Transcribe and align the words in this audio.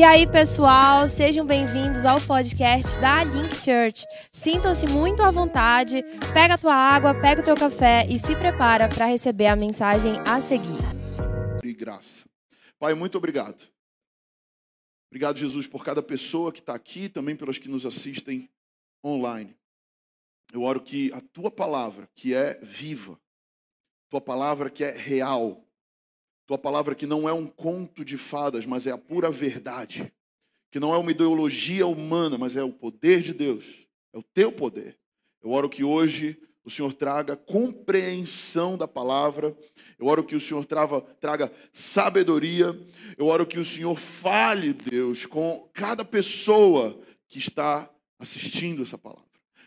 E 0.00 0.02
aí, 0.02 0.26
pessoal, 0.26 1.06
sejam 1.06 1.44
bem-vindos 1.44 2.06
ao 2.06 2.18
podcast 2.22 2.98
da 3.00 3.22
Link 3.22 3.54
Church. 3.56 4.06
Sintam-se 4.32 4.86
muito 4.86 5.22
à 5.22 5.30
vontade, 5.30 6.02
pega 6.32 6.54
a 6.54 6.58
tua 6.58 6.74
água, 6.74 7.12
pega 7.12 7.42
o 7.42 7.44
teu 7.44 7.54
café 7.54 8.06
e 8.08 8.18
se 8.18 8.34
prepara 8.34 8.88
para 8.88 9.04
receber 9.04 9.48
a 9.48 9.54
mensagem 9.54 10.18
a 10.20 10.40
seguir. 10.40 10.80
E 11.62 11.74
graça. 11.74 12.24
Pai, 12.78 12.94
muito 12.94 13.18
obrigado. 13.18 13.70
Obrigado, 15.10 15.36
Jesus, 15.36 15.66
por 15.66 15.84
cada 15.84 16.02
pessoa 16.02 16.50
que 16.50 16.60
está 16.60 16.74
aqui, 16.74 17.10
também 17.10 17.36
pelas 17.36 17.58
que 17.58 17.68
nos 17.68 17.84
assistem 17.84 18.48
online. 19.04 19.54
Eu 20.50 20.62
oro 20.62 20.80
que 20.80 21.12
a 21.12 21.20
tua 21.20 21.50
palavra, 21.50 22.08
que 22.14 22.32
é 22.32 22.58
viva, 22.62 23.20
tua 24.08 24.22
palavra 24.22 24.70
que 24.70 24.82
é 24.82 24.92
real, 24.92 25.62
tua 26.50 26.58
palavra 26.58 26.96
que 26.96 27.06
não 27.06 27.28
é 27.28 27.32
um 27.32 27.46
conto 27.46 28.04
de 28.04 28.18
fadas, 28.18 28.66
mas 28.66 28.84
é 28.84 28.90
a 28.90 28.98
pura 28.98 29.30
verdade, 29.30 30.12
que 30.68 30.80
não 30.80 30.92
é 30.92 30.98
uma 30.98 31.12
ideologia 31.12 31.86
humana, 31.86 32.36
mas 32.36 32.56
é 32.56 32.64
o 32.64 32.72
poder 32.72 33.22
de 33.22 33.32
Deus, 33.32 33.64
é 34.12 34.18
o 34.18 34.22
teu 34.34 34.50
poder. 34.50 34.98
Eu 35.40 35.50
oro 35.52 35.68
que 35.68 35.84
hoje 35.84 36.36
o 36.64 36.70
Senhor 36.70 36.92
traga 36.92 37.36
compreensão 37.36 38.76
da 38.76 38.88
palavra, 38.88 39.56
eu 39.96 40.06
oro 40.06 40.24
que 40.24 40.34
o 40.34 40.40
Senhor 40.40 40.66
traga 41.20 41.52
sabedoria, 41.72 42.76
eu 43.16 43.28
oro 43.28 43.46
que 43.46 43.60
o 43.60 43.64
Senhor 43.64 43.96
fale, 43.96 44.72
Deus, 44.72 45.26
com 45.26 45.70
cada 45.72 46.04
pessoa 46.04 47.00
que 47.28 47.38
está 47.38 47.88
assistindo 48.18 48.82
essa 48.82 48.98
palavra. 48.98 49.22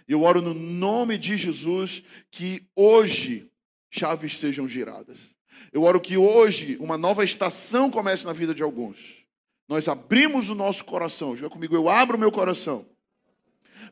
Eu 0.05 0.23
oro 0.23 0.41
no 0.41 0.53
nome 0.53 1.17
de 1.17 1.37
Jesus 1.37 2.03
que 2.29 2.67
hoje 2.75 3.49
chaves 3.89 4.37
sejam 4.37 4.67
giradas 4.67 5.32
eu 5.73 5.81
oro 5.81 5.99
que 5.99 6.15
hoje 6.15 6.77
uma 6.77 6.99
nova 6.99 7.23
estação 7.23 7.89
comece 7.89 8.25
na 8.25 8.31
vida 8.31 8.53
de 8.53 8.61
alguns. 8.61 9.25
Nós 9.67 9.87
abrimos 9.87 10.51
o 10.51 10.55
nosso 10.55 10.85
coração. 10.85 11.33
Diga 11.35 11.49
comigo, 11.49 11.75
eu 11.75 11.89
abro 11.89 12.15
o 12.15 12.19
meu 12.19 12.31
coração 12.31 12.87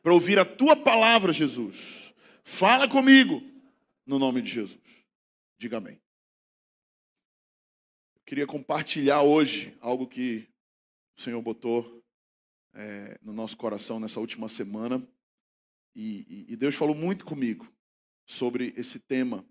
para 0.04 0.14
ouvir 0.14 0.38
a 0.38 0.46
tua 0.46 0.76
palavra, 0.76 1.34
Jesus. 1.34 2.14
Fala 2.44 2.88
comigo 2.88 3.42
no 4.06 4.20
nome 4.20 4.44
de 4.44 4.52
Jesus. 4.52 4.80
Diga 5.58 5.78
amém. 5.78 6.00
Eu 8.16 8.22
queria 8.28 8.46
compartilhar 8.46 9.24
hoje 9.24 9.76
algo 9.82 10.08
que 10.08 10.48
o 11.18 11.22
Senhor 11.22 11.42
botou 11.42 12.04
é, 12.76 13.18
no 13.24 13.34
nosso 13.34 13.58
coração 13.58 14.00
nessa 14.00 14.20
última 14.20 14.48
semana. 14.48 15.06
E, 15.96 16.46
e, 16.48 16.54
e 16.54 16.56
Deus 16.56 16.76
falou 16.76 16.94
muito 16.94 17.26
comigo 17.26 17.68
sobre 18.24 18.72
esse 18.78 19.00
tema, 19.00 19.44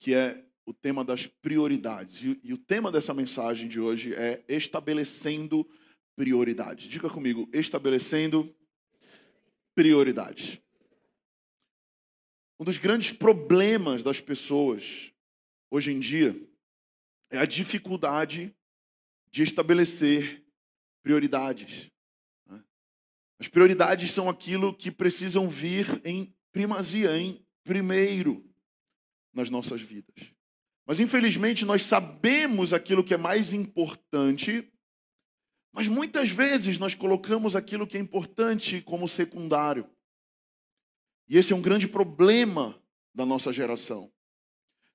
que 0.00 0.12
é 0.12 0.44
o 0.66 0.72
tema 0.72 1.04
das 1.04 1.26
prioridades. 1.26 2.22
E, 2.22 2.40
e, 2.42 2.52
o 2.52 2.58
tema 2.58 2.90
dessa 2.90 3.12
mensagem 3.12 3.68
de 3.68 3.78
hoje 3.78 4.14
é 4.14 4.42
estabelecendo 4.48 5.68
prioridades. 6.16 6.88
Diga 6.88 7.10
comigo, 7.10 7.48
estabelecendo 7.52 8.54
prioridades. 9.74 10.58
Um 12.58 12.64
dos 12.64 12.78
grandes 12.78 13.12
problemas 13.12 14.02
das 14.02 14.20
pessoas 14.20 15.12
hoje 15.70 15.92
em 15.92 15.98
dia 15.98 16.40
é 17.30 17.38
a 17.38 17.44
dificuldade 17.44 18.54
de 19.30 19.42
estabelecer 19.42 20.44
prioridades. 21.02 21.90
Né? 22.46 22.62
As 23.40 23.48
prioridades 23.48 24.12
são 24.12 24.30
aquilo 24.30 24.74
que 24.74 24.90
precisam 24.90 25.48
vir 25.48 26.00
em 26.04 26.32
primazia, 26.52 27.18
em 27.18 27.44
primeiro 27.64 28.48
nas 29.32 29.50
nossas 29.50 29.82
vidas. 29.82 30.33
Mas 30.86 31.00
infelizmente 31.00 31.64
nós 31.64 31.82
sabemos 31.82 32.72
aquilo 32.72 33.02
que 33.02 33.14
é 33.14 33.16
mais 33.16 33.52
importante, 33.52 34.70
mas 35.72 35.88
muitas 35.88 36.30
vezes 36.30 36.78
nós 36.78 36.94
colocamos 36.94 37.56
aquilo 37.56 37.86
que 37.86 37.96
é 37.96 38.00
importante 38.00 38.80
como 38.82 39.08
secundário. 39.08 39.88
E 41.26 41.38
esse 41.38 41.52
é 41.52 41.56
um 41.56 41.62
grande 41.62 41.88
problema 41.88 42.80
da 43.14 43.24
nossa 43.24 43.52
geração. 43.52 44.12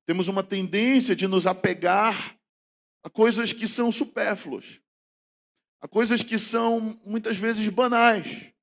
Temos 0.06 0.28
uma 0.28 0.44
tendência 0.44 1.16
de 1.16 1.28
nos 1.28 1.48
apegar 1.48 2.40
a 3.04 3.10
coisas 3.10 3.52
que 3.54 3.68
são 3.68 3.92
supérfluas, 3.92 4.80
a 5.82 5.88
coisas 5.88 6.22
que 6.22 6.38
são 6.38 7.00
muitas 7.06 7.38
vezes 7.38 7.68
banais, 7.70 8.54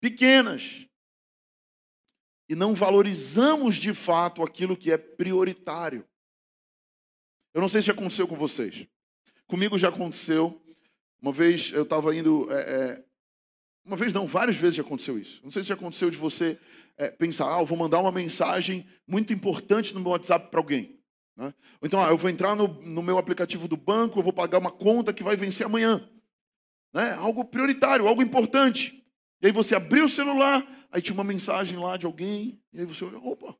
pequenas, 0.00 0.86
e 2.48 2.54
não 2.54 2.74
valorizamos 2.74 3.76
de 3.76 3.94
fato 3.94 4.42
aquilo 4.42 4.76
que 4.76 4.92
é 4.92 4.98
prioritário. 4.98 6.06
Eu 7.54 7.60
não 7.60 7.68
sei 7.68 7.82
se 7.82 7.90
aconteceu 7.90 8.26
com 8.26 8.36
vocês. 8.36 8.86
Comigo 9.46 9.76
já 9.76 9.88
aconteceu. 9.88 10.60
Uma 11.20 11.32
vez 11.32 11.70
eu 11.72 11.82
estava 11.82 12.14
indo. 12.14 12.50
É, 12.50 12.60
é, 12.60 13.04
uma 13.84 13.96
vez 13.96 14.12
não, 14.12 14.26
várias 14.26 14.56
vezes 14.56 14.76
já 14.76 14.82
aconteceu 14.82 15.18
isso. 15.18 15.40
Não 15.44 15.50
sei 15.50 15.62
se 15.62 15.68
já 15.68 15.74
aconteceu 15.74 16.10
de 16.10 16.16
você 16.16 16.58
é, 16.96 17.10
pensar, 17.10 17.54
ah, 17.54 17.60
eu 17.60 17.66
vou 17.66 17.76
mandar 17.76 18.00
uma 18.00 18.12
mensagem 18.12 18.86
muito 19.06 19.32
importante 19.32 19.92
no 19.92 20.00
meu 20.00 20.10
WhatsApp 20.10 20.50
para 20.50 20.60
alguém. 20.60 20.98
Né? 21.36 21.52
Ou 21.80 21.86
então, 21.86 22.02
ah, 22.02 22.08
eu 22.08 22.16
vou 22.16 22.30
entrar 22.30 22.54
no, 22.54 22.68
no 22.68 23.02
meu 23.02 23.18
aplicativo 23.18 23.66
do 23.66 23.76
banco, 23.76 24.18
eu 24.18 24.22
vou 24.22 24.32
pagar 24.32 24.58
uma 24.58 24.70
conta 24.70 25.12
que 25.12 25.22
vai 25.22 25.36
vencer 25.36 25.66
amanhã. 25.66 26.08
Né? 26.92 27.12
Algo 27.14 27.44
prioritário, 27.44 28.06
algo 28.06 28.22
importante. 28.22 29.04
E 29.40 29.46
aí 29.46 29.52
você 29.52 29.74
abriu 29.74 30.04
o 30.04 30.08
celular, 30.08 30.64
aí 30.90 31.02
tinha 31.02 31.14
uma 31.14 31.24
mensagem 31.24 31.78
lá 31.78 31.96
de 31.96 32.06
alguém, 32.06 32.60
e 32.72 32.80
aí 32.80 32.86
você 32.86 33.04
olhou, 33.04 33.26
opa, 33.26 33.56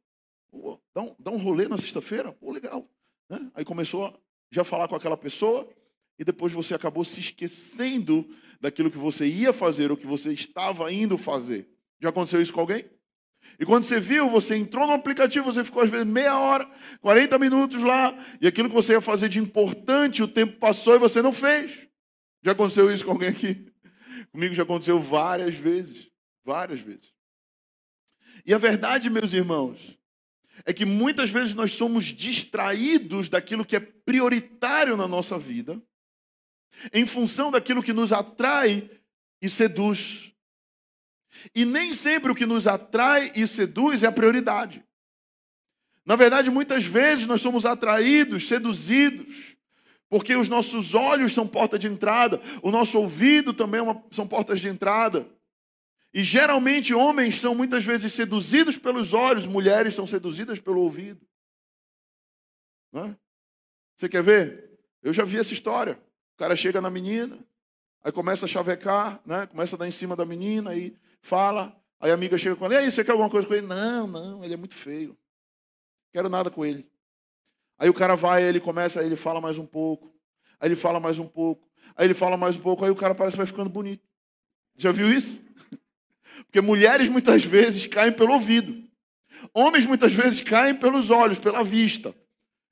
opa 0.53 0.80
dá, 0.94 1.03
um, 1.03 1.16
dá 1.19 1.30
um 1.30 1.38
rolê 1.38 1.66
na 1.66 1.76
sexta-feira? 1.76 2.32
Pô, 2.32 2.53
legal. 2.53 2.88
Né? 3.32 3.50
Aí 3.54 3.65
começou 3.65 4.04
a 4.04 4.15
já 4.50 4.62
falar 4.62 4.87
com 4.88 4.94
aquela 4.94 5.16
pessoa 5.16 5.66
e 6.19 6.25
depois 6.25 6.53
você 6.53 6.75
acabou 6.75 7.03
se 7.03 7.19
esquecendo 7.20 8.28
daquilo 8.60 8.91
que 8.91 8.98
você 8.98 9.26
ia 9.26 9.54
fazer 9.54 9.91
ou 9.91 9.97
que 9.97 10.06
você 10.06 10.34
estava 10.34 10.93
indo 10.93 11.16
fazer. 11.16 11.66
Já 11.98 12.10
aconteceu 12.10 12.42
isso 12.42 12.53
com 12.53 12.60
alguém? 12.60 12.84
E 13.59 13.65
quando 13.65 13.84
você 13.84 13.98
viu, 13.98 14.28
você 14.28 14.54
entrou 14.54 14.87
no 14.87 14.92
aplicativo, 14.92 15.50
você 15.50 15.65
ficou 15.65 15.82
às 15.82 15.88
vezes 15.88 16.06
meia 16.06 16.38
hora, 16.38 16.71
40 17.00 17.38
minutos 17.38 17.82
lá, 17.82 18.15
e 18.38 18.47
aquilo 18.47 18.69
que 18.69 18.75
você 18.75 18.92
ia 18.92 19.00
fazer 19.00 19.31
de 19.31 19.38
importante, 19.38 20.22
o 20.22 20.28
tempo 20.28 20.59
passou 20.59 20.94
e 20.94 20.98
você 20.98 21.22
não 21.22 21.32
fez. 21.32 21.88
Já 22.44 22.53
aconteceu 22.53 22.92
isso 22.92 23.03
com 23.03 23.12
alguém 23.12 23.31
aqui? 23.31 23.66
Comigo 24.31 24.54
já 24.54 24.62
aconteceu 24.62 25.00
várias 25.00 25.54
vezes. 25.54 26.06
Várias 26.44 26.81
vezes. 26.81 27.10
E 28.44 28.53
a 28.53 28.59
verdade, 28.59 29.09
meus 29.09 29.32
irmãos, 29.32 29.97
é 30.65 30.73
que 30.73 30.85
muitas 30.85 31.31
vezes 31.31 31.55
nós 31.55 31.73
somos 31.73 32.05
distraídos 32.05 33.29
daquilo 33.29 33.65
que 33.65 33.77
é 33.77 33.81
prioritário 33.81 34.97
na 34.97 35.09
nossa 35.09 35.39
vida, 35.39 35.81
em 36.93 37.07
função 37.07 37.51
daquilo 37.51 37.83
que 37.83 37.93
nos 37.93 38.13
atrai 38.13 38.91
e 39.41 39.49
seduz. 39.49 40.33
E 41.55 41.65
nem 41.65 41.95
sempre 41.95 42.31
o 42.31 42.35
que 42.35 42.47
nos 42.47 42.67
atrai 42.67 43.31
e 43.35 43.47
seduz 43.47 44.03
é 44.03 44.07
a 44.07 44.13
prioridade. 44.13 44.85
Na 46.05 46.17
verdade, 46.17 46.51
muitas 46.51 46.84
vezes 46.84 47.27
nós 47.27 47.41
somos 47.41 47.65
atraídos, 47.65 48.49
seduzidos, 48.49 49.57
porque 50.09 50.37
os 50.37 50.49
nossos 50.49 50.95
olhos 50.95 51.33
são 51.33 51.47
porta 51.47 51.79
de 51.79 51.87
entrada, 51.87 52.41
o 52.61 52.71
nosso 52.71 52.99
ouvido 52.99 53.55
também 53.55 53.81
é 53.81 53.83
uma, 53.83 54.05
são 54.11 54.27
portas 54.27 54.61
de 54.61 54.69
entrada. 54.69 55.27
E 56.15 56.23
geralmente 56.23 56.93
homens 56.93 57.41
são 57.41 57.55
muitas 57.55 57.84
vezes 57.84 58.12
seduzidos 58.12 58.77
pelos 58.77 59.15
olhos, 59.15 59.47
mulheres 59.47 59.95
são 59.95 60.06
seduzidas 60.06 60.61
pelo 60.61 60.81
ouvido. 60.81 61.27
É? 62.95 63.15
Você 63.97 64.09
quer 64.09 64.22
ver? 64.22 64.78
Eu 65.03 65.12
já 65.12 65.25
vi 65.25 65.39
essa 65.39 65.55
história. 65.55 65.99
O 66.34 66.39
cara 66.39 66.55
chega 66.55 66.81
na 66.81 66.91
menina, 66.91 67.39
aí 68.03 68.12
começa 68.12 68.45
a 68.45 68.49
chavecar, 68.49 69.21
né? 69.25 69.47
começa 69.47 69.75
a 69.75 69.78
dar 69.78 69.89
em 69.89 69.93
cima 69.93 70.15
da 70.15 70.27
menina, 70.27 70.71
aí 70.71 70.95
fala, 71.22 71.75
aí 71.99 72.11
a 72.11 72.15
amiga 72.15 72.37
chega 72.37 72.56
com 72.56 72.67
ele, 72.67 72.75
e 72.75 72.78
aí, 72.78 72.93
você 72.93 73.05
quer 73.05 73.12
alguma 73.12 73.31
coisa 73.31 73.47
com 73.47 73.55
ele? 73.55 73.67
Não, 73.67 74.06
não, 74.06 74.45
ele 74.45 74.55
é 74.55 74.56
muito 74.56 74.75
feio. 74.75 75.17
Quero 76.12 76.28
nada 76.28 76.51
com 76.51 76.65
ele. 76.65 76.87
Aí 77.78 77.89
o 77.89 77.95
cara 77.95 78.15
vai, 78.15 78.43
ele 78.43 78.61
começa, 78.61 79.01
aí 79.01 79.06
ele 79.06 79.17
fala 79.17 79.41
mais 79.41 79.59
um 79.59 79.67
pouco, 79.67 80.15
aí 80.61 80.69
ele 80.69 80.77
fala 80.77 81.01
mais 81.01 81.19
um 81.19 81.27
pouco, 81.27 81.69
aí 81.97 82.06
ele 82.06 82.15
fala 82.15 82.37
mais 82.37 82.56
um 82.56 82.61
pouco, 82.61 82.84
aí 82.84 82.91
o 82.91 82.97
cara 82.97 83.15
parece 83.15 83.34
que 83.34 83.39
vai 83.39 83.47
ficando 83.47 83.71
bonito. 83.71 84.07
Já 84.77 84.92
viu 84.92 85.13
isso? 85.13 85.42
Porque 86.44 86.60
mulheres 86.60 87.09
muitas 87.09 87.44
vezes 87.44 87.86
caem 87.86 88.12
pelo 88.12 88.33
ouvido. 88.33 88.83
Homens 89.54 89.86
muitas 89.86 90.12
vezes 90.12 90.41
caem 90.41 90.74
pelos 90.74 91.10
olhos, 91.10 91.39
pela 91.39 91.65
vista. 91.65 92.15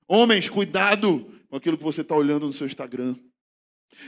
Homens, 0.07 0.49
cuidado 0.49 1.31
com 1.49 1.57
aquilo 1.57 1.77
que 1.77 1.85
você 1.85 2.01
está 2.03 2.15
olhando 2.15 2.47
no 2.47 2.53
seu 2.53 2.67
Instagram. 2.67 3.17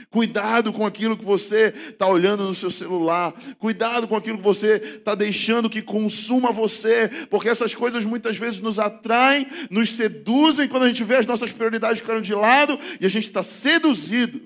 Cuidado 0.09 0.71
com 0.71 0.85
aquilo 0.85 1.17
que 1.17 1.25
você 1.25 1.73
está 1.89 2.07
olhando 2.07 2.43
no 2.43 2.53
seu 2.53 2.71
celular. 2.71 3.33
Cuidado 3.59 4.07
com 4.07 4.15
aquilo 4.15 4.37
que 4.37 4.43
você 4.43 4.75
está 4.97 5.13
deixando 5.13 5.69
que 5.69 5.81
consuma 5.81 6.51
você. 6.51 7.09
Porque 7.29 7.49
essas 7.49 7.75
coisas 7.75 8.05
muitas 8.05 8.37
vezes 8.37 8.59
nos 8.59 8.79
atraem, 8.79 9.45
nos 9.69 9.91
seduzem 9.91 10.67
quando 10.67 10.83
a 10.83 10.87
gente 10.87 11.03
vê 11.03 11.17
as 11.17 11.27
nossas 11.27 11.51
prioridades 11.51 11.99
ficando 11.99 12.21
de 12.21 12.33
lado 12.33 12.79
e 12.99 13.05
a 13.05 13.09
gente 13.09 13.25
está 13.25 13.43
seduzido 13.43 14.41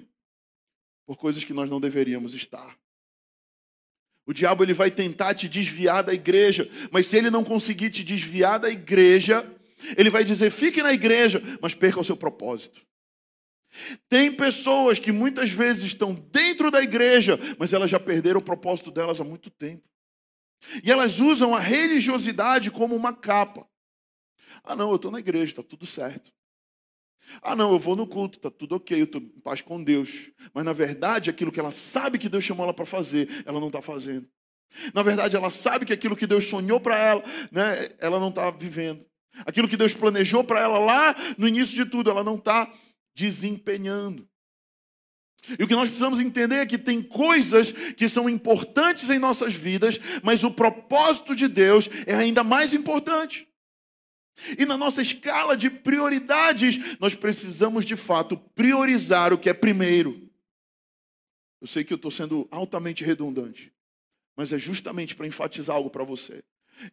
por 1.06 1.18
coisas 1.18 1.44
que 1.44 1.54
nós 1.54 1.70
não 1.70 1.80
deveríamos 1.80 2.34
estar. 2.36 2.76
O 4.28 4.34
diabo 4.34 4.62
ele 4.64 4.74
vai 4.74 4.92
tentar 4.92 5.34
te 5.34 5.48
desviar 5.48 6.04
da 6.04 6.14
igreja, 6.14 6.70
mas 6.92 7.08
se 7.08 7.18
ele 7.18 7.32
não 7.32 7.46
conseguir 7.46 7.90
te 7.90 8.04
desviar 8.04 8.60
da 8.60 8.70
igreja, 8.70 9.50
ele 9.98 10.10
vai 10.10 10.26
dizer: 10.26 10.52
fique 10.52 10.84
na 10.84 10.94
igreja, 10.94 11.42
mas 11.62 11.74
perca 11.74 12.02
o 12.02 12.04
seu 12.04 12.18
propósito. 12.18 12.86
Tem 14.10 14.32
pessoas 14.32 15.00
que 15.00 15.14
muitas 15.14 15.50
vezes 15.50 15.86
estão 15.86 16.14
dentro 16.14 16.70
da 16.70 16.82
igreja, 16.82 17.40
mas 17.58 17.72
elas 17.72 17.90
já 17.90 18.00
perderam 18.00 18.40
o 18.40 18.44
propósito 18.44 18.92
delas 18.92 19.22
há 19.22 19.24
muito 19.24 19.50
tempo. 19.50 19.88
E 20.84 20.92
elas 20.92 21.22
usam 21.22 21.56
a 21.56 21.60
religiosidade 21.60 22.70
como 22.70 22.96
uma 22.96 23.14
capa. 23.14 23.66
Ah, 24.64 24.76
não, 24.76 24.90
eu 24.90 24.98
estou 24.98 25.12
na 25.12 25.20
igreja, 25.20 25.52
está 25.52 25.64
tudo 25.64 25.86
certo. 25.86 26.34
Ah, 27.42 27.56
não, 27.56 27.74
eu 27.74 27.80
vou 27.80 27.96
no 27.96 28.08
culto, 28.08 28.38
está 28.38 28.50
tudo 28.50 28.76
ok, 28.76 29.00
eu 29.00 29.04
estou 29.06 29.22
em 29.22 29.28
paz 29.42 29.62
com 29.62 29.84
Deus. 29.84 30.32
Mas 30.54 30.64
na 30.64 30.74
verdade, 30.74 31.30
aquilo 31.30 31.52
que 31.52 31.60
ela 31.60 31.72
sabe 31.72 32.18
que 32.18 32.30
Deus 32.30 32.44
chamou 32.44 32.64
ela 32.64 32.74
para 32.74 32.86
fazer, 32.86 33.44
ela 33.46 33.60
não 33.60 33.68
está 33.68 33.82
fazendo. 33.82 34.28
Na 34.94 35.02
verdade, 35.02 35.36
ela 35.36 35.50
sabe 35.50 35.86
que 35.86 35.94
aquilo 35.94 36.16
que 36.16 36.28
Deus 36.28 36.46
sonhou 36.48 36.80
para 36.80 36.98
ela, 36.98 37.24
né, 37.52 37.88
ela 38.00 38.20
não 38.20 38.30
está 38.30 38.52
vivendo. 38.52 39.06
Aquilo 39.46 39.68
que 39.68 39.78
Deus 39.78 39.94
planejou 39.94 40.44
para 40.44 40.62
ela 40.62 40.80
lá 40.80 41.16
no 41.38 41.48
início 41.48 41.76
de 41.76 41.86
tudo, 41.86 42.10
ela 42.10 42.24
não 42.24 42.36
está 42.36 42.72
desempenhando. 43.16 44.28
E 45.58 45.64
o 45.64 45.68
que 45.68 45.76
nós 45.76 45.90
precisamos 45.90 46.20
entender 46.20 46.56
é 46.56 46.66
que 46.66 46.78
tem 46.78 47.02
coisas 47.02 47.72
que 47.72 48.10
são 48.10 48.28
importantes 48.28 49.10
em 49.10 49.20
nossas 49.20 49.54
vidas, 49.54 50.00
mas 50.24 50.44
o 50.44 50.52
propósito 50.52 51.36
de 51.36 51.48
Deus 51.48 51.90
é 52.06 52.16
ainda 52.16 52.44
mais 52.44 52.74
importante. 52.74 53.48
E 54.58 54.66
na 54.66 54.78
nossa 54.78 55.02
escala 55.02 55.58
de 55.58 55.70
prioridades, 55.70 56.78
nós 57.00 57.16
precisamos 57.16 57.84
de 57.86 57.96
fato 57.96 58.38
priorizar 58.38 59.34
o 59.34 59.38
que 59.38 59.50
é 59.50 59.54
primeiro. 59.54 60.30
Eu 61.60 61.68
sei 61.68 61.84
que 61.84 61.92
eu 61.92 61.96
estou 61.96 62.12
sendo 62.12 62.48
altamente 62.52 63.04
redundante, 63.04 63.74
mas 64.36 64.54
é 64.54 64.58
justamente 64.58 65.16
para 65.16 65.26
enfatizar 65.26 65.76
algo 65.76 65.90
para 65.90 66.04
você, 66.04 66.44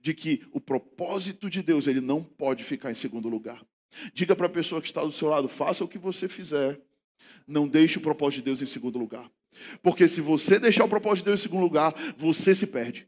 de 0.01 0.15
que 0.15 0.47
o 0.53 0.61
propósito 0.61 1.51
de 1.51 1.63
Deus 1.63 1.87
ele 1.87 2.01
não 2.01 2.23
pode 2.23 2.65
ficar 2.65 2.91
em 2.91 2.95
segundo 2.95 3.29
lugar. 3.29 3.65
Diga 4.13 4.35
para 4.35 4.47
a 4.47 4.51
pessoa 4.51 4.81
que 4.81 4.87
está 4.87 5.05
do 5.05 5.13
seu 5.13 5.29
lado, 5.29 5.49
faça 5.49 5.85
o 5.85 5.89
que 5.89 5.99
você 5.99 6.29
fizer, 6.29 6.81
não 7.47 7.69
deixe 7.69 7.99
o 7.99 8.01
propósito 8.01 8.39
de 8.39 8.45
Deus 8.47 8.63
em 8.63 8.67
segundo 8.67 8.99
lugar. 8.99 9.31
Porque 9.83 10.09
se 10.09 10.21
você 10.21 10.59
deixar 10.59 10.85
o 10.85 10.89
propósito 10.89 11.25
de 11.25 11.31
Deus 11.31 11.41
em 11.41 11.43
segundo 11.43 11.63
lugar, 11.63 11.95
você 12.17 12.55
se 12.55 12.67
perde. 12.67 13.07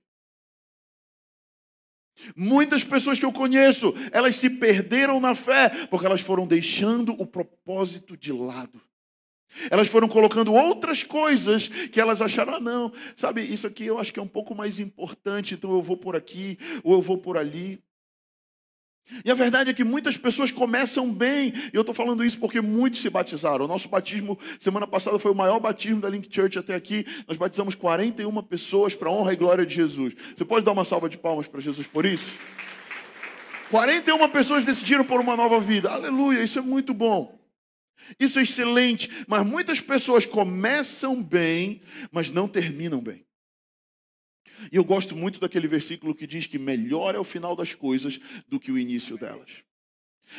Muitas 2.34 2.84
pessoas 2.84 3.18
que 3.18 3.24
eu 3.24 3.32
conheço, 3.32 3.94
elas 4.10 4.36
se 4.36 4.48
perderam 4.48 5.20
na 5.20 5.34
fé 5.34 5.70
porque 5.90 6.06
elas 6.06 6.20
foram 6.20 6.46
deixando 6.46 7.12
o 7.12 7.26
propósito 7.26 8.16
de 8.16 8.32
lado. 8.32 8.80
Elas 9.70 9.88
foram 9.88 10.08
colocando 10.08 10.52
outras 10.52 11.02
coisas 11.02 11.68
que 11.68 12.00
elas 12.00 12.20
acharam, 12.20 12.54
ah, 12.54 12.60
não, 12.60 12.92
sabe, 13.16 13.42
isso 13.42 13.66
aqui 13.66 13.86
eu 13.86 13.98
acho 13.98 14.12
que 14.12 14.20
é 14.20 14.22
um 14.22 14.28
pouco 14.28 14.54
mais 14.54 14.78
importante, 14.78 15.54
então 15.54 15.72
eu 15.72 15.82
vou 15.82 15.96
por 15.96 16.14
aqui 16.14 16.58
ou 16.84 16.94
eu 16.94 17.02
vou 17.02 17.18
por 17.18 17.38
ali. 17.38 17.82
E 19.25 19.31
a 19.31 19.35
verdade 19.35 19.70
é 19.70 19.75
que 19.75 19.85
muitas 19.85 20.17
pessoas 20.17 20.50
começam 20.50 21.12
bem, 21.12 21.53
e 21.73 21.76
eu 21.76 21.82
estou 21.82 21.94
falando 21.94 22.25
isso 22.25 22.38
porque 22.38 22.61
muitos 22.61 23.00
se 23.00 23.08
batizaram. 23.08 23.64
O 23.64 23.69
nosso 23.69 23.88
batismo, 23.88 24.38
semana 24.58 24.87
passada, 24.87 25.19
foi 25.19 25.31
o 25.31 25.35
maior 25.35 25.61
batismo 25.61 26.00
da 26.00 26.08
Link 26.08 26.29
Church 26.32 26.58
até 26.58 26.75
aqui. 26.75 27.06
Nós 27.26 27.37
batizamos 27.37 27.75
41 27.75 28.43
pessoas 28.43 28.94
para 28.94 29.08
a 29.08 29.12
honra 29.12 29.32
e 29.32 29.37
glória 29.37 29.64
de 29.64 29.75
Jesus. 29.75 30.14
Você 30.37 30.44
pode 30.44 30.64
dar 30.64 30.73
uma 30.73 30.85
salva 30.85 31.08
de 31.08 31.17
palmas 31.17 31.47
para 31.47 31.61
Jesus 31.61 31.87
por 31.87 32.05
isso? 32.05 32.37
41 33.70 34.29
pessoas 34.29 34.64
decidiram 34.64 35.05
por 35.05 35.20
uma 35.20 35.37
nova 35.37 35.61
vida. 35.61 35.91
Aleluia, 35.91 36.43
isso 36.43 36.58
é 36.58 36.62
muito 36.62 36.94
bom. 36.94 37.37
Isso 38.20 38.38
é 38.38 38.43
excelente, 38.43 39.11
mas 39.26 39.44
muitas 39.44 39.81
pessoas 39.81 40.25
começam 40.25 41.20
bem, 41.20 41.82
mas 42.12 42.31
não 42.31 42.47
terminam 42.47 43.00
bem. 43.00 43.25
E 44.72 44.76
eu 44.76 44.84
gosto 44.84 45.16
muito 45.16 45.40
daquele 45.40 45.68
versículo 45.68 46.14
que 46.14 46.26
diz 46.26 46.46
que 46.46 46.58
melhor 46.58 47.14
é 47.14 47.18
o 47.18 47.24
final 47.24 47.54
das 47.54 47.74
coisas 47.74 48.18
do 48.48 48.58
que 48.58 48.72
o 48.72 48.78
início 48.78 49.16
delas. 49.16 49.66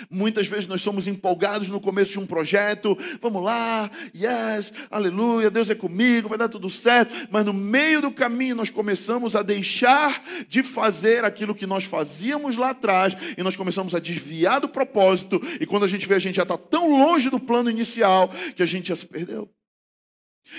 Muitas 0.09 0.47
vezes 0.47 0.68
nós 0.68 0.81
somos 0.81 1.07
empolgados 1.07 1.69
no 1.69 1.79
começo 1.79 2.12
de 2.12 2.19
um 2.19 2.25
projeto, 2.25 2.97
vamos 3.21 3.44
lá, 3.44 3.89
yes, 4.13 4.71
aleluia, 4.91 5.50
Deus 5.50 5.69
é 5.69 5.75
comigo, 5.75 6.29
vai 6.29 6.38
dar 6.38 6.50
tudo 6.50 6.69
certo, 6.69 7.13
mas 7.31 7.45
no 7.45 7.53
meio 7.53 8.01
do 8.01 8.12
caminho 8.12 8.56
nós 8.56 8.69
começamos 8.69 9.35
a 9.35 9.41
deixar 9.41 10.24
de 10.47 10.62
fazer 10.62 11.23
aquilo 11.23 11.56
que 11.56 11.65
nós 11.65 11.85
fazíamos 11.85 12.57
lá 12.57 12.71
atrás 12.71 13.15
e 13.38 13.41
nós 13.41 13.56
começamos 13.56 13.95
a 13.95 14.00
desviar 14.00 14.59
do 14.59 14.69
propósito, 14.69 15.41
e 15.59 15.65
quando 15.65 15.85
a 15.85 15.88
gente 15.88 16.07
vê, 16.07 16.15
a 16.15 16.19
gente 16.19 16.35
já 16.35 16.44
está 16.44 16.57
tão 16.57 16.91
longe 16.91 17.30
do 17.30 17.39
plano 17.39 17.69
inicial 17.69 18.30
que 18.56 18.63
a 18.63 18.68
gente 18.68 18.89
já 18.89 18.95
se 18.95 19.06
perdeu. 19.06 19.50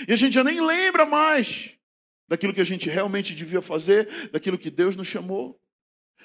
E 0.07 0.13
a 0.13 0.15
gente 0.15 0.33
já 0.33 0.43
nem 0.43 0.59
lembra 0.61 1.05
mais 1.05 1.71
daquilo 2.29 2.53
que 2.53 2.61
a 2.61 2.65
gente 2.65 2.87
realmente 2.87 3.33
devia 3.33 3.61
fazer, 3.61 4.29
daquilo 4.29 4.57
que 4.57 4.69
Deus 4.69 4.95
nos 4.95 5.07
chamou. 5.07 5.59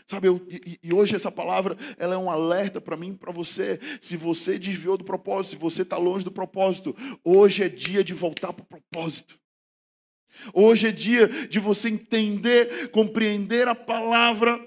Sabe, 0.07 0.29
eu, 0.29 0.47
e, 0.51 0.79
e, 0.83 0.93
hoje 0.93 1.17
essa 1.17 1.33
palavra 1.33 1.79
ela 1.97 2.15
é 2.15 2.19
um 2.19 2.31
alerta 2.31 2.79
para 2.79 2.97
mim 2.97 3.13
e 3.13 3.17
para 3.17 3.33
você. 3.33 3.81
Se 4.03 4.19
você 4.19 4.59
desviou 4.59 4.99
do 4.99 5.05
propósito, 5.05 5.53
se 5.53 5.57
você 5.57 5.81
está 5.81 5.97
longe 5.97 6.23
do 6.23 6.31
propósito, 6.31 6.95
hoje 7.25 7.65
é 7.65 7.71
dia 7.71 8.05
de 8.05 8.13
voltar 8.13 8.53
para 8.53 8.65
o 8.65 8.67
propósito. 8.67 9.41
Hoje 10.53 10.89
é 10.89 10.93
dia 10.93 11.27
de 11.49 11.59
você 11.59 11.89
entender, 11.89 12.91
compreender 12.91 13.67
a 13.67 13.75
palavra 13.75 14.61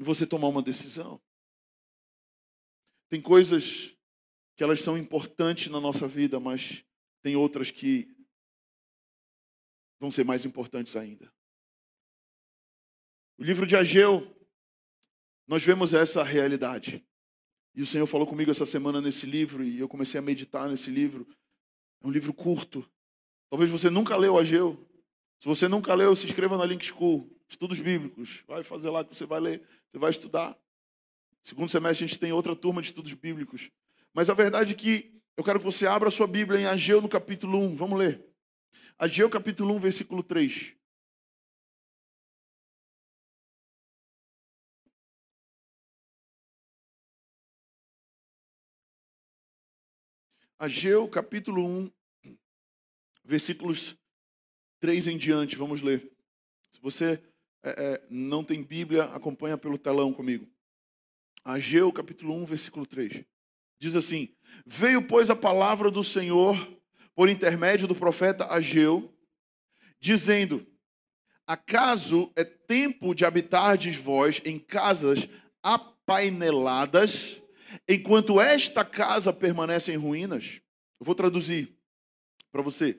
e 0.00 0.02
você 0.02 0.26
tomar 0.26 0.48
uma 0.48 0.62
decisão. 0.62 1.20
Tem 3.08 3.20
coisas 3.20 3.94
que 4.56 4.64
elas 4.64 4.80
são 4.80 4.98
importantes 4.98 5.70
na 5.70 5.80
nossa 5.80 6.08
vida, 6.08 6.40
mas 6.40 6.84
tem 7.22 7.36
outras 7.36 7.70
que 7.70 8.13
vão 10.04 10.10
ser 10.10 10.24
mais 10.24 10.44
importantes 10.44 10.96
ainda. 10.96 11.32
O 13.38 13.42
livro 13.42 13.66
de 13.66 13.74
Ageu, 13.74 14.30
nós 15.46 15.64
vemos 15.64 15.94
essa 15.94 16.22
realidade. 16.22 17.02
E 17.74 17.80
o 17.80 17.86
Senhor 17.86 18.06
falou 18.06 18.26
comigo 18.26 18.50
essa 18.50 18.66
semana 18.66 19.00
nesse 19.00 19.24
livro, 19.24 19.64
e 19.64 19.80
eu 19.80 19.88
comecei 19.88 20.18
a 20.18 20.22
meditar 20.22 20.68
nesse 20.68 20.90
livro. 20.90 21.26
É 22.02 22.06
um 22.06 22.10
livro 22.10 22.34
curto. 22.34 22.88
Talvez 23.48 23.70
você 23.70 23.88
nunca 23.88 24.14
leu 24.14 24.38
Ageu. 24.38 24.86
Se 25.40 25.48
você 25.48 25.68
nunca 25.68 25.94
leu, 25.94 26.14
se 26.14 26.26
inscreva 26.26 26.58
na 26.58 26.66
Link 26.66 26.84
School. 26.84 27.34
Estudos 27.48 27.80
bíblicos. 27.80 28.44
Vai 28.46 28.62
fazer 28.62 28.90
lá 28.90 29.02
que 29.04 29.14
você 29.14 29.24
vai 29.24 29.40
ler, 29.40 29.66
você 29.90 29.98
vai 29.98 30.10
estudar. 30.10 30.56
Segundo 31.42 31.70
semestre 31.70 32.04
a 32.04 32.08
gente 32.08 32.20
tem 32.20 32.30
outra 32.30 32.54
turma 32.54 32.82
de 32.82 32.88
estudos 32.88 33.14
bíblicos. 33.14 33.70
Mas 34.12 34.28
a 34.28 34.34
verdade 34.34 34.72
é 34.72 34.76
que 34.76 35.18
eu 35.34 35.42
quero 35.42 35.58
que 35.58 35.64
você 35.64 35.86
abra 35.86 36.08
a 36.08 36.12
sua 36.12 36.26
Bíblia 36.26 36.60
em 36.60 36.66
Ageu 36.66 37.00
no 37.00 37.08
capítulo 37.08 37.58
1. 37.58 37.74
Vamos 37.74 37.98
ler. 37.98 38.33
Ageu 38.96 39.28
capítulo 39.28 39.74
1, 39.74 39.80
versículo 39.80 40.22
3. 40.22 40.76
Ageu 50.56 51.08
capítulo 51.08 51.66
1, 51.66 51.92
versículos 53.24 53.96
3 54.78 55.08
em 55.08 55.18
diante, 55.18 55.56
vamos 55.56 55.82
ler. 55.82 56.10
Se 56.70 56.80
você 56.80 57.22
é, 57.64 57.70
é, 57.94 58.06
não 58.08 58.44
tem 58.44 58.62
Bíblia, 58.62 59.04
acompanha 59.06 59.58
pelo 59.58 59.76
telão 59.76 60.12
comigo. 60.12 60.48
Ageu 61.44 61.92
capítulo 61.92 62.32
1, 62.34 62.46
versículo 62.46 62.86
3. 62.86 63.24
Diz 63.78 63.96
assim: 63.96 64.34
Veio, 64.64 65.06
pois, 65.06 65.28
a 65.30 65.36
palavra 65.36 65.90
do 65.90 66.04
Senhor 66.04 66.56
por 67.14 67.28
intermédio 67.28 67.86
do 67.86 67.94
profeta 67.94 68.46
Ageu, 68.52 69.14
dizendo: 70.00 70.66
Acaso 71.46 72.32
é 72.36 72.44
tempo 72.44 73.14
de 73.14 73.24
habitardes 73.24 73.96
vós 73.96 74.40
em 74.44 74.58
casas 74.58 75.28
apaineladas, 75.62 77.42
enquanto 77.88 78.40
esta 78.40 78.84
casa 78.84 79.32
permanece 79.32 79.92
em 79.92 79.96
ruínas? 79.96 80.60
Eu 80.98 81.06
vou 81.06 81.14
traduzir 81.14 81.76
para 82.50 82.62
você 82.62 82.98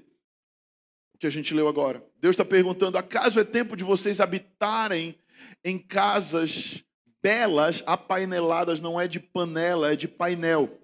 o 1.13 1.17
que 1.17 1.25
a 1.25 1.31
gente 1.31 1.53
leu 1.53 1.67
agora. 1.67 2.05
Deus 2.19 2.33
está 2.33 2.45
perguntando: 2.45 2.97
acaso 2.97 3.39
é 3.39 3.43
tempo 3.43 3.75
de 3.75 3.83
vocês 3.83 4.19
habitarem 4.19 5.19
em 5.63 5.79
casas 5.79 6.83
belas, 7.21 7.81
apaineladas, 7.87 8.79
não 8.79 9.01
é 9.01 9.07
de 9.07 9.19
panela, 9.19 9.91
é 9.91 9.95
de 9.95 10.07
painel. 10.07 10.79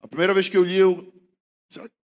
A 0.00 0.08
primeira 0.08 0.32
vez 0.32 0.48
que 0.48 0.56
eu 0.56 0.64
li, 0.64 0.78
eu, 0.78 1.12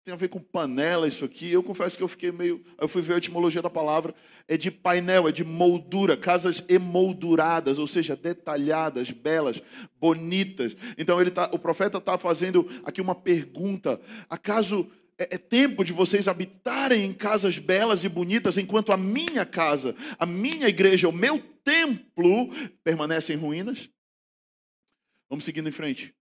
tem 0.06 0.14
a 0.14 0.18
ver 0.18 0.28
com 0.28 0.40
panela 0.40 1.08
isso 1.08 1.26
aqui. 1.26 1.52
Eu 1.52 1.64
confesso 1.64 1.98
que 1.98 2.04
eu 2.04 2.08
fiquei 2.08 2.32
meio. 2.32 2.64
Eu 2.78 2.88
fui 2.88 3.02
ver 3.02 3.16
a 3.16 3.18
etimologia 3.18 3.60
da 3.62 3.72
palavra. 3.72 4.14
É 4.48 4.56
de 4.56 4.70
painel, 4.70 5.28
é 5.28 5.32
de 5.32 5.44
moldura, 5.44 6.16
casas 6.16 6.64
emolduradas, 6.70 7.80
ou 7.80 7.88
seja, 7.88 8.16
detalhadas, 8.16 9.10
belas, 9.10 9.60
bonitas. 10.00 10.78
Então 10.96 11.20
ele 11.20 11.32
tá, 11.32 11.50
o 11.52 11.58
profeta 11.58 11.98
está 11.98 12.20
fazendo 12.20 12.70
aqui 12.86 13.02
uma 13.02 13.16
pergunta: 13.16 14.00
acaso 14.30 14.88
é, 15.18 15.36
é 15.36 15.38
tempo 15.40 15.84
de 15.84 15.92
vocês 15.92 16.28
habitarem 16.28 17.04
em 17.04 17.12
casas 17.12 17.58
belas 17.58 18.04
e 18.04 18.10
bonitas, 18.10 18.60
enquanto 18.60 18.92
a 18.92 18.98
minha 18.98 19.44
casa, 19.44 19.96
a 20.20 20.26
minha 20.28 20.68
igreja, 20.68 21.10
o 21.10 21.12
meu 21.12 21.42
templo 21.64 22.52
permanece 22.84 23.34
em 23.34 23.38
ruínas? 23.38 23.90
Vamos 25.28 25.46
seguindo 25.46 25.68
em 25.68 25.72
frente. 25.72 26.14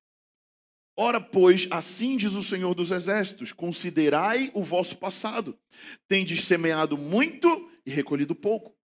Ora, 0.96 1.20
pois, 1.20 1.66
assim 1.70 2.16
diz 2.16 2.34
o 2.34 2.42
Senhor 2.42 2.74
dos 2.74 2.90
Exércitos: 2.90 3.52
considerai 3.52 4.50
o 4.54 4.62
vosso 4.62 4.96
passado. 4.96 5.58
Tendes 6.06 6.44
semeado 6.44 6.96
muito 6.96 7.70
e 7.84 7.90
recolhido 7.90 8.34
pouco. 8.34 8.76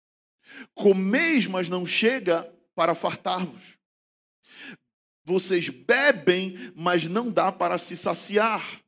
Comeis, 0.75 1.47
mas 1.47 1.69
não 1.69 1.87
chega 1.87 2.52
para 2.75 2.95
fartar-vos. 2.95 3.79
Vocês 5.25 5.69
bebem, 5.69 6.73
mas 6.75 7.07
não 7.07 7.31
dá 7.31 7.52
para 7.52 7.79
se 7.79 7.97
saciar. 7.97 8.81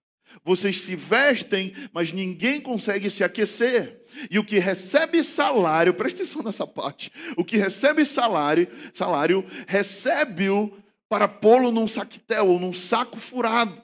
Vocês 0.43 0.81
se 0.81 0.97
vestem, 0.97 1.75
mas 1.93 2.11
ninguém 2.11 2.61
consegue 2.61 3.11
se 3.11 3.23
aquecer. 3.23 4.03
E 4.31 4.39
o 4.39 4.45
que 4.45 4.59
recebe 4.59 5.23
salário, 5.23 5.95
presta 5.95 6.23
atenção 6.23 6.43
nessa 6.43 6.67
parte. 6.67 7.13
O 7.37 7.45
que 7.45 7.57
recebe 7.57 8.05
salário, 8.05 8.67
salário 8.95 9.45
recebe-o 9.67 10.82
para 11.13 11.29
pô-lo 11.29 11.71
num 11.71 11.87
saquetel 11.87 12.49
ou 12.49 12.59
num 12.59 12.73
saco 12.73 13.21
furado. 13.21 13.83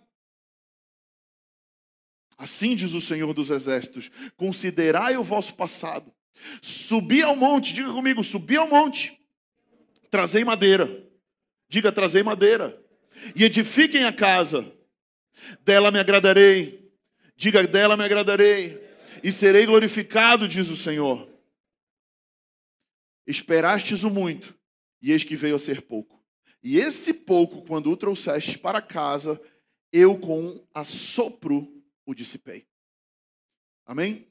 Assim 2.39 2.75
diz 2.75 2.95
o 2.95 3.03
Senhor 3.03 3.35
dos 3.35 3.51
Exércitos: 3.51 4.11
considerai 4.35 5.15
o 5.19 5.23
vosso 5.23 5.55
passado. 5.55 6.11
Subi 6.63 7.21
ao 7.21 7.37
monte, 7.37 7.75
diga 7.75 7.93
comigo, 7.93 8.25
subi 8.25 8.57
ao 8.57 8.67
monte. 8.67 9.21
Trazei 10.11 10.43
madeira. 10.43 11.07
Diga, 11.69 11.93
trazei 11.93 12.23
madeira. 12.23 12.83
E 13.37 13.45
edifiquem 13.45 14.05
a 14.05 14.13
casa. 14.13 14.73
Dela 15.61 15.91
me 15.91 15.99
agradarei. 15.99 16.91
Diga, 17.37 17.63
dela 17.67 17.95
me 17.95 18.05
agradarei. 18.05 18.83
E 19.23 19.31
serei 19.31 19.67
glorificado, 19.67 20.49
diz 20.49 20.71
o 20.71 20.77
Senhor. 20.77 21.29
Esperastes 23.27 24.03
o 24.03 24.09
muito, 24.09 24.59
e 25.03 25.13
eis 25.13 25.25
que 25.25 25.37
veio 25.37 25.57
a 25.57 25.59
ser 25.59 25.83
pouco. 25.83 26.18
E 26.63 26.79
esse 26.79 27.15
pouco, 27.15 27.63
quando 27.63 27.91
o 27.91 27.97
trouxestes 27.97 28.57
para 28.57 28.83
casa, 28.83 29.41
eu 29.93 30.19
com 30.19 30.67
assopro 30.75 31.69
o 32.05 32.15
dissipei. 32.15 32.67
Amém? 33.87 34.27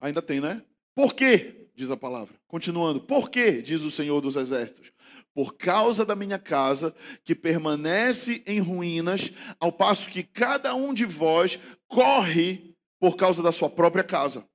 Ainda 0.00 0.20
tem, 0.20 0.40
né? 0.40 0.64
Por 0.94 1.14
quê? 1.14 1.68
Diz 1.74 1.90
a 1.90 1.96
palavra. 1.96 2.34
Continuando. 2.46 3.00
Por 3.00 3.30
quê? 3.30 3.62
Diz 3.62 3.82
o 3.82 3.90
Senhor 3.90 4.20
dos 4.20 4.36
Exércitos. 4.36 4.92
Por 5.34 5.54
causa 5.54 6.04
da 6.04 6.14
minha 6.14 6.38
casa, 6.38 6.94
que 7.24 7.34
permanece 7.34 8.42
em 8.46 8.60
ruínas, 8.60 9.32
ao 9.58 9.72
passo 9.72 10.10
que 10.10 10.22
cada 10.22 10.74
um 10.74 10.92
de 10.92 11.06
vós 11.06 11.58
corre 11.88 12.76
por 13.00 13.16
causa 13.16 13.42
da 13.42 13.50
sua 13.50 13.70
própria 13.70 14.04
casa. 14.04 14.46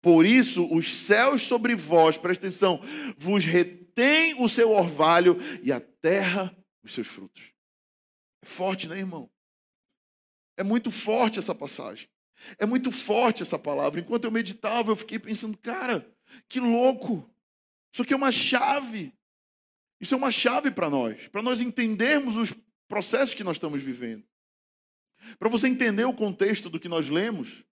Por 0.00 0.24
isso, 0.24 0.66
os 0.72 0.94
céus 0.94 1.42
sobre 1.42 1.74
vós, 1.74 2.16
presta 2.16 2.46
atenção, 2.46 2.80
vos 3.18 3.44
retém 3.96 4.34
o 4.42 4.48
seu 4.48 4.70
orvalho 4.70 5.36
e 5.62 5.72
a 5.72 5.80
terra 5.80 6.54
os 6.84 6.92
seus 6.92 7.06
frutos. 7.06 7.52
É 8.42 8.46
forte, 8.46 8.86
né, 8.86 8.98
irmão? 8.98 9.30
É 10.56 10.62
muito 10.62 10.90
forte 10.90 11.38
essa 11.38 11.54
passagem. 11.54 12.08
É 12.58 12.66
muito 12.66 12.92
forte 12.92 13.42
essa 13.42 13.58
palavra. 13.58 13.98
Enquanto 13.98 14.24
eu 14.24 14.30
meditava, 14.30 14.90
eu 14.90 14.96
fiquei 14.96 15.18
pensando, 15.18 15.56
cara, 15.56 16.06
que 16.48 16.60
louco. 16.60 17.28
Isso 17.92 18.02
aqui 18.02 18.12
é 18.12 18.16
uma 18.16 18.30
chave. 18.30 19.12
Isso 20.00 20.14
é 20.14 20.18
uma 20.18 20.30
chave 20.30 20.70
para 20.70 20.90
nós, 20.90 21.26
para 21.28 21.42
nós 21.42 21.60
entendermos 21.60 22.36
os 22.36 22.54
processos 22.86 23.34
que 23.34 23.42
nós 23.42 23.56
estamos 23.56 23.82
vivendo. 23.82 24.24
Para 25.38 25.48
você 25.48 25.66
entender 25.66 26.04
o 26.04 26.12
contexto 26.12 26.68
do 26.68 26.78
que 26.78 26.88
nós 26.88 27.08
lemos, 27.08 27.64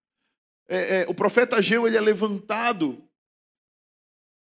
é, 0.66 1.02
é, 1.02 1.06
o 1.06 1.14
profeta 1.14 1.56
Ageu 1.56 1.86
ele 1.86 1.98
é 1.98 2.00
levantado 2.00 3.06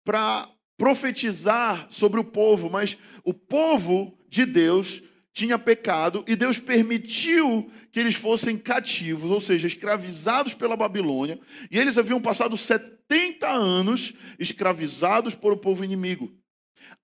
para 0.05 0.47
profetizar 0.77 1.87
sobre 1.89 2.19
o 2.19 2.23
povo, 2.23 2.69
mas 2.69 2.97
o 3.23 3.33
povo 3.33 4.17
de 4.29 4.45
Deus 4.45 5.01
tinha 5.33 5.57
pecado 5.57 6.23
e 6.27 6.35
Deus 6.35 6.59
permitiu 6.59 7.71
que 7.91 7.99
eles 7.99 8.15
fossem 8.15 8.57
cativos, 8.57 9.31
ou 9.31 9.39
seja, 9.39 9.67
escravizados 9.67 10.53
pela 10.53 10.77
Babilônia, 10.77 11.39
e 11.71 11.79
eles 11.79 11.97
haviam 11.97 12.21
passado 12.21 12.55
70 12.55 13.49
anos 13.49 14.13
escravizados 14.39 15.35
por 15.35 15.51
o 15.51 15.57
povo 15.57 15.83
inimigo. 15.83 16.31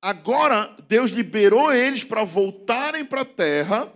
Agora, 0.02 0.76
Deus 0.88 1.12
liberou 1.12 1.74
eles 1.74 2.04
para 2.04 2.24
voltarem 2.24 3.04
para 3.04 3.22
a 3.22 3.26
terra, 3.26 3.92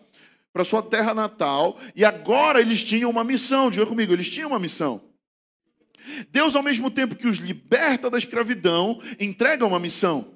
para 0.51 0.63
sua 0.63 0.81
terra 0.81 1.13
natal, 1.13 1.79
e 1.95 2.03
agora 2.03 2.59
eles 2.59 2.83
tinham 2.83 3.09
uma 3.09 3.23
missão. 3.23 3.69
Diga 3.69 3.85
comigo, 3.85 4.13
eles 4.13 4.29
tinham 4.29 4.49
uma 4.49 4.59
missão. 4.59 5.12
Deus, 6.29 6.55
ao 6.55 6.63
mesmo 6.63 6.89
tempo 6.91 7.15
que 7.15 7.27
os 7.27 7.37
liberta 7.37 8.09
da 8.09 8.17
escravidão, 8.17 9.01
entrega 9.19 9.65
uma 9.65 9.79
missão. 9.79 10.33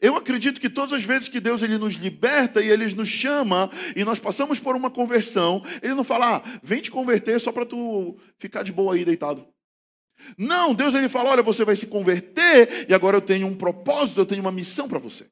Eu 0.00 0.14
acredito 0.16 0.60
que 0.60 0.68
todas 0.68 0.92
as 0.92 1.02
vezes 1.02 1.28
que 1.28 1.40
Deus 1.40 1.62
ele 1.62 1.78
nos 1.78 1.94
liberta 1.94 2.62
e 2.62 2.68
ele 2.68 2.94
nos 2.94 3.08
chama 3.08 3.70
e 3.96 4.04
nós 4.04 4.18
passamos 4.18 4.60
por 4.60 4.76
uma 4.76 4.90
conversão, 4.90 5.62
ele 5.82 5.94
não 5.94 6.04
fala, 6.04 6.36
ah, 6.36 6.42
vem 6.62 6.80
te 6.80 6.90
converter 6.90 7.40
só 7.40 7.50
para 7.50 7.64
tu 7.64 8.16
ficar 8.38 8.62
de 8.62 8.72
boa 8.72 8.94
aí 8.94 9.04
deitado. 9.04 9.46
Não, 10.36 10.74
Deus 10.74 10.94
ele 10.94 11.08
fala, 11.08 11.30
olha, 11.30 11.42
você 11.42 11.64
vai 11.64 11.76
se 11.76 11.86
converter 11.86 12.86
e 12.88 12.94
agora 12.94 13.16
eu 13.16 13.22
tenho 13.22 13.46
um 13.46 13.54
propósito, 13.54 14.20
eu 14.20 14.26
tenho 14.26 14.42
uma 14.42 14.52
missão 14.52 14.86
para 14.86 14.98
você. 14.98 15.26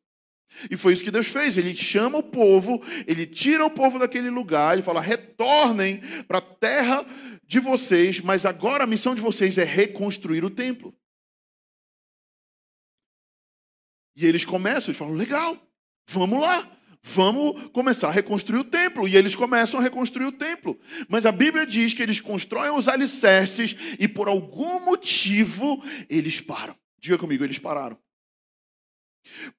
E 0.71 0.77
foi 0.77 0.93
isso 0.93 1.05
que 1.05 1.11
Deus 1.11 1.27
fez. 1.27 1.57
Ele 1.57 1.75
chama 1.75 2.19
o 2.19 2.23
povo, 2.23 2.83
ele 3.07 3.27
tira 3.27 3.65
o 3.65 3.71
povo 3.71 3.99
daquele 3.99 4.31
lugar, 4.31 4.73
ele 4.73 4.83
fala: 4.83 5.01
retornem 5.01 6.01
para 6.27 6.39
a 6.39 6.43
terra 6.43 7.05
de 7.49 7.59
vocês, 7.59 8.21
mas 8.21 8.45
agora 8.45 8.85
a 8.85 8.87
missão 8.87 9.15
de 9.15 9.23
vocês 9.23 9.57
é 9.57 9.65
reconstruir 9.65 10.45
o 10.45 10.51
templo. 10.51 10.95
E 14.15 14.27
eles 14.27 14.45
começam, 14.45 14.91
eles 14.91 14.99
falam: 14.99 15.15
legal, 15.15 15.57
vamos 16.07 16.41
lá, 16.41 16.71
vamos 17.03 17.71
começar 17.71 18.09
a 18.09 18.13
reconstruir 18.13 18.61
o 18.61 18.65
templo. 18.65 19.09
E 19.09 19.17
eles 19.17 19.35
começam 19.35 19.81
a 19.81 19.83
reconstruir 19.83 20.27
o 20.27 20.33
templo. 20.33 20.79
Mas 21.09 21.25
a 21.25 21.33
Bíblia 21.33 21.65
diz 21.65 21.95
que 21.95 22.03
eles 22.03 22.21
constroem 22.21 22.71
os 22.71 22.87
alicerces 22.87 23.75
e 23.99 24.07
por 24.07 24.29
algum 24.29 24.85
motivo 24.85 25.83
eles 26.09 26.43
param. 26.43 26.77
Diga 27.01 27.17
comigo, 27.17 27.45
eles 27.45 27.59
pararam. 27.59 27.99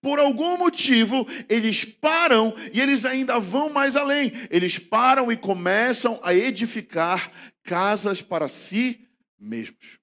Por 0.01 0.19
algum 0.19 0.57
motivo, 0.57 1.27
eles 1.47 1.85
param 1.85 2.53
e 2.73 2.81
eles 2.81 3.05
ainda 3.05 3.39
vão 3.39 3.69
mais 3.69 3.95
além. 3.95 4.31
Eles 4.49 4.79
param 4.79 5.31
e 5.31 5.37
começam 5.37 6.19
a 6.23 6.33
edificar 6.33 7.31
casas 7.63 8.21
para 8.21 8.47
si 8.47 9.07
mesmos. 9.39 9.99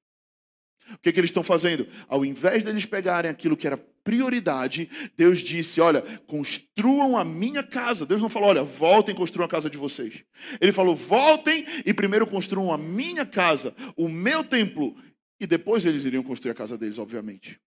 O 0.92 0.98
que, 0.98 1.12
que 1.12 1.18
eles 1.18 1.30
estão 1.30 1.42
fazendo? 1.42 1.88
Ao 2.06 2.24
invés 2.24 2.62
deles 2.62 2.86
pegarem 2.86 3.30
aquilo 3.30 3.56
que 3.56 3.66
era 3.66 3.76
prioridade, 3.76 4.88
Deus 5.16 5.40
disse: 5.40 5.80
Olha, 5.80 6.00
construam 6.28 7.16
a 7.16 7.24
minha 7.24 7.62
casa. 7.62 8.06
Deus 8.06 8.22
não 8.22 8.28
falou: 8.28 8.50
Olha, 8.50 8.62
voltem 8.62 9.12
e 9.12 9.18
construam 9.18 9.46
a 9.46 9.50
casa 9.50 9.68
de 9.68 9.76
vocês. 9.76 10.22
Ele 10.60 10.72
falou: 10.72 10.94
Voltem 10.94 11.66
e 11.84 11.92
primeiro 11.92 12.26
construam 12.26 12.72
a 12.72 12.78
minha 12.78 13.26
casa, 13.26 13.74
o 13.96 14.08
meu 14.08 14.44
templo. 14.44 14.96
E 15.40 15.46
depois 15.46 15.84
eles 15.84 16.04
iriam 16.04 16.22
construir 16.22 16.52
a 16.52 16.54
casa 16.54 16.78
deles, 16.78 16.98
obviamente. 16.98 17.60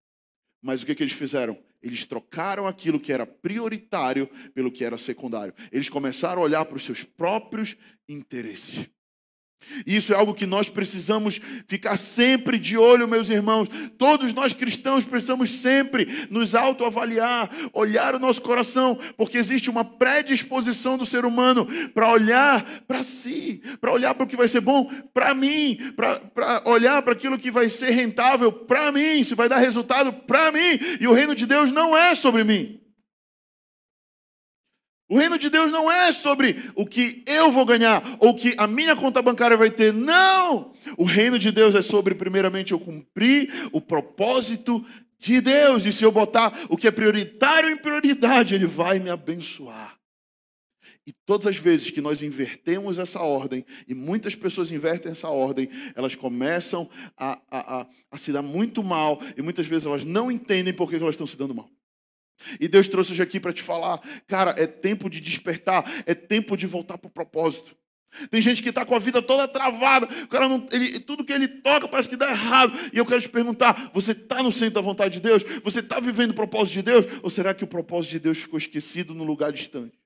Mas 0.62 0.82
o 0.82 0.86
que, 0.86 0.96
que 0.96 1.04
eles 1.04 1.14
fizeram? 1.14 1.58
Eles 1.82 2.06
trocaram 2.06 2.68
aquilo 2.68 3.00
que 3.00 3.14
era 3.14 3.26
prioritário 3.26 4.28
pelo 4.54 4.72
que 4.72 4.84
era 4.84 4.98
secundário. 4.98 5.54
Eles 5.72 5.90
começaram 5.90 6.42
a 6.42 6.46
olhar 6.46 6.66
para 6.66 6.76
os 6.76 6.84
seus 6.84 7.04
próprios 7.04 7.78
interesses. 8.08 8.90
Isso 9.86 10.14
é 10.14 10.16
algo 10.16 10.34
que 10.34 10.46
nós 10.46 10.70
precisamos 10.70 11.40
ficar 11.68 11.98
sempre 11.98 12.58
de 12.58 12.78
olho, 12.78 13.08
meus 13.08 13.30
irmãos. 13.30 13.68
Todos 13.98 14.34
nós 14.34 14.54
cristãos 14.54 15.06
precisamos 15.06 15.50
sempre 15.50 16.28
nos 16.30 16.56
autoavaliar, 16.56 17.50
olhar 17.74 18.16
o 18.16 18.20
nosso 18.20 18.42
coração, 18.42 18.98
porque 19.18 19.38
existe 19.38 19.70
uma 19.70 19.86
predisposição 19.86 20.98
do 20.98 21.06
ser 21.06 21.26
humano 21.26 21.68
para 21.94 22.12
olhar 22.12 22.64
para 22.88 23.04
si, 23.04 23.62
para 23.80 23.92
olhar 23.92 24.14
para 24.14 24.24
o 24.24 24.28
que 24.28 24.38
vai 24.38 24.48
ser 24.48 24.62
bom 24.62 24.86
para 25.14 25.34
mim, 25.34 25.78
para 25.96 26.64
olhar 26.66 27.02
para 27.02 27.14
aquilo 27.14 27.38
que 27.38 27.52
vai 27.52 27.70
ser 27.70 27.92
rentável 27.92 28.52
para 28.52 28.92
mim, 28.92 29.24
se 29.24 29.36
vai 29.36 29.48
dar 29.48 29.58
resultado 29.58 30.12
para 30.14 30.52
mim. 30.52 30.80
E 31.00 31.08
o 31.08 31.14
reino 31.14 31.36
de 31.36 31.46
Deus 31.46 31.72
não 31.72 31.96
é 31.96 32.16
sobre 32.16 32.44
mim. 32.44 32.80
O 35.10 35.18
reino 35.18 35.40
de 35.40 35.50
Deus 35.50 35.72
não 35.72 35.92
é 35.92 36.12
sobre 36.14 36.72
o 36.76 36.86
que 36.86 37.24
eu 37.26 37.52
vou 37.52 37.66
ganhar 37.66 38.04
ou 38.20 38.30
o 38.30 38.36
que 38.36 38.54
a 38.60 38.68
minha 38.68 38.96
conta 38.96 39.24
bancária 39.24 39.58
vai 39.58 39.72
ter. 39.72 39.92
Não! 39.92 40.72
O 40.96 41.04
reino 41.04 41.40
de 41.40 41.52
Deus 41.52 41.74
é 41.74 41.82
sobre, 41.82 42.14
primeiramente, 42.14 42.74
eu 42.74 42.80
cumprir 42.80 43.52
o 43.72 43.82
propósito 43.82 44.86
de 45.18 45.42
Deus. 45.42 45.84
E 45.88 45.92
se 45.92 46.04
eu 46.04 46.12
botar 46.12 46.68
o 46.70 46.78
que 46.78 46.88
é 46.88 46.92
prioritário 46.92 47.72
em 47.72 47.76
prioridade, 47.76 48.54
Ele 48.54 48.68
vai 48.68 49.00
me 49.00 49.10
abençoar. 49.10 49.98
E 51.08 51.14
todas 51.26 51.48
as 51.48 51.58
vezes 51.58 51.90
que 51.90 52.02
nós 52.02 52.22
invertemos 52.22 53.00
essa 53.00 53.20
ordem, 53.20 53.66
e 53.88 53.96
muitas 53.96 54.36
pessoas 54.36 54.72
invertem 54.72 55.12
essa 55.12 55.28
ordem, 55.28 55.68
elas 55.96 56.14
começam 56.14 56.88
a, 57.18 57.40
a, 57.50 57.80
a, 57.80 57.88
a 58.12 58.18
se 58.20 58.32
dar 58.32 58.44
muito 58.44 58.84
mal, 58.84 59.20
e 59.36 59.42
muitas 59.42 59.66
vezes 59.66 59.88
elas 59.88 60.06
não 60.06 60.32
entendem 60.32 60.72
por 60.72 60.88
que 60.88 60.98
elas 60.98 61.16
estão 61.16 61.26
se 61.26 61.36
dando 61.36 61.56
mal. 61.56 61.68
E 62.60 62.68
Deus 62.68 62.88
trouxe 62.88 63.14
hoje 63.14 63.22
aqui 63.22 63.40
para 63.40 63.54
te 63.54 63.62
falar, 63.62 64.00
cara, 64.28 64.56
é 64.58 64.66
tempo 64.66 65.10
de 65.10 65.20
despertar, 65.20 65.84
é 66.06 66.14
tempo 66.14 66.56
de 66.56 66.66
voltar 66.66 66.98
para 66.98 67.08
o 67.08 67.12
propósito. 67.12 67.76
Tem 68.32 68.42
gente 68.42 68.64
que 68.64 68.70
está 68.70 68.86
com 68.86 68.96
a 68.96 69.00
vida 69.00 69.22
toda 69.22 69.48
travada, 69.48 70.08
o 70.24 70.28
cara 70.28 70.50
não, 70.50 70.66
ele, 70.72 71.00
tudo 71.00 71.24
que 71.24 71.32
ele 71.32 71.48
toca 71.48 71.88
parece 71.88 72.10
que 72.10 72.16
dá 72.16 72.32
errado. 72.32 72.74
E 72.92 72.98
eu 72.98 73.06
quero 73.06 73.22
te 73.22 73.30
perguntar: 73.30 73.92
você 73.94 74.14
está 74.14 74.42
no 74.42 74.52
centro 74.52 74.76
da 74.76 74.82
vontade 74.82 75.16
de 75.16 75.20
Deus? 75.20 75.44
Você 75.64 75.80
está 75.80 76.00
vivendo 76.00 76.32
o 76.32 76.36
propósito 76.36 76.74
de 76.74 76.82
Deus? 76.82 77.06
Ou 77.22 77.30
será 77.30 77.54
que 77.54 77.64
o 77.64 77.68
propósito 77.68 78.12
de 78.12 78.20
Deus 78.20 78.40
ficou 78.40 78.58
esquecido 78.58 79.14
num 79.14 79.24
lugar 79.24 79.52
distante? 79.52 79.98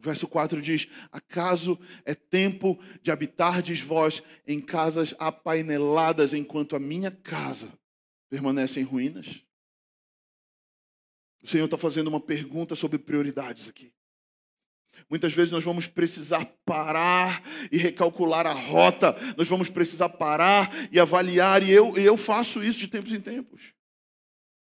Verso 0.00 0.26
4 0.26 0.60
diz: 0.62 0.88
Acaso 1.12 1.78
é 2.06 2.14
tempo 2.14 2.80
de 3.02 3.10
habitardes 3.10 3.80
vós 3.80 4.22
em 4.46 4.58
casas 4.58 5.14
apaineladas, 5.18 6.32
enquanto 6.32 6.74
a 6.74 6.80
minha 6.80 7.10
casa 7.10 7.72
permanece 8.34 8.80
em 8.80 8.82
ruínas? 8.82 9.40
O 11.40 11.46
Senhor 11.46 11.66
está 11.66 11.78
fazendo 11.78 12.08
uma 12.08 12.20
pergunta 12.20 12.74
sobre 12.74 12.98
prioridades 12.98 13.68
aqui. 13.68 13.92
Muitas 15.08 15.32
vezes 15.32 15.52
nós 15.52 15.62
vamos 15.62 15.86
precisar 15.86 16.44
parar 16.64 17.42
e 17.70 17.76
recalcular 17.76 18.46
a 18.46 18.52
rota, 18.52 19.14
nós 19.36 19.46
vamos 19.46 19.68
precisar 19.68 20.08
parar 20.08 20.72
e 20.90 20.98
avaliar, 20.98 21.62
e 21.62 21.70
eu, 21.70 21.96
eu 21.96 22.16
faço 22.16 22.62
isso 22.62 22.78
de 22.78 22.88
tempos 22.88 23.12
em 23.12 23.20
tempos. 23.20 23.72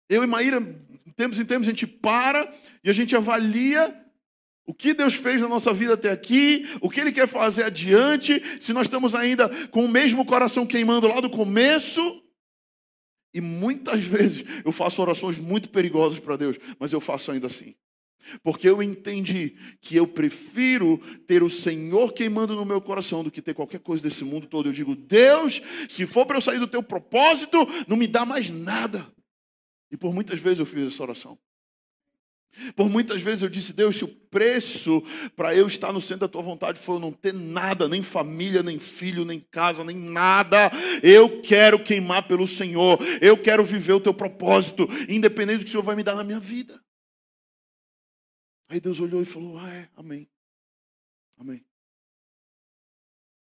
Eu 0.10 0.24
e 0.24 0.28
Maíra, 0.28 0.60
de 0.60 1.14
tempos 1.14 1.40
em 1.40 1.46
tempos, 1.46 1.68
a 1.68 1.72
gente 1.72 1.88
para 1.88 2.54
e 2.84 2.90
a 2.90 2.94
gente 2.94 3.16
avalia 3.16 4.06
o 4.66 4.74
que 4.74 4.94
Deus 4.94 5.16
fez 5.16 5.42
na 5.42 5.48
nossa 5.48 5.74
vida 5.74 5.94
até 5.94 6.12
aqui, 6.12 6.68
o 6.82 6.90
que 6.90 7.00
Ele 7.00 7.12
quer 7.12 7.28
fazer 7.28 7.64
adiante, 7.64 8.42
se 8.60 8.74
nós 8.74 8.88
estamos 8.88 9.16
ainda 9.16 9.50
com 9.68 9.86
o 9.86 9.90
mesmo 9.90 10.26
coração 10.26 10.66
queimando 10.66 11.08
lá 11.08 11.22
do 11.22 11.30
começo. 11.30 12.27
E 13.38 13.41
muitas 13.41 14.03
vezes 14.03 14.44
eu 14.65 14.72
faço 14.72 15.00
orações 15.00 15.38
muito 15.38 15.70
perigosas 15.70 16.20
para 16.20 16.36
Deus, 16.36 16.58
mas 16.79 16.91
eu 16.91 17.00
faço 17.00 17.32
ainda 17.32 17.46
assim. 17.46 17.75
Porque 18.44 18.67
eu 18.67 18.82
entendi 18.82 19.56
que 19.79 19.96
eu 19.96 20.08
prefiro 20.08 20.98
ter 21.27 21.44
o 21.44 21.50
Senhor 21.50 22.12
queimando 22.13 22.56
no 22.56 22.65
meu 22.65 22.82
coração 22.82 23.24
do 23.24 23.29
que 23.29 23.41
ter 23.41 23.53
qualquer 23.53 23.79
coisa 23.79 24.01
desse 24.01 24.24
mundo 24.24 24.48
todo. 24.48 24.67
Eu 24.67 24.74
digo, 24.74 24.96
Deus, 24.96 25.62
se 25.88 26.08
for 26.08 26.25
para 26.25 26.38
eu 26.38 26.41
sair 26.41 26.60
do 26.60 26.67
teu 26.67 26.82
propósito, 26.82 27.60
não 27.88 27.96
me 27.96 28.08
dá 28.08 28.25
mais 28.25 28.50
nada. 28.50 29.06
E 29.91 29.96
por 29.96 30.12
muitas 30.12 30.39
vezes 30.39 30.60
eu 30.60 30.65
fiz 30.65 30.88
essa 30.88 31.03
oração. 31.03 31.38
Por 32.76 32.90
muitas 32.90 33.22
vezes 33.22 33.44
eu 33.44 33.50
disse, 33.50 33.74
Deus, 33.74 33.98
se 33.98 34.04
o 34.04 34.08
preço 34.08 35.04
para 35.36 35.56
eu 35.56 35.68
estar 35.68 35.94
no 35.94 36.02
centro 36.02 36.22
da 36.22 36.28
tua 36.28 36.42
vontade 36.42 36.80
for 36.80 36.94
eu 36.94 37.00
não 37.00 37.12
ter 37.12 37.34
nada, 37.34 37.88
nem 37.88 38.04
família, 38.04 38.64
nem 38.64 38.80
filho, 38.80 39.26
nem 39.26 39.40
casa, 39.40 39.84
nem 39.84 39.96
nada, 39.96 40.72
eu 41.02 41.42
quero 41.42 41.82
queimar 41.84 42.28
pelo 42.28 42.48
Senhor, 42.48 43.00
eu 43.22 43.38
quero 43.38 43.64
viver 43.64 43.94
o 43.94 44.02
teu 44.02 44.14
propósito, 44.14 44.88
independente 45.08 45.60
do 45.60 45.64
que 45.64 45.70
o 45.70 45.72
Senhor 45.72 45.84
vai 45.84 45.96
me 45.96 46.04
dar 46.04 46.16
na 46.16 46.24
minha 46.24 46.40
vida. 46.40 46.82
Aí 48.70 48.80
Deus 48.80 49.00
olhou 49.00 49.22
e 49.22 49.26
falou: 49.26 49.58
Ah, 49.58 49.74
é, 49.74 49.90
amém. 49.96 50.30
Amém. 51.38 51.64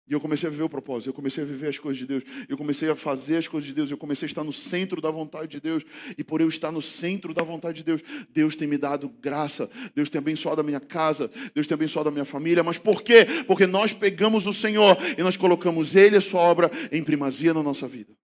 E 0.08 0.12
eu 0.12 0.20
comecei 0.20 0.46
a 0.46 0.50
viver 0.50 0.62
o 0.62 0.68
propósito, 0.68 1.08
eu 1.08 1.12
comecei 1.12 1.42
a 1.42 1.46
viver 1.46 1.66
as 1.66 1.78
coisas 1.78 1.98
de 1.98 2.06
Deus, 2.06 2.22
eu 2.48 2.56
comecei 2.56 2.88
a 2.88 2.94
fazer 2.94 3.38
as 3.38 3.48
coisas 3.48 3.66
de 3.66 3.75
Deus, 3.75 3.90
eu 3.90 3.98
comecei 3.98 4.26
a 4.26 4.28
estar 4.28 4.44
no 4.44 4.52
centro 4.52 5.00
da 5.00 5.10
vontade 5.10 5.48
de 5.48 5.60
Deus, 5.60 5.82
e 6.16 6.22
por 6.22 6.40
eu 6.40 6.46
estar 6.46 6.70
no 6.70 6.80
centro 6.80 7.34
da 7.34 7.42
vontade 7.42 7.78
de 7.78 7.84
Deus, 7.84 8.02
Deus 8.30 8.54
tem 8.54 8.68
me 8.68 8.78
dado 8.78 9.08
graça, 9.08 9.68
Deus 9.96 10.08
tem 10.08 10.20
abençoado 10.20 10.60
a 10.60 10.64
minha 10.64 10.78
casa, 10.78 11.28
Deus 11.52 11.66
tem 11.66 11.75
abençoado 11.75 12.08
a 12.08 12.12
minha 12.12 12.25
família, 12.25 12.62
mas 12.62 12.78
por 12.78 13.02
quê? 13.02 13.26
Porque 13.48 13.66
nós 13.66 13.92
pegamos 13.92 14.46
o 14.46 14.52
Senhor 14.52 14.96
e 15.18 15.22
nós 15.25 15.36
colocamos 15.36 15.96
Ele 15.96 16.16
a 16.16 16.20
Sua 16.20 16.40
obra 16.40 16.70
em 16.92 17.02
primazia 17.02 17.52
na 17.52 17.62
nossa 17.62 17.88
vida, 17.88 18.16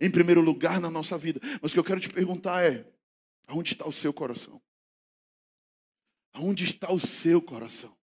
em 0.00 0.10
primeiro 0.10 0.40
lugar 0.40 0.80
na 0.80 0.90
nossa 0.90 1.16
vida. 1.16 1.40
Mas 1.60 1.70
o 1.70 1.74
que 1.74 1.78
eu 1.78 1.84
quero 1.84 2.00
te 2.00 2.10
perguntar 2.10 2.64
é: 2.64 2.84
aonde 3.46 3.70
está 3.72 3.86
o 3.86 3.92
seu 3.92 4.12
coração? 4.12 4.60
Aonde 6.32 6.64
está 6.64 6.92
o 6.92 6.98
seu 6.98 7.40
coração? 7.40 7.94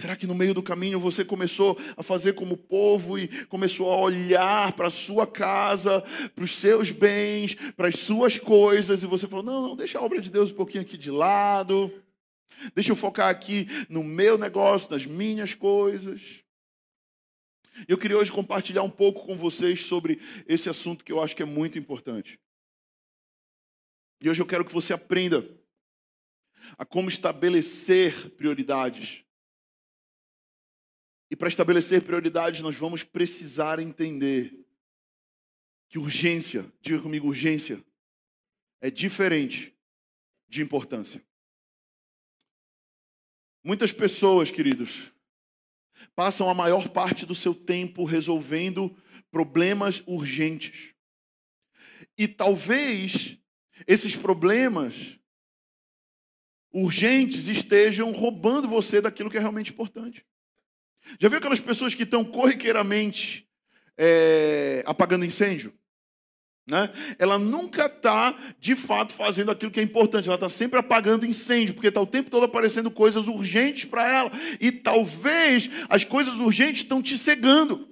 Será 0.00 0.16
que 0.16 0.26
no 0.26 0.34
meio 0.34 0.54
do 0.54 0.62
caminho 0.62 0.98
você 0.98 1.22
começou 1.22 1.78
a 1.94 2.02
fazer 2.02 2.32
como 2.32 2.56
povo 2.56 3.18
e 3.18 3.28
começou 3.48 3.92
a 3.92 3.96
olhar 3.98 4.72
para 4.72 4.86
a 4.86 4.90
sua 4.90 5.26
casa, 5.26 6.00
para 6.34 6.42
os 6.42 6.56
seus 6.56 6.90
bens, 6.90 7.54
para 7.76 7.88
as 7.88 7.98
suas 7.98 8.38
coisas, 8.38 9.02
e 9.02 9.06
você 9.06 9.28
falou: 9.28 9.44
não, 9.44 9.60
não, 9.60 9.76
deixa 9.76 9.98
a 9.98 10.02
obra 10.02 10.18
de 10.18 10.30
Deus 10.30 10.50
um 10.50 10.54
pouquinho 10.54 10.80
aqui 10.80 10.96
de 10.96 11.10
lado, 11.10 11.92
deixa 12.74 12.92
eu 12.92 12.96
focar 12.96 13.28
aqui 13.28 13.66
no 13.90 14.02
meu 14.02 14.38
negócio, 14.38 14.90
nas 14.90 15.04
minhas 15.04 15.52
coisas. 15.52 16.22
Eu 17.86 17.98
queria 17.98 18.16
hoje 18.16 18.32
compartilhar 18.32 18.82
um 18.82 18.90
pouco 18.90 19.26
com 19.26 19.36
vocês 19.36 19.84
sobre 19.84 20.18
esse 20.48 20.70
assunto 20.70 21.04
que 21.04 21.12
eu 21.12 21.22
acho 21.22 21.36
que 21.36 21.42
é 21.42 21.46
muito 21.46 21.78
importante. 21.78 22.40
E 24.22 24.30
hoje 24.30 24.40
eu 24.40 24.46
quero 24.46 24.64
que 24.64 24.72
você 24.72 24.94
aprenda 24.94 25.46
a 26.78 26.86
como 26.86 27.10
estabelecer 27.10 28.30
prioridades. 28.30 29.22
E 31.30 31.36
para 31.36 31.48
estabelecer 31.48 32.02
prioridades, 32.02 32.60
nós 32.60 32.74
vamos 32.74 33.04
precisar 33.04 33.78
entender 33.78 34.66
que 35.88 35.98
urgência, 35.98 36.70
diga 36.80 37.00
comigo, 37.00 37.28
urgência, 37.28 37.84
é 38.80 38.90
diferente 38.90 39.76
de 40.48 40.60
importância. 40.60 41.22
Muitas 43.62 43.92
pessoas, 43.92 44.50
queridos, 44.50 45.12
passam 46.14 46.48
a 46.48 46.54
maior 46.54 46.88
parte 46.88 47.24
do 47.24 47.34
seu 47.34 47.54
tempo 47.54 48.04
resolvendo 48.04 48.96
problemas 49.30 50.02
urgentes. 50.06 50.94
E 52.18 52.26
talvez 52.26 53.38
esses 53.86 54.16
problemas 54.16 55.18
urgentes 56.72 57.48
estejam 57.48 58.10
roubando 58.12 58.68
você 58.68 59.00
daquilo 59.00 59.30
que 59.30 59.36
é 59.36 59.40
realmente 59.40 59.72
importante. 59.72 60.24
Já 61.18 61.28
viu 61.28 61.38
aquelas 61.38 61.60
pessoas 61.60 61.94
que 61.94 62.02
estão 62.02 62.24
corriqueiramente 62.24 63.46
é, 63.98 64.82
apagando 64.86 65.24
incêndio? 65.24 65.72
Né? 66.70 66.88
Ela 67.18 67.38
nunca 67.38 67.86
está, 67.86 68.36
de 68.60 68.76
fato, 68.76 69.12
fazendo 69.12 69.50
aquilo 69.50 69.72
que 69.72 69.80
é 69.80 69.82
importante. 69.82 70.28
Ela 70.28 70.36
está 70.36 70.48
sempre 70.48 70.78
apagando 70.78 71.26
incêndio, 71.26 71.74
porque 71.74 71.88
está 71.88 72.00
o 72.00 72.06
tempo 72.06 72.30
todo 72.30 72.44
aparecendo 72.44 72.90
coisas 72.90 73.26
urgentes 73.26 73.84
para 73.84 74.08
ela. 74.08 74.30
E 74.60 74.70
talvez 74.70 75.68
as 75.88 76.04
coisas 76.04 76.34
urgentes 76.36 76.82
estão 76.82 77.02
te 77.02 77.18
cegando. 77.18 77.88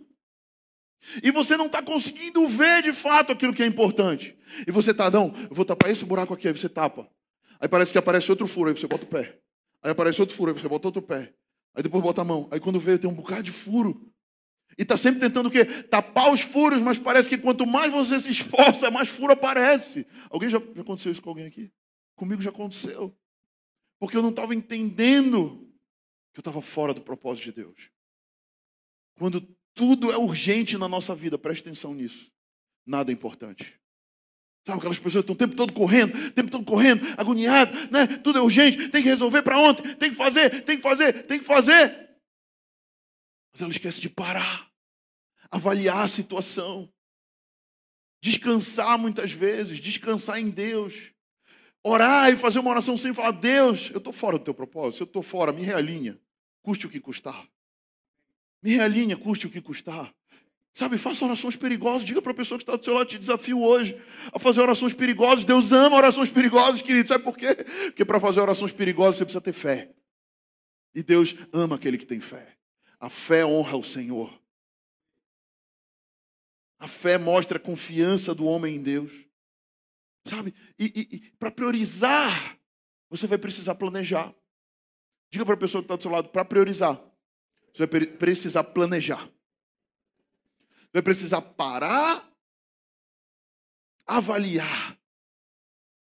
E 1.22 1.30
você 1.30 1.56
não 1.56 1.66
está 1.66 1.82
conseguindo 1.82 2.46
ver 2.46 2.82
de 2.82 2.92
fato 2.92 3.32
aquilo 3.32 3.52
que 3.52 3.62
é 3.62 3.66
importante. 3.66 4.36
E 4.66 4.70
você 4.70 4.92
está, 4.92 5.10
não, 5.10 5.34
eu 5.48 5.54
vou 5.54 5.64
tapar 5.64 5.90
esse 5.90 6.04
buraco 6.04 6.34
aqui, 6.34 6.48
aí 6.48 6.54
você 6.54 6.68
tapa. 6.68 7.08
Aí 7.60 7.68
parece 7.68 7.92
que 7.92 7.98
aparece 7.98 8.30
outro 8.30 8.46
furo, 8.46 8.70
aí 8.70 8.76
você 8.76 8.86
bota 8.86 9.04
o 9.04 9.08
pé. 9.08 9.38
Aí 9.82 9.90
aparece 9.90 10.20
outro 10.20 10.36
furo, 10.36 10.52
aí 10.52 10.60
você 10.60 10.68
bota 10.68 10.88
outro 10.88 11.02
pé. 11.02 11.32
Aí 11.78 11.82
depois 11.84 12.02
bota 12.02 12.22
a 12.22 12.24
mão. 12.24 12.48
Aí 12.50 12.58
quando 12.58 12.80
vê, 12.80 12.98
tem 12.98 13.08
um 13.08 13.14
bocado 13.14 13.44
de 13.44 13.52
furo. 13.52 14.12
E 14.76 14.82
está 14.82 14.96
sempre 14.96 15.20
tentando 15.20 15.46
o 15.46 15.50
quê? 15.50 15.64
Tapar 15.84 16.32
os 16.32 16.40
furos, 16.40 16.82
mas 16.82 16.98
parece 16.98 17.28
que 17.28 17.38
quanto 17.38 17.64
mais 17.64 17.92
você 17.92 18.18
se 18.18 18.30
esforça, 18.30 18.90
mais 18.90 19.08
furo 19.08 19.32
aparece. 19.32 20.04
Alguém 20.28 20.50
já, 20.50 20.58
já 20.58 20.82
aconteceu 20.82 21.12
isso 21.12 21.22
com 21.22 21.28
alguém 21.30 21.46
aqui? 21.46 21.72
Comigo 22.16 22.42
já 22.42 22.50
aconteceu. 22.50 23.16
Porque 24.00 24.16
eu 24.16 24.22
não 24.22 24.30
estava 24.30 24.56
entendendo 24.56 25.72
que 26.34 26.40
eu 26.40 26.40
estava 26.40 26.60
fora 26.60 26.92
do 26.92 27.00
propósito 27.00 27.44
de 27.44 27.52
Deus. 27.52 27.90
Quando 29.16 29.40
tudo 29.72 30.10
é 30.10 30.16
urgente 30.16 30.76
na 30.76 30.88
nossa 30.88 31.14
vida, 31.14 31.38
preste 31.38 31.60
atenção 31.60 31.94
nisso. 31.94 32.28
Nada 32.84 33.12
é 33.12 33.14
importante. 33.14 33.80
Sabe 34.66 34.78
aquelas 34.78 34.98
pessoas 34.98 35.24
que 35.24 35.32
estão 35.32 35.34
o 35.34 35.38
tempo 35.38 35.56
todo 35.56 35.72
correndo, 35.72 36.14
o 36.14 36.30
tempo 36.30 36.50
todo 36.50 36.64
correndo, 36.64 37.06
agoniado, 37.16 37.72
né? 37.90 38.06
Tudo 38.18 38.38
é 38.38 38.42
urgente, 38.42 38.88
tem 38.88 39.02
que 39.02 39.08
resolver 39.08 39.42
para 39.42 39.58
ontem, 39.58 39.94
tem 39.94 40.10
que 40.10 40.16
fazer, 40.16 40.62
tem 40.64 40.76
que 40.76 40.82
fazer, 40.82 41.22
tem 41.24 41.38
que 41.38 41.44
fazer. 41.44 42.08
Mas 43.52 43.62
ela 43.62 43.70
esquece 43.70 44.00
de 44.00 44.10
parar, 44.10 44.70
avaliar 45.50 46.04
a 46.04 46.08
situação, 46.08 46.92
descansar 48.20 48.98
muitas 48.98 49.32
vezes, 49.32 49.80
descansar 49.80 50.38
em 50.38 50.50
Deus, 50.50 51.12
orar 51.82 52.30
e 52.30 52.36
fazer 52.36 52.58
uma 52.58 52.70
oração 52.70 52.96
sem 52.96 53.14
falar, 53.14 53.30
Deus, 53.32 53.90
eu 53.90 53.98
estou 53.98 54.12
fora 54.12 54.38
do 54.38 54.44
teu 54.44 54.54
propósito, 54.54 55.02
eu 55.02 55.06
estou 55.06 55.22
fora, 55.22 55.52
me 55.52 55.62
realinha, 55.62 56.20
custe 56.62 56.86
o 56.86 56.90
que 56.90 57.00
custar. 57.00 57.48
Me 58.62 58.74
realinha, 58.74 59.16
custe 59.16 59.46
o 59.46 59.50
que 59.50 59.60
custar. 59.60 60.12
Sabe, 60.78 60.96
faça 60.96 61.24
orações 61.24 61.56
perigosas. 61.56 62.04
Diga 62.04 62.22
para 62.22 62.30
a 62.30 62.34
pessoa 62.36 62.56
que 62.56 62.62
está 62.62 62.76
do 62.76 62.84
seu 62.84 62.94
lado, 62.94 63.08
te 63.08 63.18
desafio 63.18 63.60
hoje 63.60 64.00
a 64.32 64.38
fazer 64.38 64.60
orações 64.60 64.94
perigosas. 64.94 65.44
Deus 65.44 65.72
ama 65.72 65.96
orações 65.96 66.30
perigosas, 66.30 66.80
querido. 66.80 67.08
Sabe 67.08 67.24
por 67.24 67.36
quê? 67.36 67.52
Porque 67.86 68.04
para 68.04 68.20
fazer 68.20 68.40
orações 68.40 68.70
perigosas 68.70 69.16
você 69.16 69.24
precisa 69.24 69.40
ter 69.40 69.52
fé. 69.52 69.92
E 70.94 71.02
Deus 71.02 71.34
ama 71.52 71.74
aquele 71.74 71.98
que 71.98 72.06
tem 72.06 72.20
fé. 72.20 72.56
A 73.00 73.10
fé 73.10 73.44
honra 73.44 73.76
o 73.76 73.82
Senhor. 73.82 74.32
A 76.78 76.86
fé 76.86 77.18
mostra 77.18 77.58
a 77.58 77.60
confiança 77.60 78.32
do 78.32 78.44
homem 78.44 78.76
em 78.76 78.80
Deus. 78.80 79.10
Sabe? 80.28 80.54
E, 80.78 80.84
e, 80.94 81.16
e 81.16 81.20
para 81.40 81.50
priorizar, 81.50 82.56
você 83.10 83.26
vai 83.26 83.36
precisar 83.36 83.74
planejar. 83.74 84.32
Diga 85.28 85.44
para 85.44 85.54
a 85.54 85.58
pessoa 85.58 85.82
que 85.82 85.86
está 85.86 85.96
do 85.96 86.02
seu 86.02 86.12
lado, 86.12 86.28
para 86.28 86.44
priorizar, 86.44 87.02
você 87.74 87.84
vai 87.84 88.06
precisar 88.06 88.62
planejar 88.62 89.28
vai 90.92 91.02
precisar 91.02 91.40
parar, 91.40 92.28
avaliar. 94.06 94.98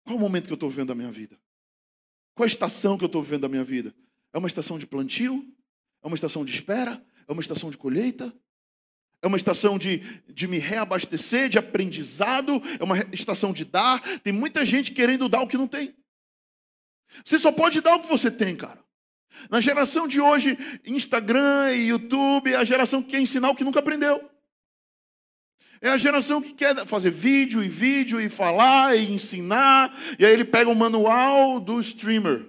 Qual 0.05 0.17
o 0.17 0.21
momento 0.21 0.47
que 0.47 0.53
eu 0.53 0.55
estou 0.55 0.71
vivendo 0.71 0.89
da 0.89 0.95
minha 0.95 1.13
vida? 1.13 1.39
Qual 2.35 2.45
a 2.45 2.47
estação 2.47 2.97
que 2.97 3.05
eu 3.05 3.07
estou 3.07 3.23
vivendo 3.23 3.43
da 3.43 3.49
minha 3.49 3.65
vida? 3.65 3.95
É 4.33 4.39
uma 4.39 4.49
estação 4.49 4.79
de 4.79 4.87
plantio? 4.87 5.47
É 6.03 6.07
uma 6.07 6.15
estação 6.15 6.45
de 6.45 6.53
espera? 6.53 7.05
É 7.29 7.33
uma 7.33 7.43
estação 7.43 7.71
de 7.71 7.77
colheita? 7.77 8.35
É 9.23 9.27
uma 9.27 9.37
estação 9.37 9.79
de, 9.79 9.99
de 10.33 10.47
me 10.47 10.59
reabastecer, 10.59 11.49
de 11.49 11.59
aprendizado? 11.59 12.61
É 12.79 12.83
uma 12.83 12.97
estação 13.13 13.53
de 13.53 13.65
dar? 13.65 14.01
Tem 14.21 14.33
muita 14.33 14.65
gente 14.65 14.93
querendo 14.93 15.29
dar 15.29 15.43
o 15.43 15.47
que 15.47 15.59
não 15.59 15.69
tem. 15.69 15.95
Você 17.25 17.39
só 17.39 17.53
pode 17.53 17.81
dar 17.81 17.97
o 17.97 18.01
que 18.01 18.09
você 18.09 18.31
tem, 18.31 18.57
cara. 18.57 18.83
Na 19.51 19.61
geração 19.61 20.09
de 20.09 20.21
hoje, 20.21 20.57
Instagram 20.85 21.73
e 21.75 21.89
YouTube 21.89 22.53
é 22.53 22.57
a 22.57 22.65
geração 22.65 23.03
que 23.03 23.11
quer 23.11 23.21
ensinar 23.21 23.51
o 23.51 23.55
que 23.55 23.65
nunca 23.65 23.81
aprendeu. 23.81 24.29
É 25.81 25.89
a 25.89 25.99
geração 25.99 26.43
que 26.43 26.53
quer 26.53 26.87
fazer 26.87 27.11
vídeo 27.11 27.65
e 27.65 27.69
vídeo 27.69 28.21
e 28.21 28.29
falar 28.29 28.97
e 28.97 29.11
ensinar. 29.11 29.97
E 30.19 30.27
aí 30.27 30.33
ele 30.33 30.45
pega 30.45 30.69
o 30.69 30.75
manual 30.75 31.59
do 31.59 31.81
streamer. 31.81 32.47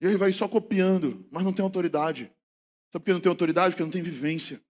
E 0.00 0.08
aí 0.08 0.16
vai 0.16 0.32
só 0.32 0.48
copiando, 0.48 1.26
mas 1.30 1.44
não 1.44 1.52
tem 1.52 1.62
autoridade. 1.62 2.32
Sabe 2.90 3.04
por 3.04 3.04
que 3.04 3.12
não 3.12 3.20
tem 3.20 3.30
autoridade? 3.30 3.74
Porque 3.74 3.84
não 3.84 3.90
tem 3.90 4.02
vivência. 4.02 4.60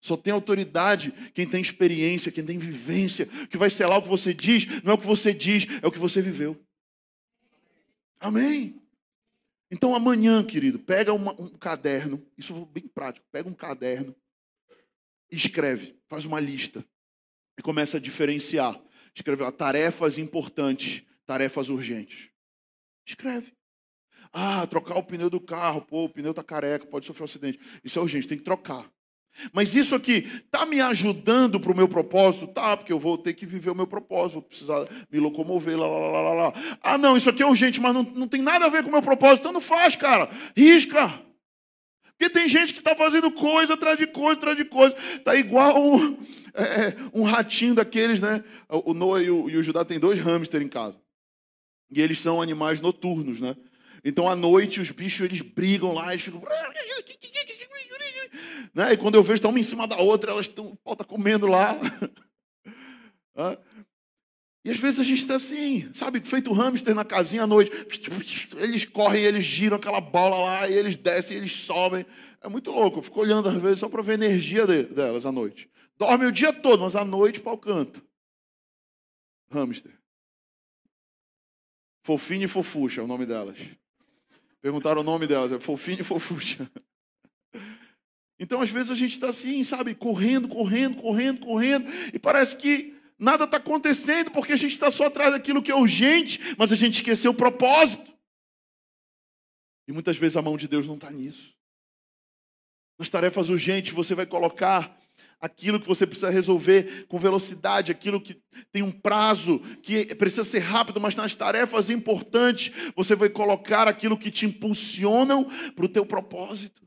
Só 0.00 0.16
tem 0.16 0.32
autoridade 0.32 1.12
quem 1.32 1.48
tem 1.48 1.62
experiência, 1.62 2.32
quem 2.32 2.44
tem 2.44 2.58
vivência, 2.58 3.26
que 3.48 3.56
vai 3.56 3.70
selar 3.70 3.98
o 3.98 4.02
que 4.02 4.08
você 4.08 4.34
diz, 4.34 4.66
não 4.82 4.92
é 4.92 4.94
o 4.94 4.98
que 4.98 5.06
você 5.06 5.32
diz, 5.32 5.66
é 5.80 5.86
o 5.86 5.90
que 5.90 5.98
você 5.98 6.20
viveu. 6.20 6.60
Amém? 8.20 8.82
Então 9.70 9.94
amanhã, 9.94 10.44
querido, 10.44 10.78
pega 10.78 11.12
uma, 11.12 11.32
um 11.40 11.48
caderno, 11.56 12.22
isso 12.36 12.66
bem 12.66 12.86
prático, 12.86 13.26
pega 13.32 13.48
um 13.48 13.54
caderno, 13.54 14.14
escreve, 15.36 15.96
faz 16.08 16.24
uma 16.24 16.40
lista 16.40 16.84
e 17.58 17.62
começa 17.62 17.96
a 17.96 18.00
diferenciar. 18.00 18.80
Escreve 19.14 19.42
lá, 19.42 19.52
tarefas 19.52 20.18
importantes, 20.18 21.02
tarefas 21.26 21.68
urgentes. 21.68 22.30
Escreve. 23.06 23.52
Ah, 24.32 24.66
trocar 24.66 24.96
o 24.96 25.02
pneu 25.02 25.30
do 25.30 25.40
carro, 25.40 25.82
pô, 25.82 26.04
o 26.04 26.08
pneu 26.08 26.32
está 26.32 26.42
careca, 26.42 26.86
pode 26.86 27.06
sofrer 27.06 27.22
um 27.22 27.26
acidente. 27.26 27.60
Isso 27.84 27.98
é 27.98 28.02
urgente, 28.02 28.26
tem 28.26 28.38
que 28.38 28.44
trocar. 28.44 28.90
Mas 29.52 29.74
isso 29.74 29.94
aqui 29.94 30.28
está 30.44 30.64
me 30.64 30.80
ajudando 30.80 31.58
para 31.58 31.72
o 31.72 31.76
meu 31.76 31.88
propósito? 31.88 32.46
Tá, 32.46 32.76
porque 32.76 32.92
eu 32.92 32.98
vou 32.98 33.18
ter 33.18 33.34
que 33.34 33.46
viver 33.46 33.70
o 33.70 33.74
meu 33.74 33.86
propósito, 33.86 34.34
vou 34.34 34.42
precisar 34.42 34.88
me 35.10 35.18
locomover, 35.18 35.78
lá, 35.78 35.86
lá, 35.86 36.20
lá, 36.20 36.32
lá. 36.32 36.52
Ah, 36.80 36.98
não, 36.98 37.16
isso 37.16 37.30
aqui 37.30 37.42
é 37.42 37.46
urgente, 37.46 37.80
mas 37.80 37.92
não, 37.92 38.02
não 38.02 38.28
tem 38.28 38.42
nada 38.42 38.66
a 38.66 38.68
ver 38.68 38.82
com 38.82 38.88
o 38.88 38.92
meu 38.92 39.02
propósito, 39.02 39.40
então 39.40 39.52
não 39.52 39.60
faz, 39.60 39.96
cara. 39.96 40.28
Risca. 40.56 41.20
Porque 42.18 42.32
tem 42.32 42.48
gente 42.48 42.72
que 42.72 42.78
está 42.78 42.94
fazendo 42.94 43.30
coisa 43.30 43.74
atrás 43.74 43.98
de 43.98 44.06
coisa, 44.06 44.34
atrás 44.34 44.56
de 44.56 44.64
coisa. 44.64 44.96
Está 45.16 45.34
igual 45.34 45.82
um, 45.82 46.16
é, 46.54 46.62
é, 46.62 46.96
um 47.12 47.22
ratinho 47.22 47.74
daqueles, 47.74 48.20
né? 48.20 48.42
O 48.68 48.94
Noah 48.94 49.22
e 49.22 49.30
o, 49.30 49.50
e 49.50 49.56
o 49.56 49.62
Judá 49.62 49.84
têm 49.84 49.98
dois 49.98 50.18
hamster 50.20 50.62
em 50.62 50.68
casa. 50.68 51.00
E 51.90 52.00
eles 52.00 52.20
são 52.20 52.40
animais 52.40 52.80
noturnos, 52.80 53.40
né? 53.40 53.56
Então, 54.04 54.28
à 54.28 54.36
noite, 54.36 54.80
os 54.80 54.90
bichos, 54.90 55.22
eles 55.22 55.40
brigam 55.40 55.92
lá, 55.92 56.12
eles 56.12 56.24
ficam... 56.24 56.42
Né? 58.74 58.92
E 58.92 58.96
quando 58.96 59.14
eu 59.14 59.22
vejo, 59.22 59.34
estão 59.34 59.50
uma 59.50 59.60
em 59.60 59.62
cima 59.62 59.86
da 59.86 59.98
outra, 59.98 60.32
elas 60.32 60.46
estão, 60.46 60.76
está 60.90 61.04
comendo 61.04 61.46
lá. 61.46 61.78
e 64.64 64.70
às 64.70 64.78
vezes 64.78 64.98
a 64.98 65.02
gente 65.04 65.20
está 65.20 65.36
assim, 65.36 65.90
sabe, 65.92 66.20
feito 66.20 66.50
hamster 66.50 66.94
na 66.94 67.04
casinha 67.04 67.42
à 67.42 67.46
noite. 67.46 67.70
Eles 68.56 68.86
correm, 68.86 69.22
eles 69.22 69.44
giram 69.44 69.76
aquela 69.76 70.00
bola 70.00 70.38
lá, 70.38 70.68
e 70.68 70.72
eles 70.72 70.96
descem, 70.96 71.36
eles 71.36 71.54
sobem. 71.54 72.06
É 72.40 72.48
muito 72.48 72.70
louco. 72.70 72.98
Eu 72.98 73.02
fico 73.02 73.20
olhando 73.20 73.46
às 73.48 73.60
vezes 73.60 73.80
só 73.80 73.90
para 73.90 74.00
ver 74.00 74.12
a 74.12 74.26
energia 74.26 74.66
delas 74.66 75.26
à 75.26 75.32
noite. 75.32 75.68
Dorme 75.98 76.24
o 76.24 76.32
dia 76.32 76.50
todo, 76.50 76.80
mas 76.80 76.96
à 76.96 77.04
noite 77.04 77.42
pau 77.42 77.58
canta. 77.58 78.02
Hamster. 79.50 79.92
Fofinha 82.02 82.46
e 82.46 82.48
Fofuxa 82.48 83.02
é 83.02 83.04
o 83.04 83.06
nome 83.06 83.26
delas. 83.26 83.58
Perguntaram 84.62 85.02
o 85.02 85.04
nome 85.04 85.26
delas, 85.26 85.52
é 85.52 85.60
Fofinha 85.60 86.00
e 86.00 86.04
Fofuxa. 86.04 86.70
Então, 88.36 88.60
às 88.60 88.68
vezes, 88.68 88.90
a 88.90 88.96
gente 88.96 89.12
está 89.12 89.28
assim, 89.28 89.62
sabe, 89.62 89.94
correndo, 89.94 90.48
correndo, 90.48 90.96
correndo, 90.96 91.38
correndo, 91.38 91.88
e 92.12 92.18
parece 92.18 92.56
que 92.56 92.93
nada 93.18 93.44
está 93.44 93.56
acontecendo 93.56 94.30
porque 94.30 94.52
a 94.52 94.56
gente 94.56 94.72
está 94.72 94.90
só 94.90 95.06
atrás 95.06 95.32
daquilo 95.32 95.62
que 95.62 95.70
é 95.70 95.74
urgente, 95.74 96.40
mas 96.58 96.72
a 96.72 96.76
gente 96.76 96.94
esqueceu 96.94 97.30
o 97.30 97.34
propósito. 97.34 98.12
E 99.86 99.92
muitas 99.92 100.16
vezes 100.16 100.36
a 100.36 100.42
mão 100.42 100.56
de 100.56 100.66
Deus 100.66 100.86
não 100.86 100.94
está 100.94 101.10
nisso. 101.10 101.54
Nas 102.98 103.10
tarefas 103.10 103.48
urgentes, 103.48 103.92
você 103.92 104.14
vai 104.14 104.24
colocar 104.24 104.96
aquilo 105.40 105.80
que 105.80 105.86
você 105.86 106.06
precisa 106.06 106.30
resolver 106.30 107.06
com 107.06 107.18
velocidade, 107.18 107.92
aquilo 107.92 108.20
que 108.20 108.40
tem 108.72 108.82
um 108.82 108.90
prazo, 108.90 109.58
que 109.82 110.14
precisa 110.14 110.44
ser 110.44 110.60
rápido, 110.60 111.00
mas 111.00 111.16
nas 111.16 111.34
tarefas 111.34 111.90
importantes, 111.90 112.72
você 112.96 113.14
vai 113.14 113.28
colocar 113.28 113.86
aquilo 113.86 114.16
que 114.16 114.30
te 114.30 114.46
impulsionam 114.46 115.44
para 115.74 115.84
o 115.84 115.88
teu 115.88 116.06
propósito. 116.06 116.83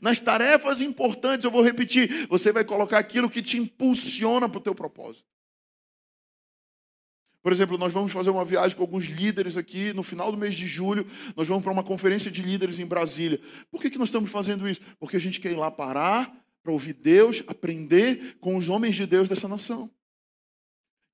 Nas 0.00 0.20
tarefas 0.20 0.80
importantes, 0.80 1.44
eu 1.44 1.50
vou 1.50 1.62
repetir, 1.62 2.26
você 2.28 2.52
vai 2.52 2.64
colocar 2.64 2.98
aquilo 2.98 3.30
que 3.30 3.42
te 3.42 3.58
impulsiona 3.58 4.48
para 4.48 4.58
o 4.58 4.62
teu 4.62 4.74
propósito. 4.74 5.26
Por 7.44 7.52
exemplo, 7.52 7.76
nós 7.76 7.92
vamos 7.92 8.10
fazer 8.10 8.30
uma 8.30 8.44
viagem 8.44 8.74
com 8.74 8.82
alguns 8.82 9.04
líderes 9.04 9.58
aqui 9.58 9.92
no 9.92 10.02
final 10.02 10.32
do 10.32 10.38
mês 10.38 10.54
de 10.54 10.66
julho. 10.66 11.06
Nós 11.36 11.46
vamos 11.46 11.62
para 11.62 11.72
uma 11.72 11.82
conferência 11.82 12.30
de 12.30 12.40
líderes 12.40 12.78
em 12.78 12.86
Brasília. 12.86 13.38
Por 13.70 13.82
que, 13.82 13.90
que 13.90 13.98
nós 13.98 14.08
estamos 14.08 14.30
fazendo 14.30 14.66
isso? 14.66 14.80
Porque 14.98 15.16
a 15.16 15.20
gente 15.20 15.38
quer 15.38 15.52
ir 15.52 15.56
lá 15.56 15.70
parar 15.70 16.34
para 16.62 16.72
ouvir 16.72 16.94
Deus, 16.94 17.42
aprender 17.46 18.38
com 18.40 18.56
os 18.56 18.70
homens 18.70 18.96
de 18.96 19.04
Deus 19.04 19.28
dessa 19.28 19.46
nação. 19.46 19.90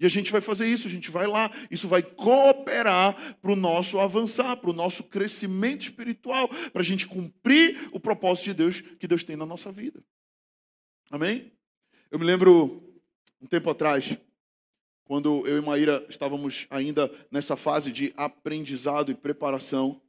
E 0.01 0.07
a 0.07 0.09
gente 0.09 0.33
vai 0.33 0.41
fazer 0.41 0.67
isso, 0.67 0.89
a 0.89 0.91
gente 0.91 1.11
vai 1.11 1.27
lá, 1.27 1.51
isso 1.71 1.87
vai 1.87 2.03
cooperar 2.03 3.37
para 3.37 3.53
o 3.53 3.57
nosso 3.57 4.01
avançar, 4.01 4.57
para 4.57 4.71
o 4.71 4.73
nosso 4.73 5.05
crescimento 5.05 5.83
espiritual, 5.83 6.49
para 6.49 6.81
a 6.81 6.85
gente 6.85 7.07
cumprir 7.07 7.91
o 7.93 8.01
propósito 8.01 8.47
de 8.47 8.55
Deus 8.55 8.81
que 8.81 9.07
Deus 9.07 9.23
tem 9.23 9.37
na 9.37 9.45
nossa 9.45 9.71
vida. 9.71 10.03
Amém? 11.11 11.53
Eu 12.11 12.19
me 12.19 12.25
lembro 12.25 12.83
um 13.43 13.47
tempo 13.47 13.69
atrás, 13.69 14.17
quando 15.05 15.47
eu 15.47 15.59
e 15.59 15.61
Maíra 15.61 16.07
estávamos 16.09 16.67
ainda 16.71 17.13
nessa 17.31 17.55
fase 17.55 17.93
de 17.93 18.13
aprendizado 18.17 19.13
e 19.13 19.15
preparação, 19.15 20.01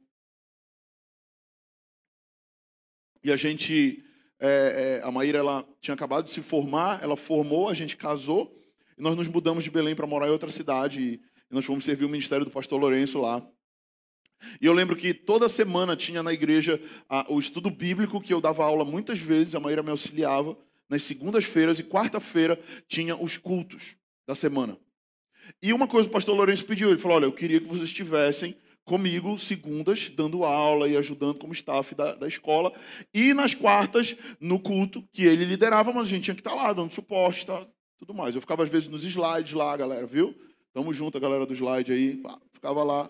e 3.22 3.30
a 3.30 3.36
gente, 3.36 4.02
é, 4.40 5.00
é, 5.00 5.06
a 5.06 5.10
Maíra 5.12 5.38
ela 5.38 5.68
tinha 5.80 5.94
acabado 5.94 6.24
de 6.24 6.30
se 6.30 6.40
formar, 6.40 7.02
ela 7.02 7.16
formou, 7.16 7.68
a 7.68 7.74
gente 7.74 7.96
casou. 7.96 8.58
Nós 9.02 9.16
nos 9.16 9.26
mudamos 9.26 9.64
de 9.64 9.70
Belém 9.70 9.96
para 9.96 10.06
morar 10.06 10.28
em 10.28 10.30
outra 10.30 10.48
cidade. 10.48 11.00
E 11.00 11.20
nós 11.50 11.64
fomos 11.64 11.82
servir 11.82 12.04
o 12.04 12.08
ministério 12.08 12.44
do 12.44 12.52
pastor 12.52 12.80
Lourenço 12.80 13.20
lá. 13.20 13.44
E 14.60 14.66
eu 14.66 14.72
lembro 14.72 14.94
que 14.94 15.12
toda 15.12 15.48
semana 15.48 15.96
tinha 15.96 16.22
na 16.22 16.32
igreja 16.32 16.80
o 17.28 17.40
estudo 17.40 17.68
bíblico, 17.68 18.20
que 18.20 18.32
eu 18.32 18.40
dava 18.40 18.62
aula 18.62 18.84
muitas 18.84 19.18
vezes, 19.18 19.56
a 19.56 19.60
Maíra 19.60 19.82
me 19.82 19.90
auxiliava. 19.90 20.56
Nas 20.88 21.02
segundas-feiras 21.02 21.80
e 21.80 21.82
quarta-feira 21.82 22.56
tinha 22.86 23.20
os 23.20 23.36
cultos 23.36 23.96
da 24.24 24.36
semana. 24.36 24.78
E 25.60 25.72
uma 25.72 25.88
coisa 25.88 26.08
o 26.08 26.12
pastor 26.12 26.36
Lourenço 26.36 26.64
pediu, 26.64 26.88
ele 26.88 26.98
falou, 26.98 27.16
olha, 27.16 27.24
eu 27.24 27.32
queria 27.32 27.60
que 27.60 27.66
vocês 27.66 27.88
estivessem 27.88 28.54
comigo 28.84 29.36
segundas, 29.36 30.10
dando 30.10 30.44
aula 30.44 30.86
e 30.86 30.96
ajudando 30.96 31.38
como 31.38 31.52
staff 31.52 31.92
da, 31.96 32.14
da 32.14 32.28
escola. 32.28 32.72
E 33.12 33.34
nas 33.34 33.52
quartas, 33.52 34.14
no 34.38 34.60
culto, 34.60 35.02
que 35.12 35.24
ele 35.24 35.44
liderava, 35.44 35.92
mas 35.92 36.06
a 36.06 36.10
gente 36.10 36.22
tinha 36.22 36.36
que 36.36 36.40
estar 36.40 36.54
lá, 36.54 36.72
dando 36.72 36.92
suporte, 36.92 37.44
tá, 37.44 37.66
tudo 38.02 38.14
mais. 38.14 38.34
Eu 38.34 38.40
ficava 38.40 38.64
às 38.64 38.68
vezes 38.68 38.88
nos 38.88 39.04
slides 39.04 39.52
lá, 39.52 39.76
galera, 39.76 40.04
viu? 40.04 40.34
Tamo 40.74 40.92
junto, 40.92 41.16
a 41.16 41.20
galera 41.20 41.46
do 41.46 41.54
slide 41.54 41.92
aí. 41.92 42.20
Ficava 42.52 42.82
lá, 42.82 43.08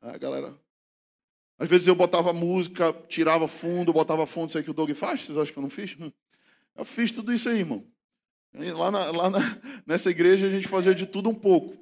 a 0.00 0.16
galera. 0.16 0.58
Às 1.58 1.68
vezes 1.68 1.86
eu 1.86 1.94
botava 1.94 2.32
música, 2.32 2.94
tirava 3.06 3.46
fundo, 3.46 3.92
botava 3.92 4.24
fundo, 4.24 4.48
isso 4.48 4.56
aí 4.56 4.64
que 4.64 4.70
o 4.70 4.74
Doug 4.74 4.90
faz. 4.92 5.20
Vocês 5.20 5.36
acham 5.36 5.52
que 5.52 5.58
eu 5.58 5.62
não 5.62 5.70
fiz? 5.70 5.96
Eu 6.76 6.84
fiz 6.84 7.12
tudo 7.12 7.30
isso 7.30 7.48
aí, 7.48 7.58
irmão. 7.58 7.84
Lá, 8.54 8.90
na, 8.90 9.10
lá 9.10 9.28
na, 9.28 9.38
nessa 9.84 10.08
igreja 10.08 10.46
a 10.46 10.50
gente 10.50 10.66
fazia 10.66 10.94
de 10.94 11.04
tudo 11.04 11.28
um 11.28 11.34
pouco. 11.34 11.76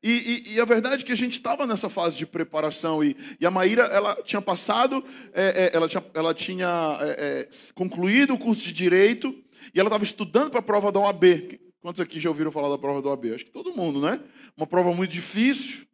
E, 0.00 0.44
e, 0.46 0.54
e, 0.54 0.60
a 0.60 0.64
verdade 0.64 1.02
é 1.02 1.06
que 1.06 1.10
a 1.10 1.16
gente 1.16 1.32
estava 1.32 1.66
nessa 1.66 1.88
fase 1.88 2.16
de 2.16 2.26
preparação. 2.26 3.02
E, 3.02 3.16
e, 3.40 3.44
a 3.44 3.50
Maíra, 3.50 3.84
ela 3.84 4.14
tinha 4.22 4.40
passado, 4.40 5.04
é, 5.32 5.64
é, 5.64 5.76
ela 5.76 5.88
tinha, 5.88 6.04
ela 6.14 6.34
tinha 6.34 6.98
é, 7.00 7.40
é 7.40 7.48
concluído 7.74 8.34
o 8.34 8.38
curso 8.38 8.62
de 8.62 8.72
Direito, 8.72 9.43
e 9.72 9.80
ela 9.80 9.88
estava 9.88 10.04
estudando 10.04 10.50
para 10.50 10.60
a 10.60 10.62
prova 10.62 10.90
da 10.90 11.00
OAB. 11.00 11.60
Quantos 11.80 12.00
aqui 12.00 12.18
já 12.18 12.28
ouviram 12.28 12.50
falar 12.50 12.68
da 12.68 12.78
prova 12.78 13.02
da 13.02 13.10
OAB? 13.10 13.34
Acho 13.34 13.44
que 13.44 13.50
todo 13.50 13.74
mundo, 13.74 14.00
né? 14.00 14.20
Uma 14.56 14.66
prova 14.66 14.92
muito 14.92 15.10
difícil. 15.10 15.86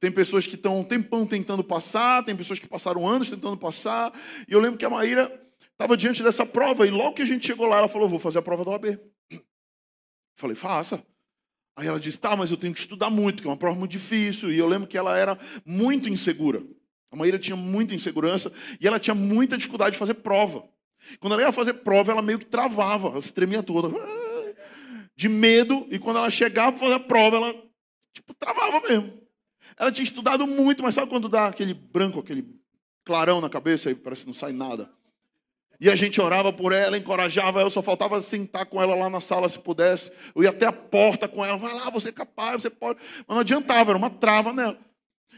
Tem 0.00 0.10
pessoas 0.10 0.46
que 0.46 0.56
estão 0.56 0.80
um 0.80 0.84
tempão 0.84 1.24
tentando 1.26 1.64
passar, 1.64 2.24
tem 2.24 2.36
pessoas 2.36 2.58
que 2.58 2.68
passaram 2.68 3.08
anos 3.08 3.30
tentando 3.30 3.56
passar. 3.56 4.12
E 4.46 4.52
eu 4.52 4.60
lembro 4.60 4.78
que 4.78 4.84
a 4.84 4.90
Maíra 4.90 5.42
estava 5.72 5.96
diante 5.96 6.22
dessa 6.22 6.44
prova, 6.44 6.86
e 6.86 6.90
logo 6.90 7.14
que 7.14 7.22
a 7.22 7.26
gente 7.26 7.46
chegou 7.46 7.66
lá, 7.66 7.78
ela 7.78 7.88
falou: 7.88 8.08
Vou 8.08 8.18
fazer 8.18 8.38
a 8.38 8.42
prova 8.42 8.64
da 8.64 8.72
OAB. 8.72 8.98
Falei, 10.36 10.54
faça. 10.54 11.02
Aí 11.76 11.86
ela 11.86 12.00
disse: 12.00 12.18
Tá, 12.18 12.36
mas 12.36 12.50
eu 12.50 12.56
tenho 12.56 12.74
que 12.74 12.80
estudar 12.80 13.08
muito, 13.08 13.40
que 13.42 13.48
é 13.48 13.50
uma 13.50 13.56
prova 13.56 13.78
muito 13.78 13.92
difícil. 13.92 14.50
E 14.52 14.58
eu 14.58 14.66
lembro 14.66 14.86
que 14.86 14.98
ela 14.98 15.16
era 15.16 15.38
muito 15.64 16.08
insegura. 16.08 16.62
A 17.10 17.16
Maíra 17.16 17.38
tinha 17.38 17.56
muita 17.56 17.94
insegurança 17.94 18.52
e 18.80 18.86
ela 18.86 18.98
tinha 18.98 19.14
muita 19.14 19.56
dificuldade 19.56 19.92
de 19.92 19.98
fazer 19.98 20.14
prova. 20.14 20.68
Quando 21.20 21.34
ela 21.34 21.42
ia 21.42 21.52
fazer 21.52 21.74
prova, 21.74 22.12
ela 22.12 22.22
meio 22.22 22.38
que 22.38 22.46
travava, 22.46 23.08
ela 23.08 23.20
se 23.20 23.32
tremia 23.32 23.62
toda. 23.62 23.90
De 25.14 25.28
medo, 25.28 25.86
e 25.90 25.98
quando 25.98 26.18
ela 26.18 26.30
chegava 26.30 26.72
para 26.72 26.80
fazer 26.80 26.94
a 26.94 27.00
prova, 27.00 27.36
ela 27.36 27.54
tipo, 28.12 28.34
travava 28.34 28.80
mesmo. 28.88 29.12
Ela 29.78 29.92
tinha 29.92 30.04
estudado 30.04 30.46
muito, 30.46 30.82
mas 30.82 30.94
sabe 30.94 31.08
quando 31.08 31.28
dá 31.28 31.48
aquele 31.48 31.74
branco, 31.74 32.18
aquele 32.18 32.46
clarão 33.04 33.40
na 33.40 33.48
cabeça 33.48 33.90
e 33.90 33.94
parece 33.94 34.22
que 34.22 34.28
não 34.28 34.34
sai 34.34 34.52
nada? 34.52 34.90
E 35.78 35.90
a 35.90 35.94
gente 35.94 36.20
orava 36.20 36.52
por 36.52 36.72
ela, 36.72 36.96
encorajava 36.96 37.60
ela, 37.60 37.68
só 37.68 37.82
faltava 37.82 38.20
sentar 38.20 38.64
com 38.66 38.82
ela 38.82 38.94
lá 38.94 39.10
na 39.10 39.20
sala 39.20 39.48
se 39.48 39.58
pudesse. 39.58 40.10
Eu 40.34 40.42
ia 40.42 40.50
até 40.50 40.66
a 40.66 40.72
porta 40.72 41.28
com 41.28 41.44
ela, 41.44 41.58
vai 41.58 41.74
lá, 41.74 41.90
você 41.90 42.08
é 42.08 42.12
capaz, 42.12 42.62
você 42.62 42.70
pode. 42.70 42.98
Mas 43.18 43.34
não 43.34 43.40
adiantava, 43.40 43.90
era 43.90 43.98
uma 43.98 44.08
trava 44.08 44.52
nela. 44.52 44.78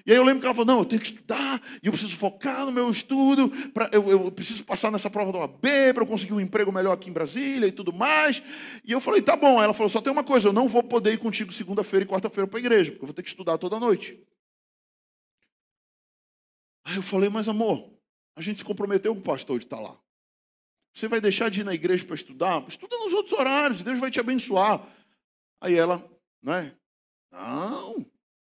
E 0.04 0.12
aí 0.12 0.16
eu 0.16 0.24
lembro 0.24 0.40
que 0.40 0.46
ela 0.46 0.54
falou: 0.54 0.66
não, 0.66 0.78
eu 0.80 0.84
tenho 0.84 1.00
que 1.00 1.08
estudar, 1.08 1.62
e 1.82 1.86
eu 1.86 1.92
preciso 1.92 2.16
focar 2.16 2.64
no 2.64 2.72
meu 2.72 2.90
estudo, 2.90 3.50
pra, 3.72 3.90
eu, 3.92 4.08
eu 4.08 4.30
preciso 4.32 4.64
passar 4.64 4.90
nessa 4.90 5.10
prova 5.10 5.32
da 5.32 5.38
OAB 5.38 5.62
para 5.94 6.02
eu 6.02 6.06
conseguir 6.06 6.32
um 6.32 6.40
emprego 6.40 6.72
melhor 6.72 6.92
aqui 6.92 7.10
em 7.10 7.12
Brasília 7.12 7.66
e 7.66 7.72
tudo 7.72 7.92
mais. 7.92 8.42
E 8.84 8.92
eu 8.92 9.00
falei: 9.00 9.22
tá 9.22 9.36
bom. 9.36 9.58
Aí 9.58 9.64
ela 9.64 9.74
falou: 9.74 9.88
só 9.88 10.00
tem 10.00 10.12
uma 10.12 10.24
coisa, 10.24 10.48
eu 10.48 10.52
não 10.52 10.68
vou 10.68 10.82
poder 10.82 11.12
ir 11.12 11.18
contigo 11.18 11.52
segunda-feira 11.52 12.04
e 12.04 12.08
quarta-feira 12.08 12.46
para 12.46 12.58
a 12.58 12.60
igreja, 12.60 12.90
porque 12.92 13.04
eu 13.04 13.08
vou 13.08 13.14
ter 13.14 13.22
que 13.22 13.28
estudar 13.28 13.58
toda 13.58 13.78
noite. 13.78 14.18
Aí 16.84 16.96
eu 16.96 17.02
falei: 17.02 17.28
mas 17.28 17.48
amor, 17.48 17.92
a 18.36 18.40
gente 18.40 18.58
se 18.58 18.64
comprometeu 18.64 19.14
com 19.14 19.20
o 19.20 19.24
pastor 19.24 19.58
de 19.58 19.66
estar 19.66 19.80
lá. 19.80 19.98
Você 20.94 21.06
vai 21.06 21.20
deixar 21.20 21.50
de 21.50 21.60
ir 21.60 21.64
na 21.64 21.74
igreja 21.74 22.04
para 22.04 22.14
estudar? 22.14 22.64
Estuda 22.66 22.96
nos 22.98 23.12
outros 23.12 23.38
horários, 23.38 23.82
Deus 23.82 23.98
vai 23.98 24.10
te 24.10 24.18
abençoar. 24.18 24.84
Aí 25.60 25.74
ela, 25.74 26.04
não 26.42 26.54
é? 26.54 26.74
Não, 27.30 28.06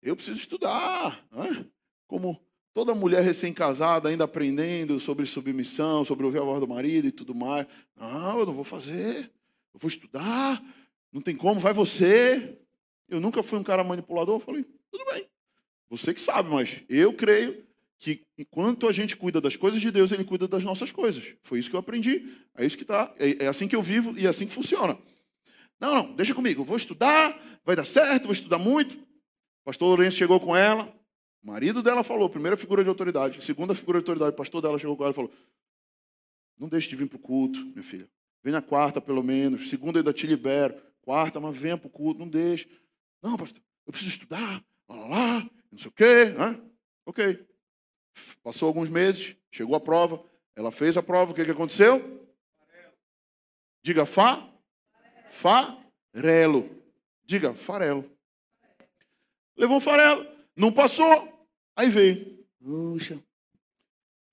eu 0.04 0.16
preciso 0.16 0.40
estudar. 0.40 1.26
Né? 1.32 1.66
Como 2.08 2.40
toda 2.74 2.94
mulher 2.94 3.24
recém-casada, 3.24 4.10
ainda 4.10 4.26
aprendendo 4.26 5.00
sobre 5.00 5.26
submissão, 5.26 6.04
sobre 6.04 6.26
ouvir 6.26 6.40
a 6.40 6.44
voz 6.44 6.60
do 6.60 6.68
marido 6.68 7.08
e 7.08 7.12
tudo 7.12 7.34
mais. 7.34 7.66
Não, 7.96 8.40
eu 8.40 8.46
não 8.46 8.54
vou 8.54 8.64
fazer. 8.64 9.32
Eu 9.74 9.80
vou 9.80 9.88
estudar. 9.88 10.64
Não 11.12 11.22
tem 11.22 11.36
como, 11.36 11.60
vai 11.60 11.74
você. 11.74 12.58
Eu 13.08 13.20
nunca 13.20 13.44
fui 13.44 13.60
um 13.60 13.64
cara 13.64 13.84
manipulador. 13.84 14.36
Eu 14.36 14.40
falei, 14.40 14.66
tudo 14.92 15.06
bem. 15.12 15.28
Você 15.90 16.14
que 16.14 16.22
sabe, 16.22 16.50
mas 16.50 16.82
eu 16.90 17.14
creio 17.14 17.64
que 18.00 18.26
enquanto 18.38 18.90
a 18.90 18.92
gente 18.92 19.16
cuida 19.16 19.40
das 19.40 19.56
coisas 19.56 19.80
de 19.80 19.90
Deus, 19.92 20.12
Ele 20.12 20.26
cuida 20.26 20.48
das 20.48 20.64
nossas 20.64 20.92
coisas. 20.92 21.36
Foi 21.44 21.60
isso 21.60 21.70
que 21.70 21.76
eu 21.76 21.80
aprendi. 21.80 22.36
É 22.58 22.66
isso 22.66 22.78
que 22.78 22.84
tá. 22.84 23.14
É, 23.18 23.46
é 23.46 23.48
assim 23.48 23.68
que 23.68 23.76
eu 23.76 23.82
vivo 23.82 24.18
e 24.18 24.26
é 24.26 24.30
assim 24.30 24.46
que 24.46 24.54
funciona. 24.54 24.98
Não, 25.80 25.94
não, 25.94 26.16
deixa 26.16 26.34
comigo. 26.34 26.62
Eu 26.62 26.66
vou 26.66 26.78
estudar, 26.78 27.40
vai 27.64 27.76
dar 27.76 27.86
certo, 27.86 28.24
vou 28.24 28.34
estudar 28.34 28.58
muito. 28.58 28.98
Pastor 29.64 29.88
Lourenço 29.88 30.18
chegou 30.18 30.40
com 30.40 30.56
ela, 30.56 30.94
o 31.44 31.48
marido 31.48 31.82
dela 31.82 32.04
falou, 32.04 32.30
primeira 32.30 32.56
figura 32.56 32.84
de 32.84 32.90
autoridade, 32.90 33.44
segunda 33.44 33.76
figura 33.76 34.00
de 34.00 34.04
autoridade, 34.04 34.34
o 34.34 34.38
pastor 34.38 34.62
dela 34.62 34.80
chegou 34.80 34.96
com 34.96 35.04
ela 35.04 35.12
e 35.12 35.16
falou: 35.16 35.32
Não 36.58 36.68
deixe 36.70 36.90
de 36.90 36.96
vir 36.96 37.08
para 37.08 37.18
o 37.18 37.20
culto, 37.20 37.60
minha 37.60 37.84
filha. 37.84 38.10
Vem 38.44 38.52
na 38.52 38.62
quarta, 38.62 39.00
pelo 39.00 39.24
menos. 39.24 39.70
Segunda, 39.70 40.00
ainda 40.00 40.12
te 40.12 40.28
libero. 40.28 40.76
Quarta, 41.02 41.40
mas 41.40 41.56
venha 41.56 41.78
para 41.78 41.88
o 41.88 41.90
culto, 41.90 42.20
não 42.20 42.28
deixe. 42.28 42.68
Não, 43.22 43.38
pastor, 43.38 43.62
eu 43.86 43.92
preciso 43.92 44.12
estudar. 44.12 44.64
Lá, 44.88 44.96
lá, 44.96 45.08
lá 45.08 45.50
não 45.72 45.78
sei 45.78 45.90
o 45.90 45.92
quê. 45.92 46.26
Né? 46.26 46.62
Ok. 47.06 47.48
Passou 48.44 48.68
alguns 48.68 48.90
meses, 48.90 49.36
chegou 49.52 49.76
a 49.76 49.80
prova. 49.80 50.24
Ela 50.56 50.72
fez 50.72 50.96
a 50.98 51.04
prova, 51.04 51.32
o 51.32 51.36
que, 51.36 51.44
que 51.44 51.52
aconteceu? 51.52 52.28
Diga 53.82 54.06
Fá. 54.06 54.50
Farelo. 55.32 56.70
Diga, 57.26 57.54
farelo. 57.56 58.13
Levou 59.58 59.78
o 59.78 59.82
farelo. 59.82 60.26
Não 60.56 60.72
passou. 60.72 61.48
Aí 61.76 61.90
veio. 61.90 62.44
Puxa, 62.64 63.20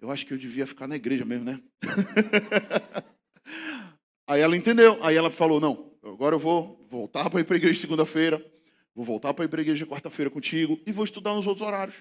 eu 0.00 0.10
acho 0.10 0.24
que 0.24 0.32
eu 0.32 0.38
devia 0.38 0.66
ficar 0.66 0.86
na 0.86 0.96
igreja 0.96 1.24
mesmo, 1.24 1.44
né? 1.44 1.60
Aí 4.26 4.40
ela 4.40 4.56
entendeu. 4.56 4.98
Aí 5.02 5.16
ela 5.16 5.30
falou: 5.30 5.60
Não, 5.60 5.92
agora 6.02 6.34
eu 6.34 6.38
vou 6.38 6.86
voltar 6.88 7.28
para 7.28 7.40
ir 7.40 7.44
para 7.44 7.56
a 7.56 7.58
igreja 7.58 7.80
segunda-feira. 7.80 8.44
Vou 8.94 9.04
voltar 9.04 9.34
para 9.34 9.44
ir 9.44 9.48
para 9.48 9.60
a 9.60 9.62
igreja 9.62 9.86
quarta-feira 9.86 10.30
contigo. 10.30 10.78
E 10.86 10.92
vou 10.92 11.04
estudar 11.04 11.34
nos 11.34 11.46
outros 11.46 11.66
horários. 11.66 11.96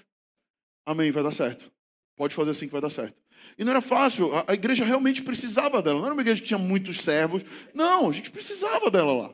Amém, 0.86 1.12
vai 1.12 1.24
dar 1.24 1.32
certo. 1.32 1.72
Pode 2.16 2.36
fazer 2.36 2.52
assim 2.52 2.68
que 2.68 2.72
vai 2.72 2.82
dar 2.82 2.90
certo. 2.90 3.16
E 3.58 3.64
não 3.64 3.72
era 3.72 3.82
fácil. 3.82 4.36
A, 4.36 4.46
a 4.48 4.54
igreja 4.54 4.84
realmente 4.84 5.24
precisava 5.24 5.82
dela. 5.82 6.00
Não 6.00 6.06
era 6.06 6.14
uma 6.14 6.22
igreja 6.22 6.42
que 6.42 6.48
tinha 6.48 6.58
muitos 6.58 7.02
servos. 7.02 7.44
Não, 7.74 8.10
a 8.10 8.12
gente 8.12 8.32
precisava 8.32 8.92
dela 8.92 9.14
lá. 9.14 9.34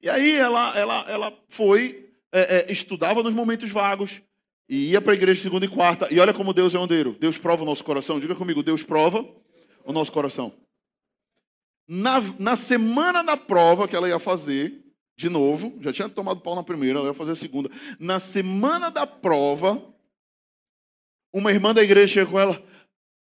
E 0.00 0.08
aí 0.08 0.32
ela, 0.32 0.76
ela, 0.78 1.10
ela 1.10 1.44
foi 1.48 2.05
é, 2.32 2.56
é, 2.56 2.72
estudava 2.72 3.22
nos 3.22 3.34
momentos 3.34 3.70
vagos 3.70 4.20
e 4.68 4.90
ia 4.90 5.00
para 5.00 5.12
a 5.12 5.16
igreja 5.16 5.42
segunda 5.42 5.64
e 5.64 5.68
quarta. 5.68 6.12
E 6.12 6.18
olha 6.18 6.34
como 6.34 6.52
Deus 6.52 6.74
é 6.74 6.78
ondeiro. 6.78 7.16
Deus 7.18 7.38
prova 7.38 7.62
o 7.62 7.66
nosso 7.66 7.84
coração. 7.84 8.18
Diga 8.18 8.34
comigo, 8.34 8.62
Deus 8.62 8.82
prova 8.82 9.26
o 9.84 9.92
nosso 9.92 10.12
coração. 10.12 10.52
Na, 11.88 12.20
na 12.38 12.56
semana 12.56 13.22
da 13.22 13.36
prova 13.36 13.86
que 13.86 13.94
ela 13.94 14.08
ia 14.08 14.18
fazer, 14.18 14.84
de 15.16 15.28
novo, 15.28 15.78
já 15.80 15.92
tinha 15.92 16.08
tomado 16.08 16.40
pau 16.40 16.56
na 16.56 16.62
primeira, 16.62 16.98
ela 16.98 17.08
ia 17.08 17.14
fazer 17.14 17.32
a 17.32 17.36
segunda. 17.36 17.70
Na 17.98 18.18
semana 18.18 18.90
da 18.90 19.06
prova, 19.06 19.82
uma 21.32 21.52
irmã 21.52 21.72
da 21.72 21.82
igreja 21.82 22.14
chega 22.14 22.30
com 22.30 22.40
ela, 22.40 22.62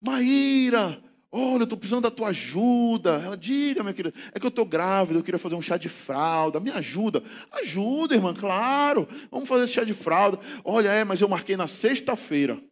Maíra, 0.01 1.03
Olha, 1.37 1.63
eu 1.63 1.65
estou 1.65 1.77
precisando 1.77 2.05
da 2.05 2.13
tua 2.13 2.29
ajuda. 2.29 3.21
Ela, 3.21 3.37
diga, 3.37 3.83
minha 3.83 3.93
querida, 3.93 4.17
é 4.33 4.39
que 4.39 4.47
eu 4.47 4.51
estou 4.51 4.65
grávida, 4.65 5.19
eu 5.19 5.23
queria 5.25 5.37
fazer 5.37 5.57
um 5.57 5.61
chá 5.61 5.77
de 5.77 5.89
fralda. 5.89 6.61
Me 6.61 6.71
ajuda. 6.71 7.25
Ajuda, 7.51 8.15
irmã, 8.15 8.33
claro. 8.33 9.09
Vamos 9.33 9.49
fazer 9.49 9.65
esse 9.65 9.73
chá 9.73 9.83
de 9.83 9.93
fralda. 9.93 10.39
Olha, 10.65 10.91
é, 10.91 11.03
mas 11.03 11.21
eu 11.21 11.29
marquei 11.29 11.57
na 11.57 11.67
sexta-feira. 11.67 12.63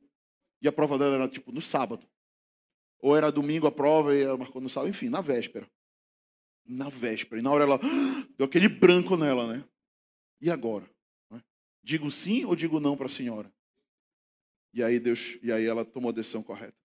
E 0.63 0.69
a 0.69 0.73
prova 0.73 0.97
dela 0.97 1.17
era 1.17 1.29
tipo 1.29 1.51
no 1.51 1.61
sábado. 1.61 2.07
Ou 3.01 3.17
era 3.17 3.33
domingo 3.33 3.67
a 3.67 3.73
prova 3.73 4.15
e 4.15 4.23
ela 4.23 4.39
marcou 4.39 4.63
no 4.63 4.69
sábado. 4.69 4.91
Enfim, 4.91 5.09
na 5.09 5.21
véspera. 5.21 5.69
Na 6.65 6.89
véspera. 6.89 7.41
E 7.41 7.43
na 7.43 7.51
hora 7.51 7.65
ela 7.65 7.81
deu 8.39 8.47
aquele 8.47 8.69
branco 8.69 9.17
nela, 9.17 9.53
né? 9.53 9.65
E 10.41 10.49
agora? 10.49 10.89
Digo 11.83 12.09
sim 12.13 12.45
ou 12.45 12.55
digo 12.55 12.79
não 12.79 12.97
para 12.97 13.07
a 13.07 13.09
senhora? 13.09 13.53
E 14.73 14.85
aí 14.85 15.01
Deus, 15.01 15.37
e 15.43 15.51
aí 15.51 15.67
ela 15.67 15.85
tomou 15.85 16.11
a 16.11 16.15
decisão 16.15 16.45
correta. 16.45 16.81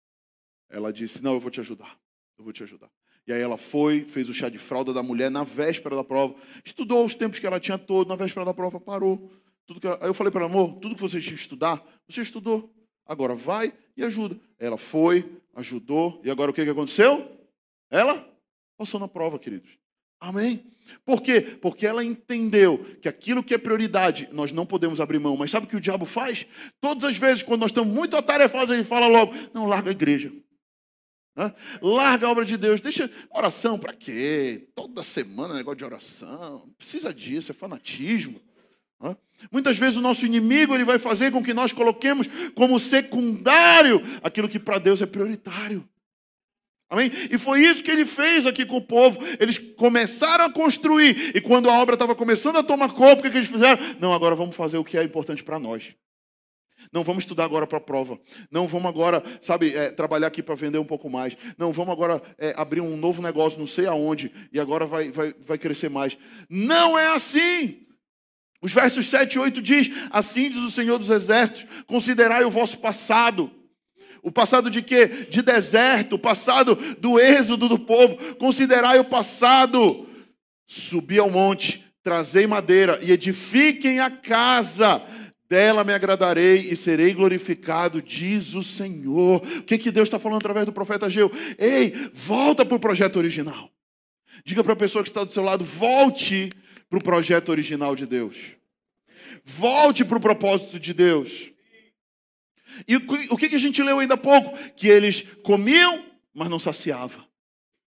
Ela 0.68 0.92
disse: 0.92 1.22
Não, 1.22 1.34
eu 1.34 1.40
vou 1.40 1.50
te 1.50 1.60
ajudar. 1.60 1.98
Eu 2.38 2.44
vou 2.44 2.52
te 2.52 2.62
ajudar. 2.62 2.90
E 3.26 3.32
aí 3.32 3.40
ela 3.40 3.56
foi, 3.56 4.04
fez 4.04 4.28
o 4.28 4.34
chá 4.34 4.48
de 4.48 4.58
fralda 4.58 4.92
da 4.92 5.02
mulher 5.02 5.30
na 5.30 5.42
véspera 5.42 5.96
da 5.96 6.04
prova, 6.04 6.36
estudou 6.64 7.04
os 7.04 7.14
tempos 7.14 7.40
que 7.40 7.46
ela 7.46 7.58
tinha 7.58 7.76
todo, 7.76 8.08
na 8.08 8.14
véspera 8.14 8.46
da 8.46 8.54
prova 8.54 8.78
parou. 8.78 9.30
Tudo 9.66 9.80
que 9.80 9.86
ela... 9.86 9.98
Aí 10.00 10.08
eu 10.08 10.14
falei 10.14 10.30
para 10.30 10.42
ela, 10.42 10.50
amor, 10.50 10.74
tudo 10.76 10.94
que 10.94 11.00
você 11.00 11.20
tinha 11.20 11.34
que 11.34 11.40
estudar, 11.40 11.84
você 12.08 12.22
estudou. 12.22 12.72
Agora 13.04 13.34
vai 13.34 13.72
e 13.96 14.04
ajuda. 14.04 14.38
Ela 14.58 14.76
foi, 14.76 15.28
ajudou, 15.54 16.20
e 16.24 16.30
agora 16.30 16.52
o 16.52 16.54
que, 16.54 16.62
que 16.62 16.70
aconteceu? 16.70 17.28
Ela 17.90 18.28
passou 18.76 19.00
na 19.00 19.08
prova, 19.08 19.38
queridos. 19.40 19.76
Amém? 20.20 20.64
Por 21.04 21.20
quê? 21.20 21.40
Porque 21.40 21.86
ela 21.86 22.04
entendeu 22.04 22.78
que 23.02 23.08
aquilo 23.08 23.42
que 23.42 23.54
é 23.54 23.58
prioridade 23.58 24.28
nós 24.32 24.52
não 24.52 24.64
podemos 24.64 25.00
abrir 25.00 25.18
mão. 25.18 25.36
Mas 25.36 25.50
sabe 25.50 25.66
o 25.66 25.68
que 25.68 25.76
o 25.76 25.80
diabo 25.80 26.06
faz? 26.06 26.46
Todas 26.80 27.04
as 27.04 27.16
vezes, 27.16 27.42
quando 27.42 27.60
nós 27.60 27.70
estamos 27.70 27.92
muito 27.92 28.16
atarefados, 28.16 28.72
ele 28.74 28.84
fala 28.84 29.06
logo: 29.06 29.34
não, 29.52 29.66
larga 29.66 29.90
a 29.90 29.92
igreja. 29.92 30.32
Larga 31.82 32.26
a 32.26 32.30
obra 32.30 32.44
de 32.44 32.56
Deus. 32.56 32.80
Deixa 32.80 33.10
oração 33.30 33.78
para 33.78 33.92
quê? 33.92 34.68
Toda 34.74 35.02
semana 35.02 35.54
negócio 35.54 35.78
de 35.78 35.84
oração. 35.84 36.70
Precisa 36.78 37.12
disso, 37.12 37.52
é 37.52 37.54
fanatismo. 37.54 38.40
Muitas 39.50 39.76
vezes 39.76 39.98
o 39.98 40.02
nosso 40.02 40.24
inimigo 40.24 40.74
ele 40.74 40.84
vai 40.84 40.98
fazer 40.98 41.30
com 41.30 41.42
que 41.42 41.52
nós 41.52 41.72
coloquemos 41.72 42.26
como 42.54 42.78
secundário 42.78 44.00
aquilo 44.22 44.48
que 44.48 44.58
para 44.58 44.78
Deus 44.78 45.02
é 45.02 45.06
prioritário. 45.06 45.86
Amém? 46.88 47.10
E 47.30 47.36
foi 47.36 47.60
isso 47.62 47.82
que 47.82 47.90
ele 47.90 48.06
fez 48.06 48.46
aqui 48.46 48.64
com 48.64 48.76
o 48.76 48.82
povo. 48.82 49.18
Eles 49.40 49.58
começaram 49.58 50.44
a 50.44 50.52
construir. 50.52 51.36
E 51.36 51.40
quando 51.40 51.68
a 51.68 51.72
obra 51.80 51.94
estava 51.94 52.14
começando 52.14 52.56
a 52.56 52.62
tomar 52.62 52.92
corpo, 52.92 53.26
o 53.26 53.30
que, 53.30 53.36
eles 53.36 53.48
fizeram? 53.48 53.78
Não, 54.00 54.14
agora 54.14 54.36
vamos 54.36 54.54
fazer 54.54 54.78
o 54.78 54.84
que 54.84 54.96
é 54.96 55.02
importante 55.02 55.42
para 55.42 55.58
nós. 55.58 55.94
Não 56.92 57.04
vamos 57.04 57.24
estudar 57.24 57.44
agora 57.44 57.66
para 57.66 57.78
a 57.78 57.80
prova. 57.80 58.18
Não 58.50 58.66
vamos 58.68 58.88
agora, 58.88 59.22
sabe, 59.40 59.74
é, 59.74 59.90
trabalhar 59.90 60.28
aqui 60.28 60.42
para 60.42 60.54
vender 60.54 60.78
um 60.78 60.84
pouco 60.84 61.08
mais. 61.08 61.36
Não 61.58 61.72
vamos 61.72 61.92
agora 61.92 62.22
é, 62.38 62.54
abrir 62.56 62.80
um 62.80 62.96
novo 62.96 63.22
negócio, 63.22 63.58
não 63.58 63.66
sei 63.66 63.86
aonde, 63.86 64.32
e 64.52 64.60
agora 64.60 64.86
vai, 64.86 65.10
vai, 65.10 65.34
vai 65.40 65.58
crescer 65.58 65.88
mais. 65.88 66.16
Não 66.48 66.98
é 66.98 67.08
assim. 67.08 67.86
Os 68.62 68.72
versos 68.72 69.06
7 69.06 69.34
e 69.34 69.38
8 69.38 69.62
diz: 69.62 69.90
Assim 70.10 70.48
diz 70.48 70.58
o 70.58 70.70
Senhor 70.70 70.98
dos 70.98 71.10
Exércitos: 71.10 71.66
considerai 71.86 72.44
o 72.44 72.50
vosso 72.50 72.78
passado. 72.78 73.50
O 74.22 74.32
passado 74.32 74.68
de 74.68 74.82
quê? 74.82 75.06
De 75.30 75.40
deserto, 75.40 76.14
o 76.14 76.18
passado 76.18 76.74
do 76.98 77.20
êxodo 77.20 77.68
do 77.68 77.78
povo. 77.78 78.16
Considerai 78.36 78.98
o 78.98 79.04
passado. 79.04 80.04
Subi 80.66 81.18
ao 81.18 81.30
monte, 81.30 81.84
trazei 82.02 82.44
madeira 82.44 82.98
e 83.02 83.12
edifiquem 83.12 84.00
a 84.00 84.10
casa 84.10 85.00
dela 85.48 85.84
me 85.84 85.92
agradarei 85.92 86.60
e 86.60 86.76
serei 86.76 87.14
glorificado, 87.14 88.02
diz 88.02 88.54
o 88.54 88.62
Senhor. 88.62 89.42
O 89.58 89.62
que, 89.62 89.78
que 89.78 89.90
Deus 89.90 90.06
está 90.06 90.18
falando 90.18 90.38
através 90.38 90.66
do 90.66 90.72
profeta 90.72 91.08
Geu? 91.08 91.30
Ei, 91.58 91.92
volta 92.12 92.64
para 92.64 92.76
o 92.76 92.80
projeto 92.80 93.16
original. 93.16 93.70
Diga 94.44 94.62
para 94.62 94.74
a 94.74 94.76
pessoa 94.76 95.02
que 95.02 95.10
está 95.10 95.24
do 95.24 95.32
seu 95.32 95.42
lado: 95.42 95.64
volte 95.64 96.50
para 96.88 96.98
o 96.98 97.02
projeto 97.02 97.48
original 97.50 97.94
de 97.96 98.06
Deus. 98.06 98.36
Volte 99.44 100.04
para 100.04 100.18
o 100.18 100.20
propósito 100.20 100.78
de 100.78 100.92
Deus. 100.92 101.50
E 102.86 102.96
o 102.96 103.36
que, 103.36 103.48
que 103.48 103.56
a 103.56 103.60
gente 103.60 103.82
leu 103.82 103.98
ainda 103.98 104.14
há 104.14 104.18
pouco? 104.18 104.56
Que 104.74 104.88
eles 104.88 105.24
comiam, 105.42 106.04
mas 106.34 106.50
não 106.50 106.58
saciavam. 106.58 107.24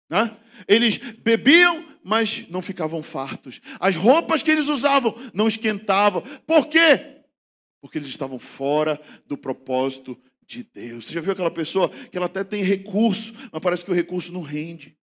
Né? 0.09 0.37
Eles 0.69 0.99
bebiam, 0.99 1.85
mas 2.03 2.47
não 2.49 2.61
ficavam 2.61 3.03
fartos. 3.03 3.61
As 3.81 3.97
roupas 3.97 4.43
que 4.43 4.51
eles 4.51 4.69
usavam 4.69 5.17
não 5.33 5.49
esquentavam. 5.49 6.23
Por 6.47 6.67
quê? 6.67 7.16
Porque 7.81 7.99
eles 7.99 8.09
estavam 8.09 8.39
fora 8.39 9.01
do 9.27 9.37
propósito 9.37 10.19
de 10.47 10.63
Deus. 10.63 11.07
Você 11.07 11.15
já 11.15 11.21
viu 11.21 11.33
aquela 11.33 11.51
pessoa 11.51 11.89
que 11.89 12.17
ela 12.17 12.27
até 12.27 12.45
tem 12.45 12.63
recurso, 12.63 13.35
mas 13.53 13.63
parece 13.63 13.85
que 13.85 13.91
o 13.91 13.95
recurso 13.95 14.33
não 14.33 14.43
rende. 14.43 14.97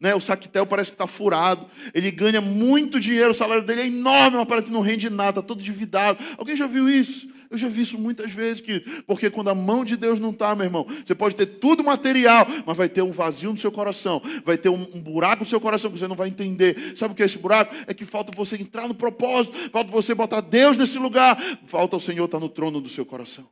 Né? 0.00 0.14
O 0.14 0.20
saquetel 0.20 0.66
parece 0.66 0.90
que 0.90 0.94
está 0.94 1.06
furado. 1.06 1.66
Ele 1.94 2.10
ganha 2.10 2.40
muito 2.40 3.00
dinheiro, 3.00 3.30
o 3.30 3.34
salário 3.34 3.64
dele 3.64 3.82
é 3.82 3.86
enorme, 3.86 4.36
mas 4.36 4.46
parece 4.46 4.66
que 4.66 4.72
não 4.72 4.80
rende 4.80 5.10
nada, 5.10 5.40
está 5.40 5.42
todo 5.42 5.60
endividado. 5.60 6.22
Alguém 6.38 6.56
já 6.56 6.66
viu 6.66 6.88
isso? 6.88 7.31
Eu 7.52 7.58
já 7.58 7.68
vi 7.68 7.82
isso 7.82 7.98
muitas 7.98 8.32
vezes, 8.32 8.62
querido. 8.62 9.02
Porque 9.02 9.28
quando 9.28 9.50
a 9.50 9.54
mão 9.54 9.84
de 9.84 9.94
Deus 9.94 10.18
não 10.18 10.30
está, 10.30 10.54
meu 10.54 10.64
irmão, 10.64 10.86
você 11.04 11.14
pode 11.14 11.36
ter 11.36 11.44
tudo 11.44 11.84
material, 11.84 12.46
mas 12.64 12.74
vai 12.74 12.88
ter 12.88 13.02
um 13.02 13.12
vazio 13.12 13.52
no 13.52 13.58
seu 13.58 13.70
coração, 13.70 14.22
vai 14.42 14.56
ter 14.56 14.70
um, 14.70 14.88
um 14.94 15.00
buraco 15.02 15.40
no 15.40 15.46
seu 15.46 15.60
coração 15.60 15.90
que 15.90 15.98
você 15.98 16.08
não 16.08 16.16
vai 16.16 16.28
entender. 16.28 16.96
Sabe 16.96 17.12
o 17.12 17.14
que 17.14 17.22
é 17.22 17.26
esse 17.26 17.36
buraco? 17.36 17.74
É 17.86 17.92
que 17.92 18.06
falta 18.06 18.32
você 18.34 18.56
entrar 18.56 18.88
no 18.88 18.94
propósito, 18.94 19.54
falta 19.70 19.92
você 19.92 20.14
botar 20.14 20.40
Deus 20.40 20.78
nesse 20.78 20.98
lugar, 20.98 21.38
falta 21.66 21.94
o 21.94 22.00
Senhor 22.00 22.24
estar 22.24 22.40
no 22.40 22.48
trono 22.48 22.80
do 22.80 22.88
seu 22.88 23.04
coração. 23.04 23.46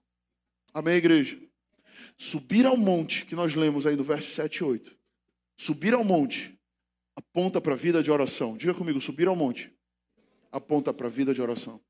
Amém, 0.72 0.94
igreja? 0.94 1.38
Subir 2.16 2.64
ao 2.64 2.78
monte, 2.78 3.26
que 3.26 3.34
nós 3.34 3.54
lemos 3.54 3.86
aí 3.86 3.96
no 3.96 4.02
verso 4.02 4.34
7 4.34 4.56
e 4.56 4.64
8. 4.64 4.96
Subir 5.58 5.92
ao 5.92 6.02
monte 6.02 6.58
aponta 7.14 7.60
para 7.60 7.74
a 7.74 7.76
vida 7.76 8.02
de 8.02 8.10
oração. 8.10 8.56
Diga 8.56 8.72
comigo, 8.72 8.98
subir 8.98 9.28
ao 9.28 9.36
monte 9.36 9.70
aponta 10.50 10.92
para 10.92 11.06
a 11.06 11.10
vida 11.10 11.34
de 11.34 11.42
oração. 11.42 11.80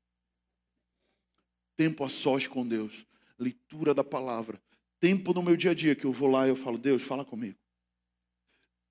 Tempo 1.75 2.03
a 2.03 2.09
sós 2.09 2.47
com 2.47 2.67
Deus, 2.67 3.05
leitura 3.37 3.93
da 3.93 4.03
palavra. 4.03 4.61
Tempo 4.99 5.33
no 5.33 5.41
meu 5.41 5.55
dia 5.57 5.71
a 5.71 5.73
dia 5.73 5.95
que 5.95 6.05
eu 6.05 6.11
vou 6.11 6.29
lá 6.29 6.45
e 6.45 6.49
eu 6.49 6.55
falo, 6.55 6.77
Deus, 6.77 7.01
fala 7.01 7.25
comigo. 7.25 7.57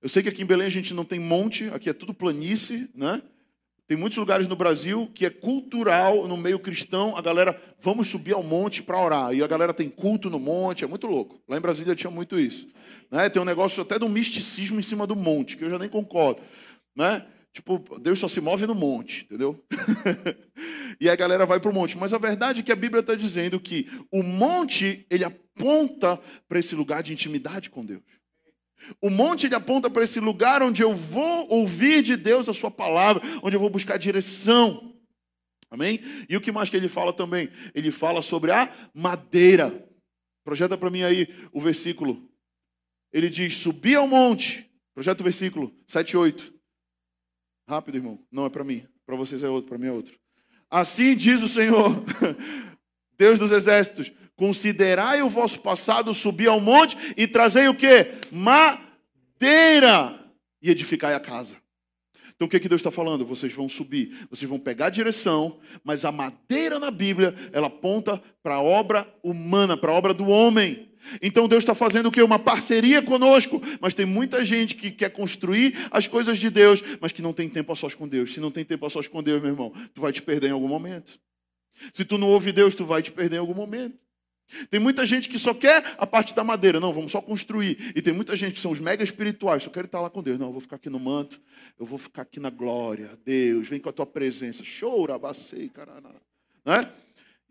Eu 0.01 0.09
sei 0.09 0.23
que 0.23 0.29
aqui 0.29 0.41
em 0.41 0.45
Belém 0.45 0.67
a 0.67 0.71
gente 0.71 0.93
não 0.93 1.05
tem 1.05 1.19
monte, 1.19 1.65
aqui 1.67 1.89
é 1.89 1.93
tudo 1.93 2.13
planície, 2.13 2.89
né? 2.93 3.21
Tem 3.87 3.97
muitos 3.97 4.17
lugares 4.17 4.47
no 4.47 4.55
Brasil 4.55 5.11
que 5.13 5.25
é 5.25 5.29
cultural, 5.29 6.27
no 6.27 6.37
meio 6.37 6.57
cristão, 6.57 7.15
a 7.17 7.21
galera, 7.21 7.61
vamos 7.79 8.07
subir 8.07 8.33
ao 8.33 8.41
monte 8.41 8.81
para 8.81 8.97
orar. 8.97 9.33
E 9.33 9.43
a 9.43 9.47
galera 9.47 9.73
tem 9.73 9.89
culto 9.89 10.29
no 10.29 10.39
monte, 10.39 10.83
é 10.83 10.87
muito 10.87 11.07
louco. 11.07 11.41
Lá 11.47 11.57
em 11.57 11.61
Brasília 11.61 11.93
tinha 11.93 12.09
muito 12.09 12.39
isso. 12.39 12.69
Né? 13.11 13.29
Tem 13.29 13.41
um 13.41 13.45
negócio 13.45 13.81
até 13.81 13.99
do 13.99 14.07
misticismo 14.07 14.79
em 14.79 14.81
cima 14.81 15.05
do 15.05 15.15
monte, 15.15 15.57
que 15.57 15.65
eu 15.65 15.69
já 15.69 15.77
nem 15.77 15.89
concordo. 15.89 16.41
Né? 16.95 17.25
Tipo, 17.53 17.83
Deus 17.99 18.17
só 18.17 18.29
se 18.29 18.39
move 18.39 18.65
no 18.65 18.73
monte, 18.73 19.25
entendeu? 19.25 19.61
e 21.01 21.09
a 21.09 21.15
galera 21.15 21.47
vai 21.47 21.59
para 21.59 21.71
o 21.71 21.73
monte. 21.73 21.97
Mas 21.97 22.13
a 22.13 22.19
verdade 22.19 22.59
é 22.59 22.63
que 22.63 22.71
a 22.71 22.75
Bíblia 22.75 22.99
está 22.99 23.15
dizendo 23.15 23.59
que 23.59 23.89
o 24.11 24.21
monte, 24.21 25.07
ele 25.09 25.23
aponta 25.23 26.21
para 26.47 26.59
esse 26.59 26.75
lugar 26.75 27.01
de 27.01 27.11
intimidade 27.11 27.71
com 27.71 27.83
Deus. 27.83 28.03
O 29.01 29.09
monte 29.09 29.47
ele 29.47 29.55
aponta 29.55 29.89
para 29.89 30.03
esse 30.03 30.19
lugar 30.19 30.61
onde 30.61 30.83
eu 30.83 30.93
vou 30.93 31.51
ouvir 31.51 32.03
de 32.03 32.15
Deus 32.15 32.47
a 32.47 32.53
sua 32.53 32.69
palavra, 32.69 33.23
onde 33.41 33.55
eu 33.55 33.59
vou 33.59 33.69
buscar 33.69 33.97
direção. 33.97 34.95
Amém? 35.71 36.01
E 36.29 36.37
o 36.37 36.41
que 36.41 36.51
mais 36.51 36.69
que 36.69 36.77
ele 36.77 36.87
fala 36.87 37.11
também? 37.11 37.49
Ele 37.73 37.91
fala 37.91 38.21
sobre 38.21 38.51
a 38.51 38.71
madeira. 38.93 39.87
Projeta 40.43 40.77
para 40.77 40.91
mim 40.91 41.01
aí 41.01 41.27
o 41.51 41.59
versículo. 41.59 42.29
Ele 43.11 43.29
diz: 43.29 43.57
Subi 43.57 43.95
ao 43.95 44.07
monte. 44.07 44.69
Projeta 44.93 45.21
o 45.21 45.23
versículo 45.23 45.73
7 45.87 46.11
e 46.11 46.17
8. 46.17 46.53
Rápido, 47.67 47.97
irmão. 47.97 48.23
Não 48.31 48.45
é 48.45 48.49
para 48.49 48.63
mim. 48.63 48.85
Para 49.05 49.15
vocês 49.15 49.43
é 49.43 49.49
outro, 49.49 49.69
para 49.69 49.77
mim 49.79 49.87
é 49.87 49.91
outro. 49.91 50.20
Assim 50.71 51.15
diz 51.15 51.43
o 51.43 51.49
Senhor, 51.49 52.01
Deus 53.19 53.37
dos 53.37 53.51
exércitos: 53.51 54.11
Considerai 54.37 55.21
o 55.21 55.29
vosso 55.29 55.59
passado, 55.59 56.13
subi 56.13 56.47
ao 56.47 56.61
monte 56.61 56.97
e 57.17 57.27
trazei 57.27 57.67
o 57.67 57.75
que? 57.75 58.13
Madeira 58.31 60.17
e 60.61 60.71
edificai 60.71 61.13
a 61.13 61.19
casa. 61.19 61.57
Então 62.33 62.47
o 62.47 62.49
que, 62.49 62.57
é 62.57 62.59
que 62.59 62.69
Deus 62.69 62.79
está 62.79 62.89
falando? 62.89 63.23
Vocês 63.25 63.53
vão 63.53 63.69
subir, 63.69 64.27
vocês 64.29 64.49
vão 64.49 64.57
pegar 64.57 64.87
a 64.87 64.89
direção, 64.89 65.59
mas 65.83 66.03
a 66.05 66.11
madeira 66.11 66.79
na 66.79 66.89
Bíblia, 66.89 67.35
ela 67.51 67.67
aponta 67.67 68.19
para 68.41 68.55
a 68.55 68.61
obra 68.63 69.07
humana, 69.21 69.77
para 69.77 69.91
a 69.91 69.95
obra 69.95 70.13
do 70.13 70.27
homem. 70.27 70.90
Então 71.21 71.47
Deus 71.47 71.63
está 71.63 71.75
fazendo 71.75 72.07
o 72.07 72.11
que? 72.11 72.21
Uma 72.21 72.39
parceria 72.39 73.01
conosco. 73.01 73.61
Mas 73.79 73.93
tem 73.93 74.05
muita 74.05 74.43
gente 74.43 74.75
que 74.75 74.91
quer 74.91 75.09
construir 75.09 75.75
as 75.89 76.07
coisas 76.07 76.37
de 76.37 76.49
Deus, 76.49 76.83
mas 76.99 77.11
que 77.11 77.21
não 77.21 77.33
tem 77.33 77.49
tempo 77.49 77.71
a 77.71 77.75
sós 77.75 77.93
com 77.93 78.07
Deus. 78.07 78.33
Se 78.33 78.39
não 78.39 78.51
tem 78.51 78.63
tempo 78.63 78.85
a 78.85 78.89
sós 78.89 79.07
com 79.07 79.21
Deus, 79.21 79.41
meu 79.41 79.51
irmão, 79.51 79.73
tu 79.93 80.01
vai 80.01 80.11
te 80.11 80.21
perder 80.21 80.47
em 80.47 80.51
algum 80.51 80.67
momento. 80.67 81.19
Se 81.93 82.05
tu 82.05 82.17
não 82.17 82.27
ouve 82.29 82.51
Deus, 82.51 82.75
tu 82.75 82.85
vai 82.85 83.01
te 83.01 83.11
perder 83.11 83.37
em 83.37 83.39
algum 83.39 83.53
momento. 83.53 83.97
Tem 84.69 84.79
muita 84.79 85.05
gente 85.05 85.29
que 85.29 85.39
só 85.39 85.53
quer 85.53 85.95
a 85.97 86.05
parte 86.05 86.35
da 86.35 86.43
madeira, 86.43 86.79
não, 86.79 86.91
vamos 86.91 87.11
só 87.11 87.21
construir. 87.21 87.93
E 87.95 88.01
tem 88.01 88.13
muita 88.13 88.35
gente 88.35 88.53
que 88.53 88.59
são 88.59 88.71
os 88.71 88.79
mega 88.79 89.03
espirituais, 89.03 89.63
só 89.63 89.69
querem 89.69 89.85
estar 89.85 90.01
lá 90.01 90.09
com 90.09 90.21
Deus. 90.21 90.37
Não, 90.37 90.47
eu 90.47 90.51
vou 90.51 90.61
ficar 90.61 90.75
aqui 90.75 90.89
no 90.89 90.99
manto, 90.99 91.41
eu 91.79 91.85
vou 91.85 91.97
ficar 91.97 92.23
aqui 92.23 92.39
na 92.39 92.49
glória. 92.49 93.17
Deus, 93.25 93.67
vem 93.67 93.79
com 93.79 93.89
a 93.89 93.93
tua 93.93 94.05
presença. 94.05 94.63
Chora, 94.79 95.15
abacei, 95.15 95.69
caramba. 95.69 96.15
Né? 96.65 96.91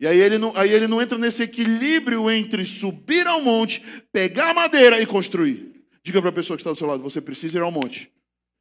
E 0.01 0.07
aí 0.07 0.19
ele, 0.19 0.39
não, 0.39 0.51
aí 0.57 0.73
ele 0.73 0.87
não 0.87 0.99
entra 0.99 1.15
nesse 1.15 1.43
equilíbrio 1.43 2.29
entre 2.31 2.65
subir 2.65 3.27
ao 3.27 3.39
monte, 3.39 3.83
pegar 4.11 4.51
madeira 4.51 4.99
e 4.99 5.05
construir. 5.05 5.85
Diga 6.03 6.19
para 6.19 6.31
a 6.31 6.33
pessoa 6.33 6.57
que 6.57 6.61
está 6.61 6.71
do 6.71 6.75
seu 6.75 6.87
lado: 6.87 7.03
você 7.03 7.21
precisa 7.21 7.59
ir 7.59 7.61
ao 7.61 7.71
monte, 7.71 8.11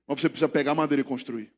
mas 0.07 0.21
você 0.21 0.29
precisa 0.29 0.51
pegar 0.51 0.75
madeira 0.75 1.01
e 1.01 1.05
construir. 1.05 1.51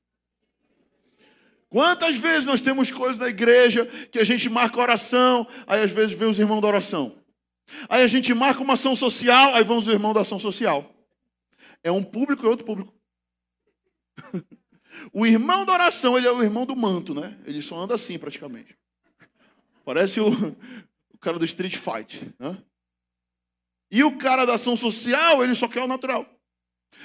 Quantas 1.68 2.16
vezes 2.16 2.46
nós 2.46 2.60
temos 2.60 2.92
coisas 2.92 3.18
na 3.18 3.28
igreja 3.28 3.86
que 4.12 4.20
a 4.20 4.24
gente 4.24 4.48
marca 4.48 4.78
oração, 4.78 5.48
aí 5.66 5.82
às 5.82 5.90
vezes 5.90 6.16
vem 6.16 6.28
os 6.28 6.38
irmãos 6.38 6.60
da 6.60 6.68
oração. 6.68 7.18
Aí 7.88 8.04
a 8.04 8.06
gente 8.06 8.32
marca 8.32 8.62
uma 8.62 8.74
ação 8.74 8.94
social, 8.94 9.52
aí 9.52 9.64
vão 9.64 9.78
os 9.78 9.88
irmãos 9.88 10.14
da 10.14 10.20
ação 10.20 10.38
social. 10.38 10.94
É 11.82 11.90
um 11.90 12.04
público 12.04 12.44
e 12.44 12.48
outro 12.48 12.64
público. 12.64 12.94
o 15.12 15.26
irmão 15.26 15.64
da 15.64 15.72
oração, 15.72 16.16
ele 16.16 16.28
é 16.28 16.30
o 16.30 16.40
irmão 16.40 16.64
do 16.64 16.76
manto, 16.76 17.12
né? 17.14 17.36
Ele 17.44 17.60
só 17.60 17.82
anda 17.82 17.96
assim 17.96 18.16
praticamente. 18.16 18.80
Parece 19.84 20.20
o, 20.20 20.28
o 21.12 21.18
cara 21.18 21.38
do 21.38 21.44
Street 21.44 21.76
Fight. 21.76 22.32
Né? 22.38 22.56
E 23.90 24.02
o 24.02 24.16
cara 24.16 24.44
da 24.44 24.54
ação 24.54 24.74
social, 24.74 25.42
ele 25.42 25.54
só 25.54 25.68
quer 25.68 25.82
o 25.82 25.88
natural. 25.88 26.26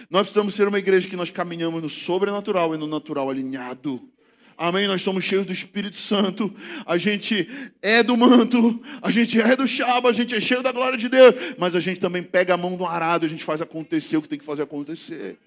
Nós 0.09 0.23
precisamos 0.23 0.53
ser 0.55 0.67
uma 0.67 0.79
igreja 0.79 1.09
que 1.09 1.15
nós 1.15 1.29
caminhamos 1.29 1.81
no 1.81 1.89
sobrenatural 1.89 2.73
e 2.73 2.77
no 2.77 2.87
natural 2.87 3.29
alinhado. 3.29 4.09
Amém? 4.57 4.87
Nós 4.87 5.03
somos 5.03 5.23
cheios 5.23 5.45
do 5.45 5.53
Espírito 5.53 5.97
Santo. 5.97 6.53
A 6.85 6.97
gente 6.97 7.47
é 7.81 8.01
do 8.01 8.17
manto, 8.17 8.81
a 9.01 9.11
gente 9.11 9.39
é 9.39 9.55
do 9.55 9.67
chaba, 9.67 10.09
a 10.09 10.13
gente 10.13 10.33
é 10.33 10.39
cheio 10.39 10.63
da 10.63 10.71
glória 10.71 10.97
de 10.97 11.07
Deus. 11.07 11.35
Mas 11.57 11.75
a 11.75 11.79
gente 11.79 11.99
também 11.99 12.23
pega 12.23 12.55
a 12.55 12.57
mão 12.57 12.75
do 12.75 12.85
arado, 12.85 13.25
a 13.25 13.29
gente 13.29 13.43
faz 13.43 13.61
acontecer 13.61 14.17
o 14.17 14.21
que 14.21 14.29
tem 14.29 14.39
que 14.39 14.45
fazer 14.45 14.63
acontecer. 14.63 15.37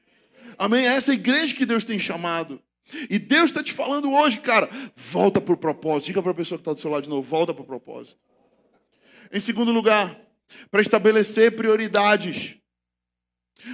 Amém? 0.56 0.86
É 0.86 0.94
essa 0.94 1.12
igreja 1.12 1.54
que 1.54 1.66
Deus 1.66 1.82
tem 1.82 1.98
chamado. 1.98 2.62
E 3.09 3.18
Deus 3.18 3.50
está 3.50 3.62
te 3.62 3.72
falando 3.72 4.12
hoje, 4.12 4.38
cara, 4.40 4.68
volta 4.96 5.40
para 5.40 5.55
o 5.55 5.57
propósito. 5.57 6.07
Diga 6.09 6.22
para 6.22 6.33
a 6.33 6.35
pessoa 6.35 6.59
que 6.59 6.62
está 6.62 6.72
do 6.72 6.81
seu 6.81 6.90
lado 6.90 7.05
de 7.05 7.09
novo, 7.09 7.22
volta 7.22 7.55
para 7.55 7.62
o 7.62 7.66
propósito. 7.66 8.18
Em 9.33 9.40
segundo 9.40 9.72
lugar, 9.72 10.20
para 10.70 10.81
estabelecer 10.81 11.55
prioridades, 11.55 12.57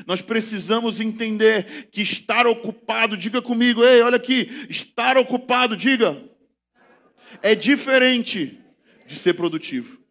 nós 0.07 0.20
precisamos 0.20 1.00
entender 1.00 1.88
que 1.90 2.02
estar 2.02 2.46
ocupado, 2.46 3.16
diga 3.16 3.40
comigo, 3.40 3.85
ei, 3.85 4.02
olha 4.02 4.16
aqui, 4.16 4.66
estar 4.68 5.16
ocupado, 5.16 5.76
diga, 5.76 6.22
é 7.42 7.55
diferente 7.55 8.61
de 9.07 9.16
ser 9.16 9.35
produtivo. 9.35 10.05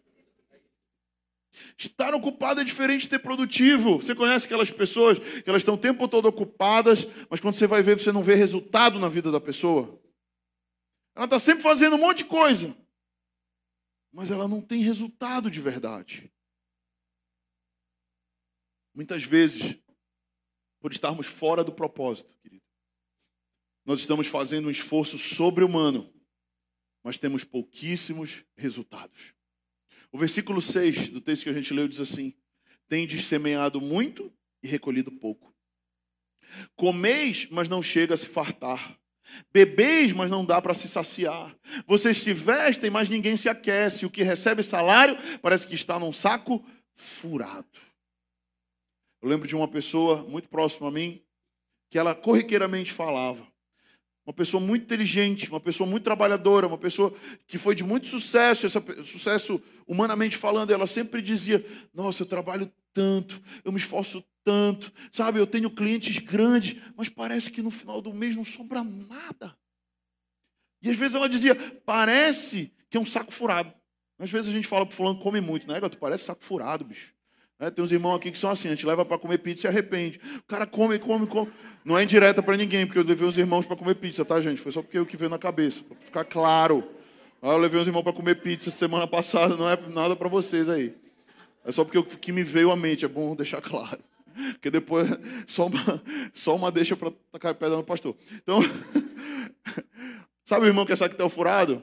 Estar 1.77 2.13
ocupado 2.13 2.61
é 2.61 2.63
diferente 2.63 3.01
de 3.01 3.09
ter 3.09 3.19
produtivo. 3.19 3.97
Você 3.97 4.15
conhece 4.15 4.45
aquelas 4.45 4.71
pessoas 4.71 5.19
que 5.19 5.49
elas 5.49 5.61
estão 5.61 5.75
o 5.75 5.79
tempo 5.79 6.07
todo 6.07 6.27
ocupadas, 6.27 7.05
mas 7.29 7.39
quando 7.39 7.55
você 7.55 7.67
vai 7.67 7.83
ver, 7.83 7.99
você 7.99 8.11
não 8.11 8.23
vê 8.23 8.35
resultado 8.35 8.97
na 8.97 9.09
vida 9.09 9.31
da 9.31 9.41
pessoa? 9.41 10.01
Ela 11.15 11.25
está 11.25 11.39
sempre 11.39 11.63
fazendo 11.63 11.95
um 11.95 11.99
monte 11.99 12.19
de 12.19 12.25
coisa, 12.25 12.75
mas 14.11 14.31
ela 14.31 14.47
não 14.47 14.61
tem 14.61 14.81
resultado 14.81 15.51
de 15.51 15.59
verdade. 15.59 16.31
Muitas 18.93 19.23
vezes, 19.25 19.77
por 20.79 20.93
estarmos 20.93 21.27
fora 21.27 21.63
do 21.63 21.73
propósito, 21.73 22.33
querido, 22.37 22.63
nós 23.85 23.99
estamos 23.99 24.27
fazendo 24.27 24.69
um 24.69 24.71
esforço 24.71 25.17
sobre-humano, 25.17 26.13
mas 27.03 27.17
temos 27.17 27.43
pouquíssimos 27.43 28.45
resultados. 28.55 29.35
O 30.15 30.17
versículo 30.17 30.61
6 30.61 31.09
do 31.09 31.19
texto 31.19 31.43
que 31.43 31.49
a 31.49 31.53
gente 31.53 31.73
leu 31.73 31.89
diz 31.89 31.99
assim: 31.99 32.33
Tendes 32.87 33.25
semeado 33.25 33.81
muito 33.81 34.31
e 34.63 34.67
recolhido 34.67 35.11
pouco. 35.11 35.53
Comeis, 36.73 37.49
mas 37.51 37.67
não 37.67 37.83
chega 37.83 38.13
a 38.13 38.17
se 38.17 38.29
fartar. 38.29 38.97
Bebeis, 39.51 40.13
mas 40.13 40.31
não 40.31 40.45
dá 40.45 40.61
para 40.61 40.73
se 40.73 40.87
saciar. 40.87 41.53
Vocês 41.85 42.15
se 42.15 42.31
vestem, 42.31 42.89
mas 42.89 43.09
ninguém 43.09 43.35
se 43.35 43.49
aquece. 43.49 44.05
O 44.05 44.09
que 44.09 44.23
recebe 44.23 44.63
salário 44.63 45.17
parece 45.41 45.67
que 45.67 45.75
está 45.75 45.99
num 45.99 46.13
saco 46.13 46.65
furado. 46.93 47.67
Eu 49.21 49.27
lembro 49.27 49.45
de 49.45 49.53
uma 49.53 49.67
pessoa 49.67 50.23
muito 50.23 50.47
próxima 50.47 50.87
a 50.87 50.91
mim 50.91 51.21
que 51.89 51.97
ela 51.97 52.15
corriqueiramente 52.15 52.93
falava: 52.93 53.45
uma 54.25 54.33
pessoa 54.33 54.61
muito 54.61 54.83
inteligente, 54.83 55.49
uma 55.49 55.59
pessoa 55.59 55.87
muito 55.87 56.03
trabalhadora, 56.03 56.65
uma 56.67 56.77
pessoa 56.77 57.13
que 57.45 57.59
foi 57.59 57.75
de 57.75 57.83
muito 57.83 58.07
sucesso, 58.07 58.65
esse 58.65 58.79
sucesso 59.03 59.61
humanamente 59.87 60.35
falando, 60.35 60.71
ela 60.71 60.87
sempre 60.87 61.21
dizia: 61.21 61.63
Nossa, 61.93 62.23
eu 62.23 62.25
trabalho 62.25 62.71
tanto, 62.91 63.39
eu 63.63 63.71
me 63.71 63.77
esforço 63.77 64.23
tanto, 64.43 64.91
sabe? 65.11 65.39
Eu 65.39 65.45
tenho 65.45 65.69
clientes 65.69 66.17
grandes, 66.17 66.75
mas 66.95 67.07
parece 67.07 67.51
que 67.51 67.61
no 67.61 67.69
final 67.69 68.01
do 68.01 68.13
mês 68.13 68.35
não 68.35 68.43
sobra 68.43 68.83
nada. 68.83 69.55
E 70.81 70.89
às 70.89 70.97
vezes 70.97 71.15
ela 71.15 71.29
dizia: 71.29 71.55
Parece 71.85 72.73
que 72.89 72.97
é 72.97 72.99
um 72.99 73.05
saco 73.05 73.31
furado. 73.31 73.73
Às 74.17 74.31
vezes 74.31 74.49
a 74.49 74.53
gente 74.53 74.67
fala 74.67 74.85
para 74.85 74.95
fulano 74.95 75.19
come 75.19 75.39
muito, 75.39 75.67
né? 75.67 75.79
Tu 75.81 75.97
parece 75.97 76.23
saco 76.23 76.43
furado, 76.43 76.83
bicho. 76.85 77.14
É, 77.57 77.69
tem 77.69 77.83
uns 77.83 77.91
irmãos 77.91 78.15
aqui 78.15 78.31
que 78.31 78.37
são 78.37 78.49
assim, 78.49 78.67
a 78.67 78.71
gente 78.71 78.85
leva 78.85 79.05
para 79.05 79.17
comer 79.17 79.37
pizza 79.37 79.67
e 79.67 79.69
arrepende. 79.69 80.19
O 80.39 80.43
cara 80.43 80.65
come, 80.65 80.99
come, 80.99 81.25
come. 81.25 81.49
Não 81.85 81.97
é 81.97 82.03
indireta 82.03 82.43
para 82.43 82.57
ninguém, 82.57 82.85
porque 82.85 82.99
eu 82.99 83.03
levei 83.03 83.27
uns 83.27 83.37
irmãos 83.37 83.65
para 83.65 83.77
comer 83.77 83.95
pizza, 83.95 84.25
tá, 84.25 84.41
gente? 84.41 84.59
Foi 84.59 84.71
só 84.71 84.81
porque 84.81 84.99
o 84.99 85.05
que 85.05 85.15
veio 85.15 85.29
na 85.29 85.37
cabeça, 85.37 85.83
para 85.83 85.97
ficar 85.97 86.25
claro. 86.25 86.83
Ah, 87.41 87.49
eu 87.49 87.57
levei 87.57 87.79
os 87.79 87.87
irmãos 87.87 88.03
para 88.03 88.11
comer 88.11 88.41
pizza 88.41 88.71
semana 88.71 89.07
passada, 89.07 89.55
não 89.55 89.69
é 89.69 89.77
nada 89.89 90.15
para 90.15 90.27
vocês 90.27 90.67
aí. 90.67 90.95
É 91.63 91.71
só 91.71 91.83
porque 91.83 91.97
o 91.97 92.03
que 92.03 92.31
me 92.31 92.43
veio 92.43 92.71
à 92.71 92.75
mente, 92.75 93.05
é 93.05 93.07
bom 93.07 93.35
deixar 93.35 93.61
claro. 93.61 93.99
Porque 94.53 94.69
depois, 94.69 95.07
só 95.47 95.67
uma, 95.67 96.03
só 96.33 96.55
uma 96.55 96.71
deixa 96.71 96.97
para 96.97 97.11
tacar 97.31 97.55
pedra 97.55 97.77
no 97.77 97.83
pastor. 97.83 98.15
Então, 98.33 98.59
sabe 100.43 100.65
o 100.65 100.67
irmão 100.67 100.85
que 100.85 100.91
é 100.91 100.95
saquetel 100.95 101.29
furado? 101.29 101.81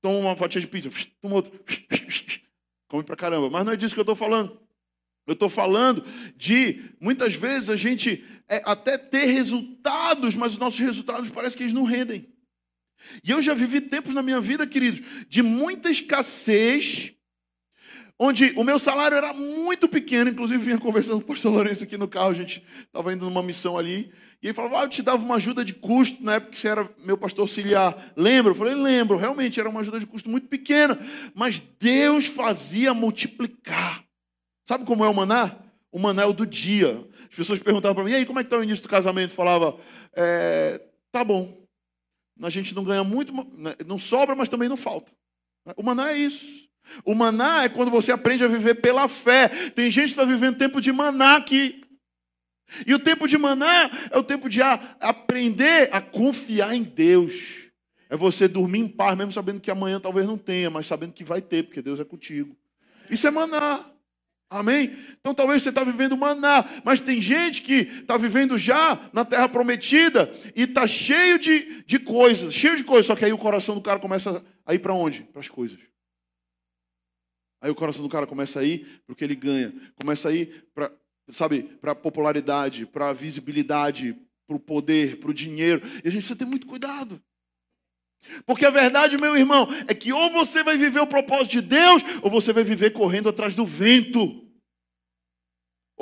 Toma 0.00 0.18
uma 0.18 0.36
fatia 0.36 0.60
de 0.60 0.66
pizza, 0.66 0.90
toma 1.20 1.36
outro. 1.36 1.52
Come 2.92 3.02
pra 3.02 3.16
caramba. 3.16 3.48
Mas 3.48 3.64
não 3.64 3.72
é 3.72 3.76
disso 3.76 3.94
que 3.94 4.00
eu 4.00 4.02
estou 4.02 4.14
falando. 4.14 4.60
Eu 5.26 5.32
estou 5.32 5.48
falando 5.48 6.04
de, 6.36 6.90
muitas 7.00 7.32
vezes, 7.32 7.70
a 7.70 7.76
gente 7.76 8.22
é, 8.46 8.60
até 8.66 8.98
ter 8.98 9.24
resultados, 9.24 10.36
mas 10.36 10.52
os 10.52 10.58
nossos 10.58 10.78
resultados 10.78 11.30
parece 11.30 11.56
que 11.56 11.62
eles 11.62 11.72
não 11.72 11.84
rendem. 11.84 12.28
E 13.24 13.30
eu 13.30 13.40
já 13.40 13.54
vivi 13.54 13.80
tempos 13.80 14.12
na 14.12 14.22
minha 14.22 14.42
vida, 14.42 14.66
queridos, 14.66 15.00
de 15.26 15.40
muita 15.40 15.88
escassez, 15.88 17.14
onde 18.18 18.52
o 18.58 18.62
meu 18.62 18.78
salário 18.78 19.16
era 19.16 19.32
muito 19.32 19.88
pequeno, 19.88 20.28
inclusive 20.28 20.62
vinha 20.62 20.78
conversando 20.78 21.20
com 21.20 21.24
o 21.24 21.34
pastor 21.34 21.50
Lourenço 21.50 21.84
aqui 21.84 21.96
no 21.96 22.06
carro, 22.06 22.28
a 22.28 22.34
gente 22.34 22.62
estava 22.84 23.10
indo 23.10 23.24
numa 23.24 23.42
missão 23.42 23.78
ali, 23.78 24.12
e 24.42 24.48
ele 24.48 24.54
falava, 24.54 24.80
ah, 24.80 24.84
eu 24.84 24.88
te 24.88 25.02
dava 25.02 25.24
uma 25.24 25.36
ajuda 25.36 25.64
de 25.64 25.72
custo, 25.72 26.22
na 26.22 26.34
época 26.34 26.52
que 26.52 26.58
você 26.58 26.66
era 26.66 26.90
meu 27.04 27.16
pastor 27.16 27.42
auxiliar. 27.42 28.12
Lembra? 28.16 28.50
Eu 28.50 28.56
falei, 28.56 28.74
lembro, 28.74 29.16
realmente 29.16 29.60
era 29.60 29.68
uma 29.68 29.80
ajuda 29.80 30.00
de 30.00 30.06
custo 30.06 30.28
muito 30.28 30.48
pequena, 30.48 30.98
mas 31.32 31.62
Deus 31.78 32.26
fazia 32.26 32.92
multiplicar. 32.92 34.04
Sabe 34.66 34.84
como 34.84 35.04
é 35.04 35.08
o 35.08 35.14
maná? 35.14 35.56
O 35.92 35.98
maná 35.98 36.22
é 36.22 36.26
o 36.26 36.32
do 36.32 36.44
dia. 36.44 37.06
As 37.30 37.36
pessoas 37.36 37.60
perguntavam 37.60 37.94
para 37.94 38.04
mim, 38.04 38.10
e 38.10 38.14
aí, 38.16 38.26
como 38.26 38.40
é 38.40 38.42
que 38.42 38.48
está 38.48 38.58
o 38.58 38.64
início 38.64 38.82
do 38.82 38.88
casamento? 38.88 39.30
Eu 39.30 39.36
falava, 39.36 39.78
é, 40.12 40.80
tá 41.12 41.22
bom. 41.22 41.56
A 42.42 42.50
gente 42.50 42.74
não 42.74 42.82
ganha 42.82 43.04
muito, 43.04 43.32
né, 43.32 43.74
não 43.86 43.98
sobra, 43.98 44.34
mas 44.34 44.48
também 44.48 44.68
não 44.68 44.76
falta. 44.76 45.12
O 45.76 45.84
maná 45.84 46.10
é 46.10 46.16
isso. 46.16 46.68
O 47.04 47.14
maná 47.14 47.62
é 47.62 47.68
quando 47.68 47.92
você 47.92 48.10
aprende 48.10 48.42
a 48.42 48.48
viver 48.48 48.74
pela 48.76 49.06
fé. 49.06 49.48
Tem 49.70 49.88
gente 49.88 50.06
que 50.06 50.10
está 50.10 50.24
vivendo 50.24 50.58
tempo 50.58 50.80
de 50.80 50.90
maná 50.90 51.36
aqui. 51.36 51.81
E 52.86 52.94
o 52.94 52.98
tempo 52.98 53.26
de 53.26 53.36
maná 53.38 53.90
é 54.10 54.18
o 54.18 54.22
tempo 54.22 54.48
de 54.48 54.60
aprender 54.62 55.88
a 55.92 56.00
confiar 56.00 56.74
em 56.74 56.82
Deus. 56.82 57.70
É 58.08 58.16
você 58.16 58.46
dormir 58.46 58.80
em 58.80 58.88
paz, 58.88 59.16
mesmo 59.16 59.32
sabendo 59.32 59.60
que 59.60 59.70
amanhã 59.70 59.98
talvez 59.98 60.26
não 60.26 60.36
tenha, 60.36 60.68
mas 60.68 60.86
sabendo 60.86 61.12
que 61.12 61.24
vai 61.24 61.40
ter, 61.40 61.64
porque 61.64 61.80
Deus 61.80 61.98
é 61.98 62.04
contigo. 62.04 62.56
Isso 63.10 63.26
é 63.26 63.30
maná. 63.30 63.86
Amém? 64.52 64.94
Então 65.18 65.34
talvez 65.34 65.62
você 65.62 65.70
está 65.70 65.82
vivendo 65.82 66.14
maná, 66.14 66.62
mas 66.84 67.00
tem 67.00 67.22
gente 67.22 67.62
que 67.62 67.88
está 68.02 68.18
vivendo 68.18 68.58
já 68.58 69.08
na 69.10 69.24
terra 69.24 69.48
prometida 69.48 70.30
e 70.54 70.64
está 70.64 70.86
cheio 70.86 71.38
de, 71.38 71.82
de 71.84 71.98
coisas, 71.98 72.52
cheio 72.52 72.76
de 72.76 72.84
coisas, 72.84 73.06
só 73.06 73.16
que 73.16 73.24
aí 73.24 73.32
o 73.32 73.38
coração 73.38 73.74
do 73.74 73.80
cara 73.80 73.98
começa 73.98 74.44
a 74.66 74.74
ir 74.74 74.80
para 74.80 74.92
onde? 74.92 75.22
Para 75.22 75.40
as 75.40 75.48
coisas. 75.48 75.78
Aí 77.62 77.70
o 77.70 77.74
coração 77.74 78.02
do 78.02 78.10
cara 78.10 78.26
começa 78.26 78.60
a 78.60 78.64
ir 78.64 79.02
para 79.06 79.14
o 79.14 79.16
que 79.16 79.24
ele 79.24 79.36
ganha, 79.36 79.72
começa 79.94 80.28
a 80.28 80.32
ir 80.32 80.68
para, 80.74 80.92
sabe, 81.30 81.62
para 81.80 81.94
popularidade, 81.94 82.86
para 82.86 83.12
visibilidade, 83.12 84.16
para 84.46 84.56
o 84.56 84.60
poder, 84.60 85.18
para 85.18 85.30
o 85.30 85.34
dinheiro. 85.34 85.82
E 86.04 86.08
a 86.08 86.10
gente 86.10 86.20
precisa 86.20 86.36
ter 86.36 86.44
muito 86.44 86.66
cuidado. 86.66 87.20
Porque 88.46 88.64
a 88.64 88.70
verdade, 88.70 89.18
meu 89.18 89.36
irmão, 89.36 89.66
é 89.88 89.94
que 89.94 90.12
ou 90.12 90.30
você 90.30 90.62
vai 90.62 90.76
viver 90.76 91.00
o 91.00 91.06
propósito 91.06 91.52
de 91.52 91.62
Deus, 91.62 92.02
ou 92.22 92.30
você 92.30 92.52
vai 92.52 92.64
viver 92.64 92.90
correndo 92.90 93.28
atrás 93.28 93.54
do 93.54 93.66
vento. 93.66 94.46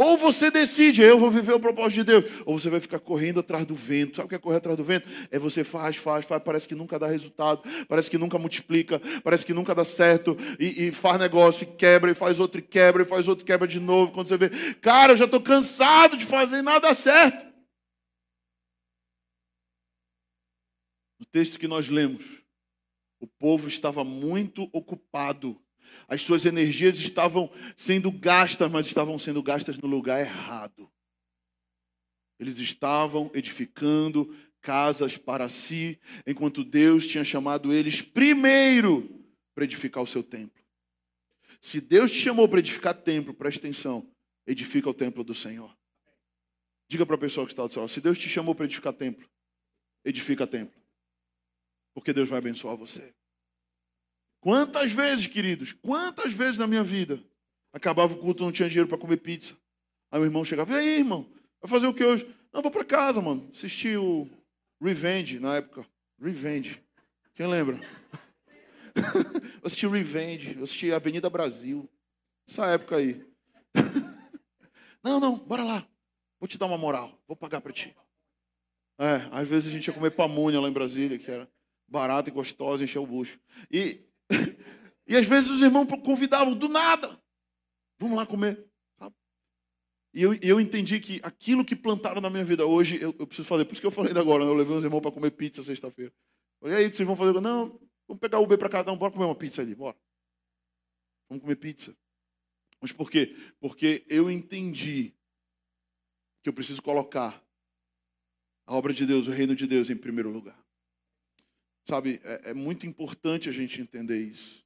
Ou 0.03 0.17
você 0.17 0.51
decide, 0.51 1.03
eu 1.03 1.19
vou 1.19 1.31
viver 1.31 1.53
o 1.53 1.61
propósito 1.61 1.97
de 1.97 2.05
Deus, 2.05 2.25
ou 2.47 2.59
você 2.59 2.71
vai 2.71 2.81
ficar 2.81 2.99
correndo 2.99 3.41
atrás 3.41 3.67
do 3.67 3.75
vento. 3.75 4.17
Sabe 4.17 4.25
o 4.25 4.29
que 4.31 4.35
é 4.35 4.39
correr 4.39 4.57
atrás 4.57 4.75
do 4.75 4.83
vento? 4.83 5.07
É 5.31 5.39
você 5.39 5.63
faz, 5.63 5.95
faz, 5.97 6.25
faz, 6.25 6.43
parece 6.43 6.67
que 6.67 6.75
nunca 6.75 6.99
dá 6.99 7.07
resultado, 7.07 7.63
parece 7.87 8.09
que 8.09 8.17
nunca 8.17 8.39
multiplica, 8.39 8.99
parece 9.23 9.45
que 9.45 9.53
nunca 9.53 9.75
dá 9.75 9.85
certo, 9.85 10.39
e, 10.59 10.87
e 10.87 10.91
faz 10.91 11.19
negócio, 11.19 11.65
e 11.65 11.67
quebra, 11.77 12.11
e 12.11 12.15
faz 12.15 12.41
outro, 12.41 12.61
e 12.61 12.63
quebra, 12.63 13.03
e 13.03 13.05
faz 13.05 13.29
outro, 13.29 13.45
e 13.45 13.47
quebra 13.47 13.69
de 13.69 13.79
novo. 13.79 14.11
Quando 14.11 14.29
você 14.29 14.39
vê, 14.39 14.49
cara, 14.77 15.13
eu 15.13 15.19
já 15.19 15.27
estou 15.27 15.39
cansado 15.39 16.17
de 16.17 16.25
fazer 16.25 16.63
nada 16.63 16.95
certo. 16.95 17.53
No 21.19 21.27
texto 21.27 21.59
que 21.59 21.69
nós 21.69 21.91
lemos, 21.91 22.43
o 23.21 23.27
povo 23.27 23.69
estava 23.69 24.03
muito 24.03 24.67
ocupado 24.73 25.61
as 26.11 26.23
suas 26.23 26.45
energias 26.45 26.99
estavam 26.99 27.49
sendo 27.77 28.11
gastas, 28.11 28.69
mas 28.69 28.85
estavam 28.85 29.17
sendo 29.17 29.41
gastas 29.41 29.79
no 29.79 29.87
lugar 29.87 30.21
errado. 30.21 30.91
Eles 32.37 32.59
estavam 32.59 33.31
edificando 33.33 34.35
casas 34.61 35.17
para 35.17 35.49
si, 35.49 36.01
enquanto 36.27 36.65
Deus 36.65 37.07
tinha 37.07 37.23
chamado 37.23 37.73
eles 37.73 38.03
primeiro 38.03 39.25
para 39.55 39.63
edificar 39.63 40.03
o 40.03 40.07
seu 40.07 40.25
templo. 40.25 40.61
Se 41.63 41.81
Deus 41.81 42.11
te 42.11 42.19
chamou 42.19 42.49
para 42.49 42.59
edificar 42.59 42.95
templo, 42.95 43.33
presta 43.33 43.61
atenção, 43.69 44.11
edifica 44.45 44.91
o 44.91 44.95
templo 44.95 45.23
do 45.23 45.35
Senhor. 45.35 45.79
Diga 46.89 47.07
para 47.07 47.15
a 47.15 47.19
pessoa 47.19 47.47
que 47.47 47.53
está 47.53 47.65
do 47.65 47.73
seu 47.73 47.83
lado, 47.83 47.93
se 47.93 48.01
Deus 48.01 48.19
te 48.19 48.29
chamou 48.29 48.53
para 48.53 48.65
edificar 48.65 48.93
templo, 48.93 49.31
edifica 50.05 50.45
templo. 50.45 50.75
Porque 51.95 52.13
Deus 52.13 52.29
vai 52.29 52.39
abençoar 52.39 52.77
você. 52.77 53.15
Quantas 54.41 54.91
vezes, 54.93 55.27
queridos, 55.27 55.73
quantas 55.73 56.33
vezes 56.33 56.59
na 56.59 56.67
minha 56.67 56.83
vida 56.83 57.23
acabava 57.73 58.15
o 58.15 58.17
culto, 58.17 58.43
não 58.43 58.51
tinha 58.51 58.69
dinheiro 58.69 58.89
para 58.89 58.99
comer 58.99 59.19
pizza. 59.19 59.57
Aí 60.11 60.21
o 60.21 60.25
irmão 60.25 60.45
chegava, 60.45 60.73
e 60.73 60.77
aí, 60.77 60.99
irmão, 60.99 61.31
vai 61.61 61.71
fazer 61.71 61.87
o 61.87 61.95
que 61.95 62.03
hoje? 62.03 62.27
Não, 62.53 62.63
vou 62.63 62.71
para 62.71 62.85
casa, 62.85 63.21
mano. 63.21 63.49
Assisti 63.53 63.97
o 63.97 64.29
Revenge 64.81 65.39
na 65.39 65.57
época. 65.57 65.87
Revenge. 66.21 66.83
Quem 67.35 67.47
lembra? 67.47 67.79
eu 68.95 69.61
assisti 69.65 69.87
Revenge, 69.87 70.57
eu 70.57 70.65
assisti 70.65 70.93
Avenida 70.93 71.31
Brasil. 71.31 71.89
Essa 72.49 72.67
época 72.67 72.97
aí. 72.97 73.25
não, 75.05 75.21
não, 75.21 75.39
bora 75.39 75.63
lá. 75.63 75.87
Vou 76.41 76.49
te 76.49 76.59
dar 76.59 76.67
uma 76.67 76.79
moral, 76.79 77.19
vou 77.29 77.37
pagar 77.37 77.61
para 77.61 77.73
ti. 77.73 77.95
É, 78.99 79.29
às 79.31 79.47
vezes 79.47 79.69
a 79.69 79.73
gente 79.73 79.87
ia 79.87 79.95
comer 79.95 80.11
pamonha 80.11 80.61
lá 80.61 80.69
em 80.69 80.73
Brasília, 80.73 81.19
que 81.19 81.31
era 81.31 81.49
barata 81.87 82.29
e 82.29 82.33
gostosa, 82.33 82.83
encher 82.83 82.99
o 82.99 83.07
bucho. 83.07 83.39
E 83.71 84.01
e 85.07 85.17
às 85.17 85.27
vezes 85.27 85.51
os 85.51 85.61
irmãos 85.61 85.87
convidavam 86.05 86.55
do 86.55 86.69
nada. 86.69 87.21
Vamos 87.99 88.17
lá 88.17 88.27
comer. 88.27 88.71
E 90.13 90.23
eu, 90.23 90.35
eu 90.43 90.61
entendi 90.61 90.99
que 90.99 91.21
aquilo 91.23 91.65
que 91.65 91.77
plantaram 91.77 92.21
na 92.21 92.29
minha 92.29 92.45
vida 92.45 92.67
hoje, 92.67 93.01
eu, 93.01 93.15
eu 93.19 93.27
preciso 93.27 93.47
fazer. 93.47 93.65
Por 93.65 93.73
isso 93.73 93.81
que 93.81 93.87
eu 93.87 93.93
falei 93.93 94.13
agora, 94.13 94.45
né? 94.45 94.51
eu 94.51 94.55
levei 94.55 94.77
os 94.77 94.83
irmãos 94.83 95.01
para 95.01 95.13
comer 95.13 95.31
pizza 95.31 95.63
sexta-feira. 95.63 96.13
E 96.65 96.73
aí, 96.73 96.93
vocês 96.93 97.07
vão 97.07 97.17
fazer? 97.17 97.41
Não, 97.41 97.79
vamos 98.09 98.21
pegar 98.21 98.41
Uber 98.41 98.59
para 98.59 98.69
cada 98.69 98.93
um, 98.93 98.97
bora 98.97 99.13
comer 99.13 99.25
uma 99.25 99.37
pizza 99.37 99.63
ali, 99.63 99.75
bora. 99.75 99.97
Vamos 101.29 101.43
comer 101.43 101.57
pizza. 101.57 101.97
Mas 102.81 102.93
por 102.93 103.11
quê? 103.11 103.37
Porque 103.61 104.05
eu 104.09 104.31
entendi 104.31 105.15
que 106.43 106.49
eu 106.49 106.53
preciso 106.53 106.83
colocar 106.83 107.43
a 108.67 108.75
obra 108.75 108.93
de 108.93 109.07
Deus, 109.07 109.29
o 109.29 109.31
reino 109.31 109.55
de 109.55 109.67
Deus 109.67 109.91
em 109.91 109.97
primeiro 109.97 110.31
lugar. 110.31 110.59
Sabe, 111.91 112.21
é, 112.23 112.51
é 112.51 112.55
muito 112.55 112.87
importante 112.87 113.49
a 113.49 113.53
gente 113.53 113.81
entender 113.81 114.17
isso. 114.17 114.65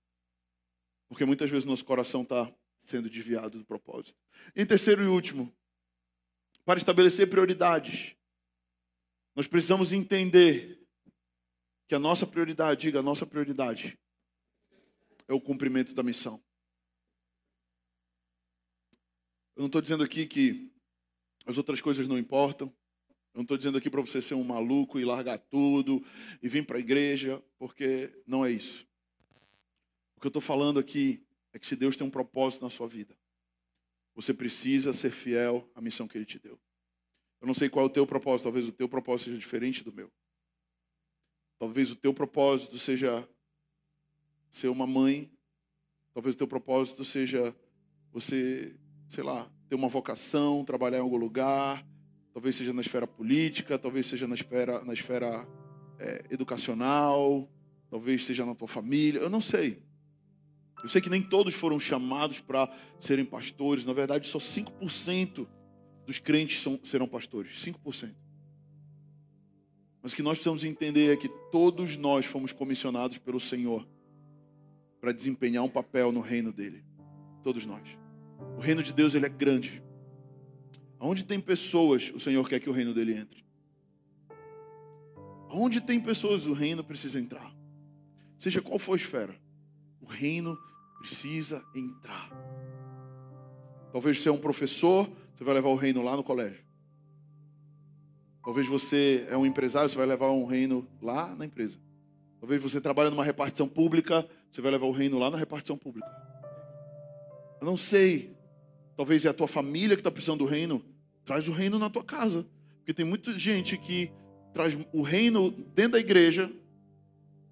Porque 1.08 1.24
muitas 1.24 1.48
vezes 1.48 1.64
nosso 1.64 1.82
coração 1.82 2.20
está 2.20 2.54
sendo 2.82 3.08
desviado 3.08 3.58
do 3.58 3.64
propósito. 3.64 4.20
Em 4.54 4.66
terceiro 4.66 5.02
e 5.02 5.06
último, 5.06 5.50
para 6.66 6.76
estabelecer 6.76 7.30
prioridades, 7.30 8.14
nós 9.34 9.46
precisamos 9.46 9.90
entender 9.90 10.86
que 11.88 11.94
a 11.94 11.98
nossa 11.98 12.26
prioridade, 12.26 12.82
diga, 12.82 12.98
a 12.98 13.02
nossa 13.02 13.24
prioridade 13.24 13.98
é 15.26 15.32
o 15.32 15.40
cumprimento 15.40 15.94
da 15.94 16.02
missão. 16.02 16.44
Eu 19.56 19.60
não 19.60 19.66
estou 19.68 19.80
dizendo 19.80 20.04
aqui 20.04 20.26
que 20.26 20.70
as 21.46 21.56
outras 21.56 21.80
coisas 21.80 22.06
não 22.06 22.18
importam. 22.18 22.70
Eu 23.34 23.38
não 23.38 23.42
estou 23.42 23.56
dizendo 23.56 23.76
aqui 23.76 23.90
para 23.90 24.00
você 24.00 24.22
ser 24.22 24.34
um 24.34 24.44
maluco 24.44 25.00
e 25.00 25.04
largar 25.04 25.38
tudo 25.38 26.04
e 26.40 26.48
vir 26.48 26.64
para 26.64 26.76
a 26.76 26.80
igreja, 26.80 27.42
porque 27.58 28.22
não 28.24 28.46
é 28.46 28.52
isso. 28.52 28.86
O 30.16 30.20
que 30.20 30.26
eu 30.26 30.30
estou 30.30 30.40
falando 30.40 30.78
aqui 30.78 31.20
é 31.52 31.58
que 31.58 31.66
se 31.66 31.74
Deus 31.74 31.96
tem 31.96 32.06
um 32.06 32.10
propósito 32.10 32.62
na 32.62 32.70
sua 32.70 32.86
vida, 32.86 33.18
você 34.14 34.32
precisa 34.32 34.92
ser 34.92 35.10
fiel 35.10 35.68
à 35.74 35.80
missão 35.80 36.06
que 36.06 36.16
Ele 36.16 36.24
te 36.24 36.38
deu. 36.38 36.58
Eu 37.40 37.46
não 37.48 37.54
sei 37.54 37.68
qual 37.68 37.84
é 37.84 37.88
o 37.88 37.92
teu 37.92 38.06
propósito, 38.06 38.44
talvez 38.44 38.68
o 38.68 38.72
teu 38.72 38.88
propósito 38.88 39.26
seja 39.26 39.38
diferente 39.38 39.82
do 39.82 39.92
meu. 39.92 40.12
Talvez 41.58 41.90
o 41.90 41.96
teu 41.96 42.14
propósito 42.14 42.78
seja 42.78 43.28
ser 44.48 44.68
uma 44.68 44.86
mãe, 44.86 45.28
talvez 46.12 46.36
o 46.36 46.38
teu 46.38 46.46
propósito 46.46 47.04
seja 47.04 47.54
você, 48.12 48.76
sei 49.08 49.24
lá, 49.24 49.50
ter 49.68 49.74
uma 49.74 49.88
vocação, 49.88 50.64
trabalhar 50.64 50.98
em 50.98 51.02
algum 51.02 51.16
lugar, 51.16 51.84
talvez 52.34 52.56
seja 52.56 52.72
na 52.72 52.80
esfera 52.80 53.06
política, 53.06 53.78
talvez 53.78 54.06
seja 54.06 54.26
na 54.26 54.34
esfera, 54.34 54.84
na 54.84 54.92
esfera 54.92 55.48
é, 56.00 56.24
educacional, 56.30 57.48
talvez 57.88 58.24
seja 58.24 58.44
na 58.44 58.56
tua 58.56 58.66
família, 58.66 59.20
eu 59.20 59.30
não 59.30 59.40
sei. 59.40 59.80
Eu 60.82 60.88
sei 60.88 61.00
que 61.00 61.08
nem 61.08 61.22
todos 61.22 61.54
foram 61.54 61.78
chamados 61.78 62.40
para 62.40 62.68
serem 62.98 63.24
pastores, 63.24 63.86
na 63.86 63.92
verdade, 63.92 64.26
só 64.26 64.38
5% 64.38 65.46
dos 66.04 66.18
crentes 66.18 66.60
são, 66.60 66.78
serão 66.82 67.06
pastores 67.06 67.64
5%. 67.64 68.12
Mas 70.02 70.12
o 70.12 70.16
que 70.16 70.22
nós 70.22 70.36
precisamos 70.36 70.64
entender 70.64 71.12
é 71.12 71.16
que 71.16 71.28
todos 71.50 71.96
nós 71.96 72.26
fomos 72.26 72.52
comissionados 72.52 73.16
pelo 73.16 73.40
Senhor 73.40 73.88
para 75.00 75.12
desempenhar 75.12 75.62
um 75.62 75.68
papel 75.68 76.10
no 76.10 76.20
reino 76.20 76.52
dele. 76.52 76.84
Todos 77.42 77.64
nós. 77.64 77.82
O 78.58 78.60
reino 78.60 78.82
de 78.82 78.92
Deus 78.92 79.14
ele 79.14 79.24
é 79.24 79.28
grande. 79.28 79.83
Onde 81.06 81.22
tem 81.22 81.38
pessoas, 81.38 82.10
o 82.14 82.18
Senhor 82.18 82.48
quer 82.48 82.58
que 82.58 82.70
o 82.70 82.72
reino 82.72 82.94
dele 82.94 83.12
entre. 83.12 83.44
Onde 85.50 85.78
tem 85.78 86.00
pessoas, 86.00 86.46
o 86.46 86.54
reino 86.54 86.82
precisa 86.82 87.20
entrar. 87.20 87.54
Seja 88.38 88.62
qual 88.62 88.78
for 88.78 88.94
a 88.94 88.96
esfera, 88.96 89.38
o 90.00 90.06
reino 90.06 90.58
precisa 90.98 91.62
entrar. 91.74 92.30
Talvez 93.92 94.18
você 94.18 94.30
é 94.30 94.32
um 94.32 94.38
professor, 94.38 95.06
você 95.36 95.44
vai 95.44 95.52
levar 95.52 95.68
o 95.68 95.74
reino 95.74 96.00
lá 96.00 96.16
no 96.16 96.24
colégio. 96.24 96.64
Talvez 98.42 98.66
você 98.66 99.26
é 99.28 99.36
um 99.36 99.44
empresário, 99.44 99.90
você 99.90 99.98
vai 99.98 100.06
levar 100.06 100.30
um 100.30 100.46
reino 100.46 100.88
lá 101.02 101.34
na 101.36 101.44
empresa. 101.44 101.78
Talvez 102.40 102.62
você 102.62 102.80
trabalhe 102.80 103.10
numa 103.10 103.24
repartição 103.24 103.68
pública, 103.68 104.26
você 104.50 104.62
vai 104.62 104.70
levar 104.70 104.86
o 104.86 104.90
reino 104.90 105.18
lá 105.18 105.30
na 105.30 105.36
repartição 105.36 105.76
pública. 105.76 106.08
Eu 107.60 107.66
não 107.66 107.76
sei. 107.76 108.34
Talvez 108.96 109.26
é 109.26 109.28
a 109.28 109.34
tua 109.34 109.48
família 109.48 109.96
que 109.96 110.00
está 110.00 110.10
precisando 110.10 110.38
do 110.38 110.46
reino. 110.46 110.93
Traz 111.24 111.48
o 111.48 111.52
reino 111.52 111.78
na 111.78 111.88
tua 111.88 112.04
casa. 112.04 112.46
Porque 112.78 112.92
tem 112.92 113.04
muita 113.04 113.38
gente 113.38 113.78
que 113.78 114.10
traz 114.52 114.78
o 114.92 115.02
reino 115.02 115.50
dentro 115.50 115.92
da 115.92 115.98
igreja, 115.98 116.50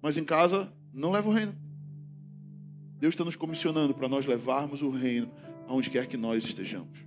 mas 0.01 0.17
em 0.17 0.23
casa 0.23 0.71
não 0.93 1.11
leva 1.11 1.29
o 1.29 1.33
reino. 1.33 1.55
Deus 2.99 3.13
está 3.13 3.25
nos 3.25 3.35
comissionando 3.35 3.93
para 3.93 4.07
nós 4.07 4.25
levarmos 4.25 4.81
o 4.81 4.89
reino 4.89 5.29
aonde 5.67 5.89
quer 5.89 6.07
que 6.07 6.15
nós 6.15 6.45
estejamos. 6.45 6.99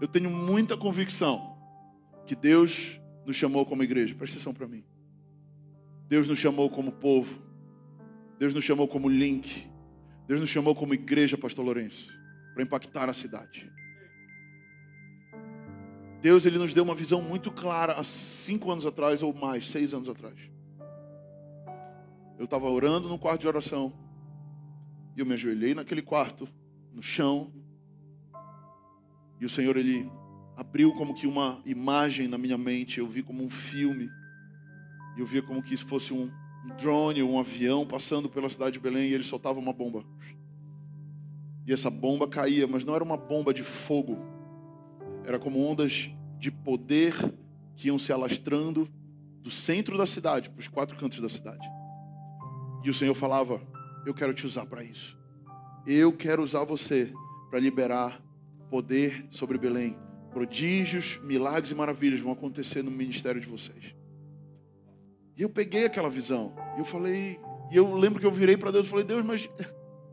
Eu 0.00 0.08
tenho 0.08 0.30
muita 0.30 0.76
convicção 0.76 1.56
que 2.26 2.34
Deus 2.34 2.98
nos 3.26 3.36
chamou 3.36 3.66
como 3.66 3.82
igreja. 3.82 4.14
Presta 4.14 4.36
atenção 4.36 4.54
para 4.54 4.66
mim. 4.66 4.84
Deus 6.08 6.28
nos 6.28 6.38
chamou 6.38 6.70
como 6.70 6.92
povo. 6.92 7.42
Deus 8.38 8.54
nos 8.54 8.64
chamou 8.64 8.88
como 8.88 9.08
link. 9.08 9.66
Deus 10.26 10.40
nos 10.40 10.48
chamou 10.48 10.74
como 10.74 10.94
igreja, 10.94 11.36
Pastor 11.36 11.64
Lourenço, 11.64 12.12
para 12.54 12.62
impactar 12.62 13.08
a 13.08 13.12
cidade. 13.12 13.70
Deus 16.24 16.46
ele 16.46 16.56
nos 16.56 16.72
deu 16.72 16.82
uma 16.82 16.94
visão 16.94 17.20
muito 17.20 17.52
clara 17.52 17.92
há 17.92 18.02
cinco 18.02 18.70
anos 18.70 18.86
atrás 18.86 19.22
ou 19.22 19.34
mais, 19.34 19.68
seis 19.68 19.92
anos 19.92 20.08
atrás. 20.08 20.34
Eu 22.38 22.46
estava 22.46 22.66
orando 22.66 23.10
no 23.10 23.18
quarto 23.18 23.42
de 23.42 23.46
oração 23.46 23.92
e 25.14 25.20
eu 25.20 25.26
me 25.26 25.34
ajoelhei 25.34 25.74
naquele 25.74 26.00
quarto, 26.00 26.48
no 26.94 27.02
chão, 27.02 27.52
e 29.38 29.44
o 29.44 29.50
Senhor 29.50 29.76
ele 29.76 30.10
abriu 30.56 30.94
como 30.94 31.12
que 31.12 31.26
uma 31.26 31.60
imagem 31.66 32.26
na 32.26 32.38
minha 32.38 32.56
mente, 32.56 33.00
eu 33.00 33.06
vi 33.06 33.22
como 33.22 33.44
um 33.44 33.50
filme. 33.50 34.08
Eu 35.18 35.26
via 35.26 35.42
como 35.42 35.62
que 35.62 35.74
isso 35.74 35.86
fosse 35.86 36.14
um 36.14 36.30
drone, 36.78 37.22
um 37.22 37.38
avião 37.38 37.86
passando 37.86 38.30
pela 38.30 38.48
cidade 38.48 38.72
de 38.72 38.80
Belém 38.80 39.10
e 39.10 39.12
ele 39.12 39.24
soltava 39.24 39.58
uma 39.58 39.74
bomba. 39.74 40.02
E 41.66 41.72
essa 41.74 41.90
bomba 41.90 42.26
caía, 42.26 42.66
mas 42.66 42.82
não 42.82 42.94
era 42.94 43.04
uma 43.04 43.18
bomba 43.18 43.52
de 43.52 43.62
fogo. 43.62 44.33
Era 45.24 45.38
como 45.38 45.64
ondas 45.64 46.10
de 46.38 46.50
poder 46.50 47.14
que 47.76 47.88
iam 47.88 47.98
se 47.98 48.12
alastrando 48.12 48.88
do 49.40 49.50
centro 49.50 49.96
da 49.96 50.06
cidade 50.06 50.50
para 50.50 50.60
os 50.60 50.68
quatro 50.68 50.96
cantos 50.96 51.20
da 51.20 51.28
cidade. 51.28 51.66
E 52.82 52.90
o 52.90 52.94
Senhor 52.94 53.14
falava: 53.14 53.60
Eu 54.06 54.14
quero 54.14 54.34
te 54.34 54.46
usar 54.46 54.66
para 54.66 54.84
isso. 54.84 55.18
Eu 55.86 56.12
quero 56.12 56.42
usar 56.42 56.64
você 56.64 57.12
para 57.50 57.58
liberar 57.58 58.22
poder 58.70 59.26
sobre 59.30 59.58
Belém 59.58 59.96
Prodígios, 60.34 61.20
milagres 61.22 61.70
e 61.70 61.74
maravilhas 61.76 62.18
vão 62.18 62.32
acontecer 62.32 62.82
no 62.82 62.90
ministério 62.90 63.40
de 63.40 63.46
vocês. 63.46 63.94
E 65.36 65.42
eu 65.42 65.48
peguei 65.48 65.84
aquela 65.84 66.10
visão. 66.10 66.56
E 66.76 66.80
eu 66.80 66.84
falei, 66.84 67.38
e 67.70 67.76
eu 67.76 67.94
lembro 67.94 68.18
que 68.18 68.26
eu 68.26 68.32
virei 68.32 68.56
para 68.56 68.72
Deus 68.72 68.88
e 68.88 68.90
falei, 68.90 69.04
Deus, 69.04 69.24
mas 69.24 69.48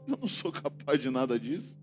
eu 0.07 0.18
não 0.22 0.28
sou 0.28 0.51
capaz 0.51 1.01
de 1.01 1.09
nada 1.09 1.39
disso. 1.39 1.76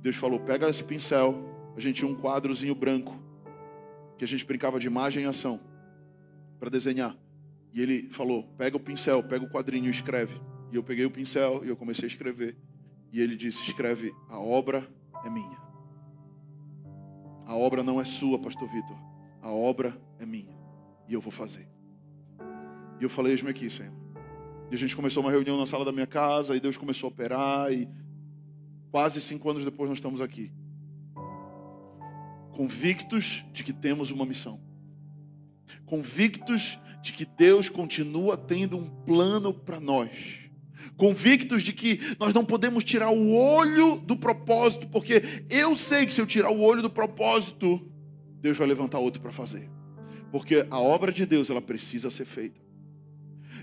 Deus 0.00 0.16
falou: 0.16 0.40
pega 0.40 0.68
esse 0.68 0.82
pincel. 0.82 1.53
A 1.76 1.80
gente 1.80 1.96
tinha 1.96 2.10
um 2.10 2.14
quadrozinho 2.14 2.74
branco 2.74 3.14
que 4.16 4.24
a 4.24 4.28
gente 4.28 4.44
brincava 4.44 4.78
de 4.78 4.86
imagem 4.86 5.24
e 5.24 5.26
ação 5.26 5.60
para 6.58 6.70
desenhar. 6.70 7.16
E 7.72 7.80
ele 7.80 8.08
falou: 8.10 8.44
pega 8.56 8.76
o 8.76 8.80
pincel, 8.80 9.22
pega 9.22 9.44
o 9.44 9.50
quadrinho 9.50 9.86
e 9.86 9.90
escreve. 9.90 10.40
E 10.70 10.76
eu 10.76 10.82
peguei 10.82 11.04
o 11.04 11.10
pincel 11.10 11.64
e 11.64 11.68
eu 11.68 11.76
comecei 11.76 12.04
a 12.04 12.08
escrever. 12.08 12.56
E 13.12 13.20
ele 13.20 13.36
disse: 13.36 13.62
escreve, 13.64 14.14
a 14.28 14.38
obra 14.38 14.88
é 15.24 15.30
minha. 15.30 15.58
A 17.46 17.54
obra 17.54 17.82
não 17.82 18.00
é 18.00 18.04
sua, 18.04 18.38
pastor 18.38 18.68
Vitor. 18.68 18.96
A 19.42 19.52
obra 19.52 20.00
é 20.18 20.24
minha. 20.24 20.56
E 21.06 21.12
eu 21.12 21.20
vou 21.20 21.30
fazer. 21.30 21.68
E 22.98 23.02
eu 23.02 23.10
falei, 23.10 23.32
eis-me 23.32 23.50
aqui, 23.50 23.68
Senhor. 23.68 23.92
E 24.70 24.74
a 24.74 24.78
gente 24.78 24.96
começou 24.96 25.22
uma 25.22 25.30
reunião 25.30 25.58
na 25.58 25.66
sala 25.66 25.84
da 25.84 25.92
minha 25.92 26.06
casa, 26.06 26.56
e 26.56 26.60
Deus 26.60 26.76
começou 26.76 27.08
a 27.08 27.12
operar, 27.12 27.70
e 27.70 27.88
quase 28.90 29.20
cinco 29.20 29.50
anos 29.50 29.64
depois 29.64 29.90
nós 29.90 29.98
estamos 29.98 30.20
aqui. 30.20 30.50
Convictos 32.54 33.44
de 33.52 33.62
que 33.62 33.72
temos 33.72 34.10
uma 34.10 34.24
missão. 34.24 34.60
Convictos 35.84 36.78
de 37.02 37.12
que 37.12 37.24
Deus 37.24 37.68
continua 37.68 38.36
tendo 38.36 38.76
um 38.76 38.88
plano 39.04 39.52
para 39.52 39.78
nós 39.78 40.44
convictos 40.96 41.62
de 41.62 41.72
que 41.72 42.00
nós 42.18 42.34
não 42.34 42.44
podemos 42.44 42.84
tirar 42.84 43.10
o 43.10 43.34
olho 43.34 43.96
do 43.96 44.16
propósito, 44.16 44.88
porque 44.88 45.22
eu 45.50 45.74
sei 45.74 46.06
que 46.06 46.14
se 46.14 46.20
eu 46.20 46.26
tirar 46.26 46.50
o 46.50 46.60
olho 46.60 46.82
do 46.82 46.90
propósito, 46.90 47.80
Deus 48.40 48.56
vai 48.56 48.66
levantar 48.66 48.98
outro 48.98 49.20
para 49.20 49.32
fazer. 49.32 49.70
Porque 50.30 50.66
a 50.70 50.78
obra 50.78 51.12
de 51.12 51.24
Deus, 51.24 51.48
ela 51.50 51.62
precisa 51.62 52.10
ser 52.10 52.24
feita. 52.24 52.60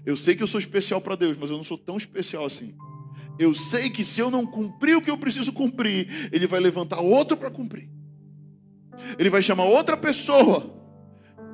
Eu 0.06 0.16
sei 0.16 0.36
que 0.36 0.42
eu 0.42 0.48
sou 0.48 0.60
especial 0.60 1.02
para 1.02 1.16
Deus, 1.16 1.38
mas 1.38 1.52
eu 1.52 1.58
não 1.58 1.64
sou 1.64 1.78
tão 1.78 1.98
especial 1.98 2.46
assim. 2.46 2.74
Eu 3.38 3.54
sei 3.54 3.90
que 3.90 4.04
se 4.04 4.20
eu 4.20 4.32
não 4.32 4.46
cumprir 4.46 4.96
o 4.96 5.02
que 5.02 5.12
eu 5.12 5.18
preciso 5.18 5.54
cumprir, 5.54 6.30
Ele 6.32 6.48
vai 6.48 6.60
levantar 6.60 7.00
outro 7.00 7.38
para 7.38 7.52
cumprir. 7.52 7.90
Ele 9.18 9.30
vai 9.30 9.42
chamar 9.42 9.66
outra 9.66 9.96
pessoa 9.98 10.74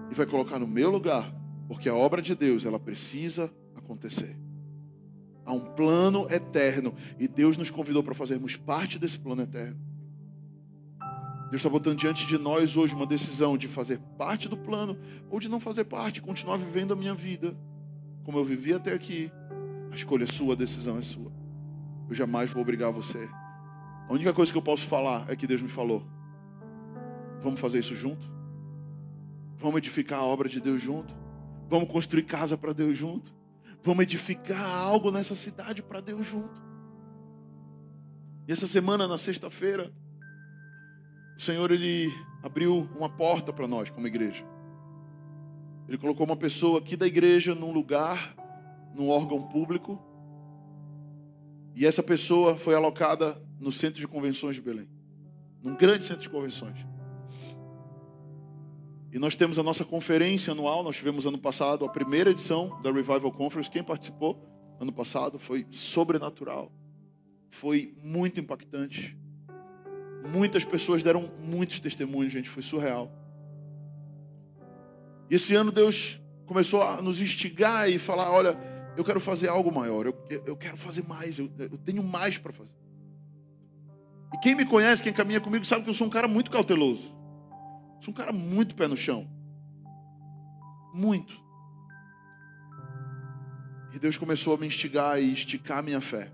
e 0.09 0.15
vai 0.15 0.25
colocar 0.25 0.59
no 0.59 0.67
meu 0.67 0.89
lugar, 0.89 1.33
porque 1.67 1.89
a 1.89 1.95
obra 1.95 2.21
de 2.21 2.35
Deus, 2.35 2.65
ela 2.65 2.79
precisa 2.79 3.51
acontecer. 3.75 4.38
Há 5.45 5.53
um 5.53 5.61
plano 5.61 6.27
eterno. 6.29 6.93
E 7.17 7.27
Deus 7.27 7.57
nos 7.57 7.71
convidou 7.71 8.03
para 8.03 8.13
fazermos 8.13 8.57
parte 8.57 8.99
desse 8.99 9.17
plano 9.17 9.43
eterno. 9.43 9.79
Deus 11.49 11.61
está 11.61 11.69
botando 11.69 11.97
diante 11.97 12.27
de 12.27 12.38
nós 12.38 12.75
hoje 12.75 12.93
uma 12.93 13.05
decisão 13.05 13.57
de 13.57 13.69
fazer 13.69 13.99
parte 14.17 14.49
do 14.49 14.57
plano 14.57 14.97
ou 15.29 15.39
de 15.39 15.47
não 15.47 15.61
fazer 15.61 15.85
parte, 15.85 16.21
continuar 16.21 16.57
vivendo 16.57 16.91
a 16.91 16.95
minha 16.95 17.13
vida 17.13 17.55
como 18.27 18.39
eu 18.39 18.43
vivi 18.43 18.73
até 18.73 18.91
aqui. 18.93 19.31
A 19.89 19.95
escolha 19.95 20.25
é 20.25 20.27
sua, 20.27 20.53
a 20.53 20.57
decisão 20.57 20.97
é 20.97 21.01
sua. 21.01 21.31
Eu 22.09 22.13
jamais 22.13 22.51
vou 22.51 22.61
obrigar 22.61 22.91
você. 22.91 23.29
A 24.09 24.11
única 24.11 24.33
coisa 24.33 24.51
que 24.51 24.57
eu 24.57 24.61
posso 24.61 24.85
falar 24.85 25.25
é 25.29 25.35
que 25.38 25.47
Deus 25.47 25.61
me 25.61 25.69
falou. 25.69 26.05
Vamos 27.41 27.59
fazer 27.59 27.79
isso 27.79 27.95
junto? 27.95 28.29
Vamos 29.57 29.77
edificar 29.77 30.19
a 30.19 30.25
obra 30.25 30.47
de 30.47 30.59
Deus 30.59 30.81
junto? 30.81 31.13
Vamos 31.69 31.91
construir 31.91 32.23
casa 32.23 32.57
para 32.57 32.73
Deus 32.73 32.97
junto? 32.97 33.33
Vamos 33.83 34.03
edificar 34.03 34.69
algo 34.69 35.11
nessa 35.11 35.35
cidade 35.35 35.81
para 35.81 36.01
Deus 36.01 36.25
junto. 36.25 36.61
E 38.47 38.51
essa 38.51 38.67
semana, 38.67 39.07
na 39.07 39.17
sexta-feira, 39.17 39.91
o 41.38 41.41
Senhor 41.41 41.71
ele 41.71 42.11
abriu 42.41 42.89
uma 42.95 43.09
porta 43.09 43.51
para 43.51 43.67
nós 43.67 43.89
como 43.89 44.07
igreja. 44.07 44.43
Ele 45.88 45.97
colocou 45.97 46.25
uma 46.25 46.35
pessoa 46.35 46.79
aqui 46.79 46.95
da 46.95 47.07
igreja 47.07 47.53
num 47.53 47.71
lugar, 47.71 48.35
num 48.93 49.09
órgão 49.09 49.41
público. 49.47 50.01
E 51.75 51.85
essa 51.85 52.01
pessoa 52.01 52.57
foi 52.57 52.75
alocada 52.75 53.41
no 53.59 53.71
centro 53.71 53.99
de 53.99 54.07
convenções 54.07 54.55
de 54.55 54.61
Belém, 54.61 54.89
num 55.61 55.75
grande 55.75 56.03
centro 56.03 56.23
de 56.23 56.29
convenções. 56.29 56.77
E 59.12 59.18
nós 59.18 59.36
temos 59.36 59.58
a 59.58 59.64
nossa 59.64 59.86
conferência 59.86 60.51
anual, 60.51 60.84
nós 60.84 60.97
tivemos 60.97 61.26
ano 61.26 61.38
passado 61.38 61.86
a 61.86 61.89
primeira 61.89 62.30
edição 62.30 62.80
da 62.82 62.91
Revival 62.91 63.32
Conference. 63.32 63.70
Quem 63.70 63.84
participou 63.84 64.38
ano 64.80 64.91
passado 64.91 65.39
foi 65.39 65.66
sobrenatural. 65.72 66.72
Foi 67.49 67.95
muito 68.03 68.39
impactante. 68.39 69.18
Muitas 70.32 70.66
pessoas 70.66 71.01
deram 71.03 71.32
muitos 71.39 71.80
testemunhos, 71.80 72.34
gente, 72.34 72.49
foi 72.49 72.62
surreal. 72.62 73.12
E 75.30 75.36
esse 75.36 75.55
ano 75.55 75.72
Deus 75.72 76.20
começou 76.45 76.82
a 76.82 77.01
nos 77.01 77.22
instigar 77.22 77.89
e 77.89 77.97
falar: 77.97 78.30
olha, 78.30 78.58
eu 78.97 79.03
quero 79.03 79.20
fazer 79.22 79.47
algo 79.47 79.72
maior, 79.72 80.05
eu, 80.05 80.16
eu 80.45 80.58
quero 80.58 80.76
fazer 80.76 81.08
mais, 81.08 81.39
eu, 81.39 81.49
eu 81.58 81.78
tenho 81.78 82.03
mais 82.03 82.38
para 82.38 82.51
fazer. 82.51 82.76
E 84.34 84.38
quem 84.39 84.53
me 84.53 84.66
conhece, 84.66 85.01
quem 85.01 85.14
caminha 85.14 85.39
comigo, 85.39 85.64
sabe 85.64 85.84
que 85.84 85.89
eu 85.89 85.93
sou 85.93 86.08
um 86.08 86.10
cara 86.10 86.28
muito 86.28 86.51
cauteloso. 86.51 87.16
Sou 88.02 88.14
um 88.14 88.18
cara 88.18 88.32
muito 88.32 88.76
pé 88.76 88.88
no 88.88 88.98
chão. 88.98 89.28
Muito. 90.93 91.39
E 93.93 94.00
Deus 94.00 94.18
começou 94.18 94.54
a 94.54 94.58
me 94.58 94.68
instigar 94.68 95.22
e 95.22 95.34
esticar 95.34 95.80
a 95.80 95.82
minha 95.82 96.02
fé. 96.02 96.32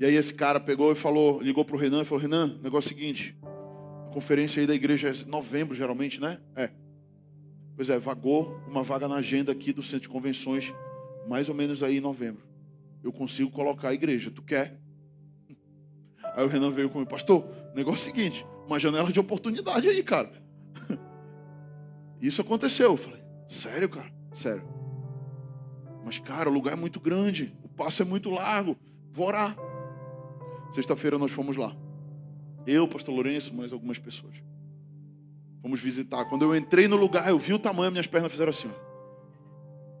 E 0.00 0.04
aí 0.04 0.14
esse 0.14 0.32
cara 0.32 0.60
pegou 0.60 0.92
e 0.92 0.94
falou, 0.94 1.40
ligou 1.42 1.64
para 1.64 1.74
o 1.74 1.78
Renan 1.78 2.02
e 2.02 2.04
falou, 2.04 2.22
Renan, 2.22 2.58
negócio 2.62 2.90
é 2.90 2.94
o 2.94 2.98
seguinte, 2.98 3.36
a 3.42 4.12
conferência 4.12 4.60
aí 4.60 4.66
da 4.66 4.74
igreja 4.74 5.08
é 5.08 5.24
novembro 5.28 5.74
geralmente, 5.74 6.20
né? 6.20 6.40
É. 6.54 6.70
Pois 7.74 7.90
é, 7.90 7.98
vagou 7.98 8.60
uma 8.66 8.82
vaga 8.82 9.06
na 9.08 9.16
agenda 9.16 9.52
aqui 9.52 9.72
do 9.72 9.82
centro 9.82 10.02
de 10.02 10.08
convenções, 10.08 10.72
mais 11.28 11.48
ou 11.48 11.54
menos 11.54 11.82
aí 11.82 11.98
em 11.98 12.00
novembro. 12.00 12.42
Eu 13.02 13.12
consigo 13.12 13.50
colocar 13.50 13.88
a 13.88 13.94
igreja. 13.94 14.30
Tu 14.30 14.42
quer? 14.42 14.80
Aí 16.34 16.44
o 16.44 16.48
Renan 16.48 16.70
veio 16.70 16.90
comigo, 16.90 17.10
pastor, 17.10 17.48
negócio 17.74 18.08
é 18.08 18.12
o 18.12 18.14
seguinte, 18.14 18.46
uma 18.66 18.78
janela 18.78 19.10
de 19.10 19.18
oportunidade 19.18 19.88
aí, 19.88 20.02
cara. 20.02 20.30
Isso 22.20 22.40
aconteceu. 22.40 22.90
Eu 22.90 22.96
falei, 22.96 23.22
sério, 23.46 23.88
cara? 23.88 24.12
Sério. 24.32 24.66
Mas, 26.04 26.18
cara, 26.18 26.48
o 26.48 26.52
lugar 26.52 26.72
é 26.72 26.76
muito 26.76 27.00
grande, 27.00 27.54
o 27.62 27.68
passo 27.68 28.02
é 28.02 28.04
muito 28.04 28.30
largo. 28.30 28.76
Vou 29.12 29.26
orar. 29.26 29.56
Sexta-feira 30.72 31.18
nós 31.18 31.30
fomos 31.30 31.56
lá. 31.56 31.74
Eu, 32.66 32.86
pastor 32.86 33.14
Lourenço, 33.14 33.54
mais 33.54 33.72
algumas 33.72 33.98
pessoas. 33.98 34.36
Fomos 35.62 35.80
visitar. 35.80 36.24
Quando 36.26 36.42
eu 36.42 36.54
entrei 36.54 36.86
no 36.86 36.96
lugar, 36.96 37.28
eu 37.28 37.38
vi 37.38 37.52
o 37.52 37.58
tamanho, 37.58 37.90
minhas 37.90 38.06
pernas 38.06 38.30
fizeram 38.30 38.50
assim. 38.50 38.70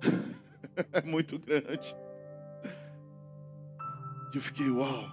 é 0.92 1.02
muito 1.02 1.38
grande. 1.38 1.96
E 4.32 4.36
eu 4.36 4.42
fiquei, 4.42 4.70
uau. 4.70 5.08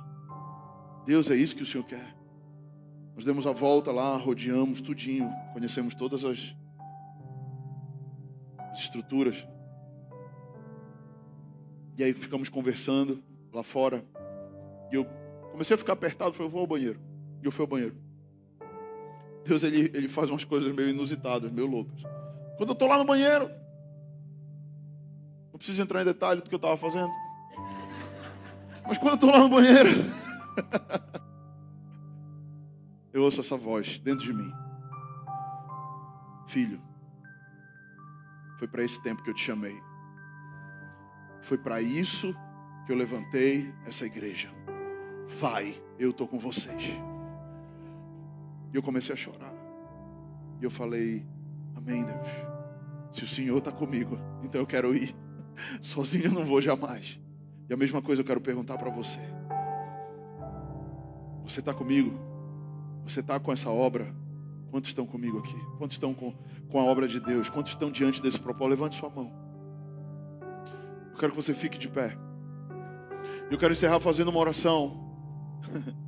Deus, 1.06 1.30
é 1.30 1.36
isso 1.36 1.56
que 1.56 1.64
o 1.64 1.66
Senhor 1.66 1.84
quer. 1.86 2.16
Nós 3.16 3.24
demos 3.24 3.48
a 3.48 3.54
volta 3.54 3.92
lá, 3.92 4.18
rodeamos 4.18 4.82
tudinho, 4.82 5.34
conhecemos 5.54 5.96
todas 5.96 6.26
as 6.26 6.54
estruturas. 8.74 9.48
E 11.98 12.04
aí 12.04 12.14
ficamos 12.14 12.50
conversando 12.50 13.24
lá 13.54 13.64
fora. 13.64 14.04
E 14.92 14.96
eu 14.96 15.06
comecei 15.52 15.76
a 15.76 15.78
ficar 15.78 15.94
apertado, 15.94 16.34
falei, 16.34 16.48
eu 16.48 16.52
vou 16.52 16.62
ao 16.62 16.68
banheiro. 16.68 17.00
E 17.42 17.46
eu 17.46 17.52
fui 17.52 17.64
ao 17.64 17.68
banheiro. 17.68 17.96
Deus, 19.46 19.64
ele, 19.64 19.92
ele 19.94 20.10
faz 20.10 20.30
umas 20.30 20.44
coisas 20.44 20.74
meio 20.74 20.90
inusitadas, 20.90 21.50
meio 21.52 21.68
loucas. 21.68 22.02
Quando 22.58 22.70
eu 22.70 22.74
estou 22.74 22.88
lá 22.88 22.98
no 22.98 23.06
banheiro, 23.06 23.50
não 25.52 25.58
preciso 25.58 25.82
entrar 25.82 26.02
em 26.02 26.06
detalhe 26.06 26.42
do 26.42 26.50
que 26.50 26.56
eu 26.56 26.58
estava 26.58 26.76
fazendo. 26.76 27.12
Mas 28.86 28.98
quando 28.98 29.12
eu 29.12 29.16
estou 29.16 29.32
lá 29.32 29.40
no 29.40 29.50
banheiro, 29.50 29.90
eu 33.16 33.24
ouço 33.24 33.40
essa 33.40 33.56
voz 33.56 33.98
dentro 34.00 34.26
de 34.26 34.34
mim. 34.34 34.54
Filho, 36.48 36.82
foi 38.60 38.68
para 38.68 38.84
esse 38.84 39.02
tempo 39.02 39.24
que 39.24 39.30
eu 39.30 39.34
te 39.34 39.42
chamei. 39.42 39.82
Foi 41.42 41.58
para 41.58 41.82
isso 41.82 42.36
que 42.86 42.92
eu 42.92 42.96
levantei 42.98 43.74
essa 43.86 44.06
igreja. 44.06 44.50
Vai, 45.40 45.82
eu 45.98 46.10
estou 46.10 46.28
com 46.28 46.38
vocês. 46.38 46.84
E 48.74 48.76
eu 48.76 48.84
comecei 48.84 49.14
a 49.14 49.18
chorar. 49.18 49.54
E 50.60 50.66
eu 50.66 50.70
falei: 50.70 51.26
Amém, 51.74 52.04
Deus. 52.04 52.28
Se 53.14 53.24
o 53.24 53.28
Senhor 53.28 53.58
está 53.60 53.72
comigo, 53.72 54.20
então 54.44 54.60
eu 54.60 54.68
quero 54.68 54.94
ir. 54.94 55.16
Sozinho 55.82 56.26
eu 56.26 56.32
não 56.34 56.46
vou 56.46 56.60
jamais. 56.60 57.18
E 57.70 57.74
a 57.74 57.78
mesma 57.78 58.02
coisa 58.02 58.22
eu 58.22 58.26
quero 58.26 58.42
perguntar 58.42 58.78
para 58.78 58.90
você. 58.90 59.22
Você 61.46 61.62
está 61.62 61.74
comigo? 61.74 62.35
Você 63.06 63.20
está 63.20 63.40
com 63.40 63.52
essa 63.52 63.70
obra? 63.70 64.14
Quantos 64.72 64.90
estão 64.90 65.06
comigo 65.06 65.38
aqui? 65.40 65.56
Quantos 65.78 65.96
estão 65.96 66.14
com, 66.14 66.34
com 66.70 66.80
a 66.80 66.84
obra 66.84 67.08
de 67.08 67.20
Deus? 67.20 67.50
Quantos 67.50 67.72
estão 67.72 67.92
diante 67.92 68.22
desse 68.22 68.40
propósito? 68.40 68.72
Levante 68.72 68.96
sua 68.96 69.10
mão. 69.10 69.32
Eu 71.12 71.18
quero 71.18 71.32
que 71.32 71.36
você 71.36 71.54
fique 71.54 71.78
de 71.78 71.88
pé. 71.88 72.18
Eu 73.50 73.58
quero 73.58 73.72
encerrar 73.72 74.00
fazendo 74.00 74.30
uma 74.30 74.40
oração. 74.40 75.06